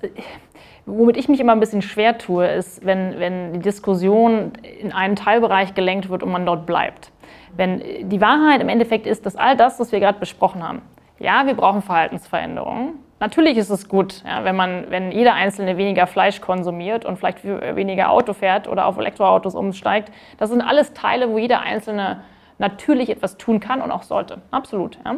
Womit 0.85 1.15
ich 1.15 1.29
mich 1.29 1.39
immer 1.39 1.53
ein 1.53 1.59
bisschen 1.59 1.81
schwer 1.81 2.17
tue, 2.17 2.47
ist, 2.47 2.85
wenn, 2.85 3.19
wenn 3.19 3.53
die 3.53 3.59
Diskussion 3.59 4.53
in 4.81 4.91
einen 4.91 5.15
Teilbereich 5.15 5.73
gelenkt 5.73 6.09
wird 6.09 6.23
und 6.23 6.31
man 6.31 6.45
dort 6.45 6.65
bleibt. 6.65 7.11
Wenn 7.55 8.09
die 8.09 8.19
Wahrheit 8.19 8.61
im 8.61 8.69
Endeffekt 8.69 9.05
ist, 9.05 9.25
dass 9.25 9.35
all 9.35 9.55
das, 9.55 9.79
was 9.79 9.91
wir 9.91 9.99
gerade 9.99 10.19
besprochen 10.19 10.67
haben, 10.67 10.81
ja, 11.21 11.45
wir 11.45 11.53
brauchen 11.53 11.81
Verhaltensveränderungen, 11.81 12.99
Natürlich 13.21 13.55
ist 13.55 13.69
es 13.69 13.87
gut, 13.87 14.23
ja, 14.25 14.43
wenn, 14.45 14.55
man, 14.55 14.85
wenn 14.89 15.11
jeder 15.11 15.35
Einzelne 15.35 15.77
weniger 15.77 16.07
Fleisch 16.07 16.41
konsumiert 16.41 17.05
und 17.05 17.17
vielleicht 17.17 17.45
weniger 17.45 18.09
Auto 18.09 18.33
fährt 18.33 18.67
oder 18.67 18.87
auf 18.87 18.97
Elektroautos 18.97 19.53
umsteigt. 19.53 20.11
Das 20.39 20.49
sind 20.49 20.59
alles 20.59 20.93
Teile, 20.93 21.29
wo 21.29 21.37
jeder 21.37 21.61
Einzelne 21.61 22.21
natürlich 22.57 23.11
etwas 23.11 23.37
tun 23.37 23.59
kann 23.59 23.83
und 23.83 23.91
auch 23.91 24.01
sollte. 24.01 24.41
Absolut. 24.49 24.97
Ja. 25.05 25.17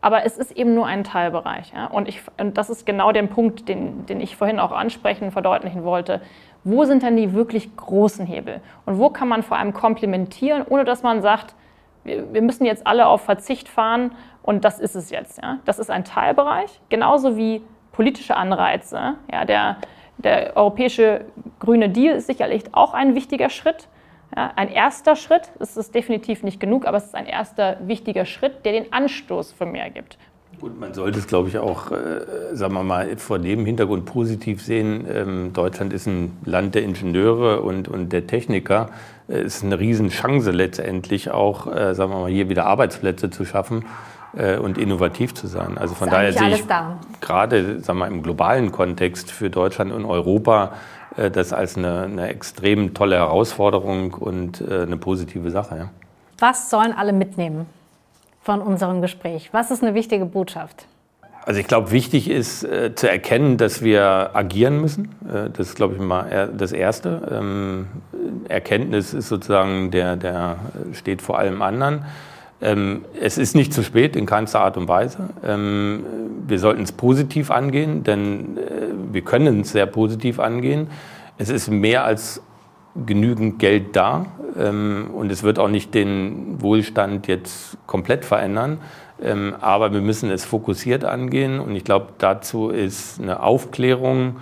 Aber 0.00 0.24
es 0.24 0.38
ist 0.38 0.52
eben 0.52 0.74
nur 0.74 0.86
ein 0.86 1.04
Teilbereich. 1.04 1.74
Ja. 1.76 1.88
Und, 1.88 2.08
ich, 2.08 2.22
und 2.40 2.56
das 2.56 2.70
ist 2.70 2.86
genau 2.86 3.12
der 3.12 3.24
Punkt, 3.24 3.68
den, 3.68 4.06
den 4.06 4.22
ich 4.22 4.36
vorhin 4.36 4.58
auch 4.58 4.72
ansprechen, 4.72 5.30
verdeutlichen 5.30 5.84
wollte. 5.84 6.22
Wo 6.62 6.86
sind 6.86 7.02
denn 7.02 7.14
die 7.14 7.34
wirklich 7.34 7.76
großen 7.76 8.24
Hebel? 8.24 8.62
Und 8.86 8.98
wo 8.98 9.10
kann 9.10 9.28
man 9.28 9.42
vor 9.42 9.58
allem 9.58 9.74
komplementieren, 9.74 10.64
ohne 10.66 10.86
dass 10.86 11.02
man 11.02 11.20
sagt, 11.20 11.54
wir, 12.04 12.32
wir 12.32 12.40
müssen 12.40 12.64
jetzt 12.64 12.86
alle 12.86 13.06
auf 13.06 13.20
Verzicht 13.20 13.68
fahren 13.68 14.12
und 14.44 14.64
das 14.64 14.78
ist 14.78 14.94
es 14.94 15.10
jetzt. 15.10 15.40
Ja. 15.42 15.58
Das 15.64 15.78
ist 15.78 15.90
ein 15.90 16.04
Teilbereich, 16.04 16.80
genauso 16.90 17.36
wie 17.36 17.62
politische 17.92 18.36
Anreize. 18.36 19.14
Ja. 19.32 19.44
Der, 19.44 19.78
der 20.18 20.56
europäische 20.56 21.24
grüne 21.58 21.88
Deal 21.88 22.16
ist 22.16 22.26
sicherlich 22.26 22.64
auch 22.72 22.92
ein 22.94 23.14
wichtiger 23.14 23.48
Schritt. 23.48 23.88
Ja, 24.36 24.52
ein 24.56 24.68
erster 24.68 25.14
Schritt, 25.14 25.52
es 25.60 25.76
ist 25.76 25.94
definitiv 25.94 26.42
nicht 26.42 26.58
genug, 26.58 26.86
aber 26.86 26.96
es 26.96 27.04
ist 27.04 27.14
ein 27.14 27.26
erster 27.26 27.76
wichtiger 27.86 28.24
Schritt, 28.24 28.64
der 28.64 28.72
den 28.72 28.92
Anstoß 28.92 29.52
für 29.52 29.64
mehr 29.64 29.90
gibt. 29.90 30.18
Gut, 30.60 30.78
man 30.78 30.92
sollte 30.92 31.20
es, 31.20 31.26
glaube 31.28 31.48
ich, 31.48 31.58
auch, 31.58 31.92
äh, 31.92 32.20
sagen 32.52 32.74
wir 32.74 32.82
mal, 32.82 33.16
vor 33.16 33.38
dem 33.38 33.64
Hintergrund 33.64 34.06
positiv 34.06 34.60
sehen. 34.60 35.06
Ähm, 35.08 35.52
Deutschland 35.52 35.92
ist 35.92 36.06
ein 36.06 36.36
Land 36.44 36.74
der 36.74 36.82
Ingenieure 36.82 37.60
und, 37.62 37.86
und 37.86 38.12
der 38.12 38.26
Techniker. 38.26 38.90
Es 39.28 39.36
äh, 39.36 39.42
ist 39.42 39.64
eine 39.64 39.78
Riesenchance 39.78 40.50
letztendlich 40.50 41.30
auch, 41.30 41.66
äh, 41.66 41.94
sagen 41.94 42.10
wir 42.12 42.20
mal, 42.20 42.30
hier 42.30 42.48
wieder 42.48 42.66
Arbeitsplätze 42.66 43.30
zu 43.30 43.44
schaffen 43.44 43.84
äh, 44.36 44.58
und 44.58 44.78
innovativ 44.78 45.34
zu 45.34 45.46
sein. 45.46 45.78
Also 45.78 45.94
von 45.94 46.10
daher 46.10 46.32
sehe 46.32 46.54
ich 46.54 46.64
gerade 47.20 47.80
sagen 47.80 47.98
wir, 47.98 48.06
im 48.06 48.22
globalen 48.22 48.72
Kontext 48.72 49.30
für 49.30 49.50
Deutschland 49.50 49.92
und 49.92 50.04
Europa 50.04 50.72
äh, 51.16 51.30
das 51.30 51.52
als 51.52 51.76
eine, 51.76 52.02
eine, 52.02 52.28
extrem 52.28 52.94
tolle 52.94 53.16
Herausforderung 53.16 54.14
und 54.14 54.60
äh, 54.60 54.82
eine 54.82 54.96
positive 54.96 55.50
Sache. 55.50 55.76
Ja. 55.76 55.88
Was 56.38 56.70
sollen 56.70 56.92
alle 56.92 57.12
mitnehmen 57.12 57.66
von 58.42 58.60
unserem 58.60 59.02
Gespräch? 59.02 59.50
Was 59.52 59.70
ist 59.70 59.82
eine 59.82 59.94
wichtige 59.94 60.26
Botschaft? 60.26 60.86
Also 61.46 61.60
ich 61.60 61.66
glaube, 61.66 61.90
wichtig 61.90 62.30
ist 62.30 62.64
äh, 62.64 62.94
zu 62.94 63.08
erkennen, 63.08 63.58
dass 63.58 63.82
wir 63.82 64.30
agieren 64.34 64.80
müssen. 64.80 65.14
Äh, 65.28 65.50
das 65.50 65.68
ist, 65.68 65.74
glaube 65.76 65.94
ich, 65.94 66.00
mal 66.00 66.50
das 66.56 66.72
Erste. 66.72 67.28
Ähm, 67.30 67.86
Erkenntnis 68.48 69.14
ist 69.14 69.28
sozusagen 69.28 69.90
der, 69.90 70.16
der 70.16 70.56
steht 70.92 71.22
vor 71.22 71.38
allem 71.38 71.62
anderen. 71.62 72.04
Ähm, 72.64 73.04
es 73.20 73.36
ist 73.36 73.54
nicht 73.54 73.74
zu 73.74 73.82
spät 73.82 74.16
in 74.16 74.24
keinster 74.24 74.60
Art 74.60 74.78
und 74.78 74.88
Weise. 74.88 75.28
Ähm, 75.44 76.02
wir 76.46 76.58
sollten 76.58 76.82
es 76.82 76.92
positiv 76.92 77.50
angehen, 77.50 78.04
denn 78.04 78.56
äh, 78.56 78.86
wir 79.12 79.20
können 79.20 79.60
es 79.60 79.72
sehr 79.72 79.84
positiv 79.84 80.40
angehen. 80.40 80.88
Es 81.36 81.50
ist 81.50 81.70
mehr 81.70 82.06
als 82.06 82.40
genügend 83.06 83.58
Geld 83.58 83.94
da 83.94 84.24
ähm, 84.58 85.10
und 85.14 85.30
es 85.30 85.42
wird 85.42 85.58
auch 85.58 85.68
nicht 85.68 85.92
den 85.92 86.62
Wohlstand 86.62 87.26
jetzt 87.26 87.76
komplett 87.86 88.24
verändern. 88.24 88.78
aber 89.60 89.92
wir 89.92 90.00
müssen 90.00 90.30
es 90.30 90.44
fokussiert 90.44 91.04
angehen 91.04 91.60
und 91.60 91.76
ich 91.76 91.84
glaube, 91.84 92.08
dazu 92.18 92.70
ist 92.70 93.20
eine 93.20 93.42
Aufklärung, 93.42 94.36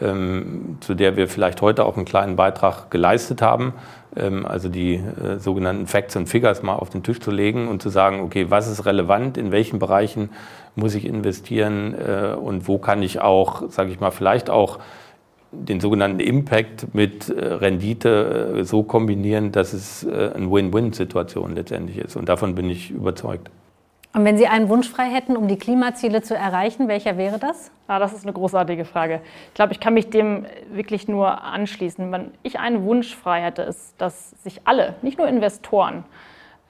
zu 0.00 0.94
der 0.94 1.16
wir 1.16 1.28
vielleicht 1.28 1.60
heute 1.60 1.84
auch 1.84 1.96
einen 1.96 2.06
kleinen 2.06 2.34
Beitrag 2.34 2.90
geleistet 2.90 3.42
haben, 3.42 3.74
also 4.16 4.68
die 4.68 4.94
äh, 4.94 5.38
sogenannten 5.38 5.86
Facts 5.86 6.16
und 6.16 6.28
Figures 6.28 6.62
mal 6.62 6.74
auf 6.74 6.90
den 6.90 7.02
Tisch 7.02 7.20
zu 7.20 7.30
legen 7.30 7.68
und 7.68 7.82
zu 7.82 7.88
sagen, 7.88 8.20
okay, 8.20 8.46
was 8.48 8.68
ist 8.68 8.86
relevant, 8.86 9.36
in 9.36 9.52
welchen 9.52 9.78
Bereichen 9.78 10.30
muss 10.74 10.94
ich 10.94 11.04
investieren 11.04 11.94
äh, 11.94 12.34
und 12.34 12.68
wo 12.68 12.78
kann 12.78 13.02
ich 13.02 13.20
auch, 13.20 13.70
sage 13.70 13.90
ich 13.90 14.00
mal, 14.00 14.10
vielleicht 14.10 14.50
auch 14.50 14.78
den 15.52 15.80
sogenannten 15.80 16.20
Impact 16.20 16.94
mit 16.94 17.28
äh, 17.28 17.44
Rendite 17.44 18.64
so 18.64 18.82
kombinieren, 18.82 19.52
dass 19.52 19.72
es 19.72 20.06
eine 20.06 20.50
Win-Win-Situation 20.50 21.54
letztendlich 21.54 21.98
ist. 21.98 22.16
Und 22.16 22.28
davon 22.28 22.54
bin 22.54 22.68
ich 22.68 22.90
überzeugt. 22.90 23.50
Und 24.16 24.24
wenn 24.24 24.38
Sie 24.38 24.46
einen 24.46 24.70
Wunsch 24.70 24.88
frei 24.88 25.10
hätten, 25.10 25.36
um 25.36 25.46
die 25.46 25.58
Klimaziele 25.58 26.22
zu 26.22 26.34
erreichen, 26.34 26.88
welcher 26.88 27.18
wäre 27.18 27.38
das? 27.38 27.70
Ah, 27.86 27.98
das 27.98 28.14
ist 28.14 28.22
eine 28.22 28.32
großartige 28.32 28.86
Frage. 28.86 29.20
Ich 29.48 29.54
glaube, 29.54 29.74
ich 29.74 29.78
kann 29.78 29.92
mich 29.92 30.08
dem 30.08 30.46
wirklich 30.70 31.06
nur 31.06 31.44
anschließen. 31.44 32.10
Wenn 32.10 32.30
ich 32.42 32.58
einen 32.58 32.86
Wunsch 32.86 33.14
frei 33.14 33.42
hätte, 33.42 33.60
ist, 33.60 34.00
dass 34.00 34.30
sich 34.42 34.62
alle, 34.64 34.94
nicht 35.02 35.18
nur 35.18 35.28
Investoren, 35.28 36.04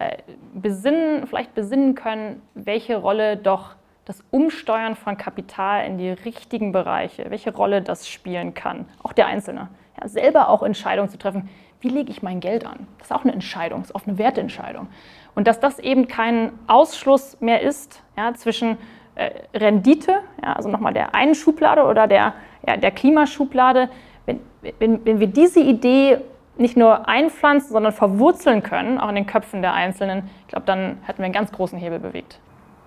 äh, 0.01 0.17
besinnen, 0.55 1.29
vielleicht 1.29 1.55
besinnen 1.55 1.95
können, 1.95 2.43
welche 2.55 2.97
Rolle 2.97 3.37
doch 3.37 3.77
das 4.07 4.25
Umsteuern 4.33 4.97
von 4.97 5.17
Kapital 5.17 5.87
in 5.87 5.99
die 5.99 6.11
richtigen 6.11 6.73
Bereiche, 6.73 7.27
welche 7.29 7.55
Rolle 7.55 7.81
das 7.81 8.09
spielen 8.09 8.55
kann, 8.55 8.87
auch 9.05 9.13
der 9.13 9.29
Einzelne. 9.29 9.69
Ja, 10.01 10.09
selber 10.09 10.49
auch 10.49 10.65
Entscheidungen 10.65 11.11
zu 11.11 11.17
treffen, 11.17 11.49
wie 11.81 11.89
lege 11.91 12.11
ich 12.11 12.23
mein 12.23 12.41
Geld 12.41 12.67
an? 12.67 12.89
Das 12.99 13.09
ist 13.09 13.17
auch 13.17 13.23
eine 13.23 13.33
Entscheidung, 13.33 13.83
ist 13.83 13.95
oft 13.95 14.09
eine 14.09 14.19
Wertentscheidung. 14.19 14.89
Und 15.37 15.47
dass 15.47 15.61
das 15.61 15.79
eben 15.79 16.09
kein 16.09 16.51
Ausschluss 16.67 17.41
mehr 17.41 17.61
ist 17.63 18.03
ja, 18.17 18.35
zwischen 18.35 18.79
äh, 19.15 19.31
Rendite, 19.55 20.23
ja, 20.43 20.55
also 20.55 20.69
nochmal 20.69 20.93
der 20.93 21.15
einen 21.15 21.37
Schublade 21.37 21.85
oder 21.85 22.09
der, 22.09 22.33
ja, 22.67 22.77
der 22.77 22.91
Klimaschublade, 22.91 23.89
wenn, 24.25 24.41
wenn, 24.81 25.05
wenn 25.05 25.21
wir 25.21 25.29
diese 25.29 25.61
Idee 25.61 26.19
nicht 26.57 26.77
nur 26.77 27.07
einpflanzen, 27.07 27.71
sondern 27.71 27.93
verwurzeln 27.93 28.63
können, 28.63 28.99
auch 28.99 29.11
in 29.11 29.15
den 29.15 29.27
Köpfen 29.27 29.61
der 29.61 29.75
Einzelnen, 29.75 30.29
ich 30.43 30.49
glaube, 30.49 30.67
dann 30.67 30.99
hätten 31.05 31.19
wir 31.19 31.27
einen 31.27 31.35
ganz 31.35 31.53
großen 31.53 31.79
Hebel 31.79 31.99
bewegt. 31.99 32.41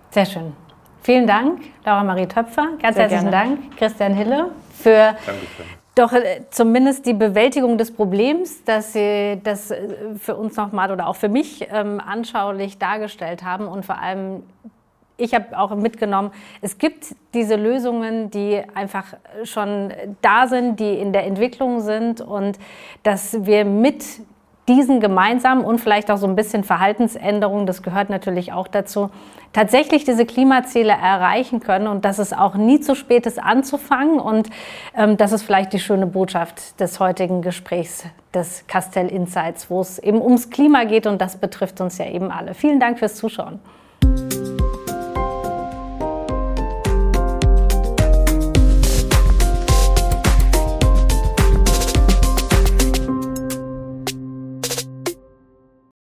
Sehr 0.09 0.25
schön. 0.25 0.53
Vielen 1.01 1.27
Dank, 1.27 1.61
Laura 1.85 2.03
Marie 2.03 2.25
Töpfer. 2.25 2.69
Ganz 2.81 2.95
Sehr 2.95 3.09
herzlichen 3.09 3.29
gerne. 3.29 3.57
Dank, 3.57 3.77
Christian 3.77 4.13
Hille, 4.13 4.51
für 4.73 5.15
Dankeschön. 5.25 5.78
Doch 5.99 6.13
äh, 6.13 6.41
zumindest 6.49 7.05
die 7.05 7.13
Bewältigung 7.13 7.77
des 7.77 7.91
Problems, 7.91 8.63
dass 8.63 8.93
Sie 8.93 9.39
das 9.43 9.71
äh, 9.71 9.87
für 10.17 10.35
uns 10.35 10.55
nochmal 10.55 10.91
oder 10.91 11.07
auch 11.07 11.15
für 11.15 11.29
mich 11.29 11.67
ähm, 11.71 11.99
anschaulich 11.99 12.77
dargestellt 12.77 13.43
haben. 13.43 13.67
Und 13.67 13.85
vor 13.85 13.99
allem 13.99 14.43
ich 15.19 15.35
habe 15.35 15.59
auch 15.59 15.75
mitgenommen, 15.75 16.31
es 16.61 16.77
gibt 16.77 17.13
diese 17.33 17.57
Lösungen, 17.57 18.31
die 18.31 18.63
einfach 18.73 19.15
schon 19.43 19.91
da 20.21 20.47
sind, 20.47 20.79
die 20.79 20.93
in 20.93 21.11
der 21.11 21.25
Entwicklung 21.25 21.81
sind. 21.81 22.21
Und 22.21 22.57
dass 23.03 23.45
wir 23.45 23.65
mit 23.65 24.05
diesen 24.69 24.99
gemeinsam 25.01 25.65
und 25.65 25.81
vielleicht 25.81 26.09
auch 26.11 26.17
so 26.17 26.27
ein 26.27 26.35
bisschen 26.35 26.63
Verhaltensänderungen, 26.63 27.65
das 27.65 27.81
gehört 27.81 28.09
natürlich 28.09 28.53
auch 28.53 28.67
dazu, 28.67 29.09
tatsächlich 29.51 30.05
diese 30.05 30.25
Klimaziele 30.25 30.93
erreichen 30.93 31.59
können 31.59 31.87
und 31.87 32.05
dass 32.05 32.19
es 32.19 32.31
auch 32.33 32.55
nie 32.55 32.79
zu 32.79 32.95
spät 32.95 33.25
ist 33.25 33.41
anzufangen. 33.41 34.19
Und 34.19 34.49
ähm, 34.95 35.17
das 35.17 35.31
ist 35.31 35.41
vielleicht 35.41 35.73
die 35.73 35.79
schöne 35.79 36.05
Botschaft 36.05 36.79
des 36.79 36.99
heutigen 36.99 37.41
Gesprächs 37.41 38.05
des 38.33 38.65
Castell 38.67 39.07
Insights, 39.07 39.69
wo 39.71 39.81
es 39.81 39.97
eben 39.97 40.21
ums 40.21 40.51
Klima 40.51 40.83
geht 40.83 41.07
und 41.07 41.19
das 41.19 41.37
betrifft 41.37 41.81
uns 41.81 41.97
ja 41.97 42.05
eben 42.05 42.31
alle. 42.31 42.53
Vielen 42.53 42.79
Dank 42.79 42.99
fürs 42.99 43.15
Zuschauen. 43.15 43.59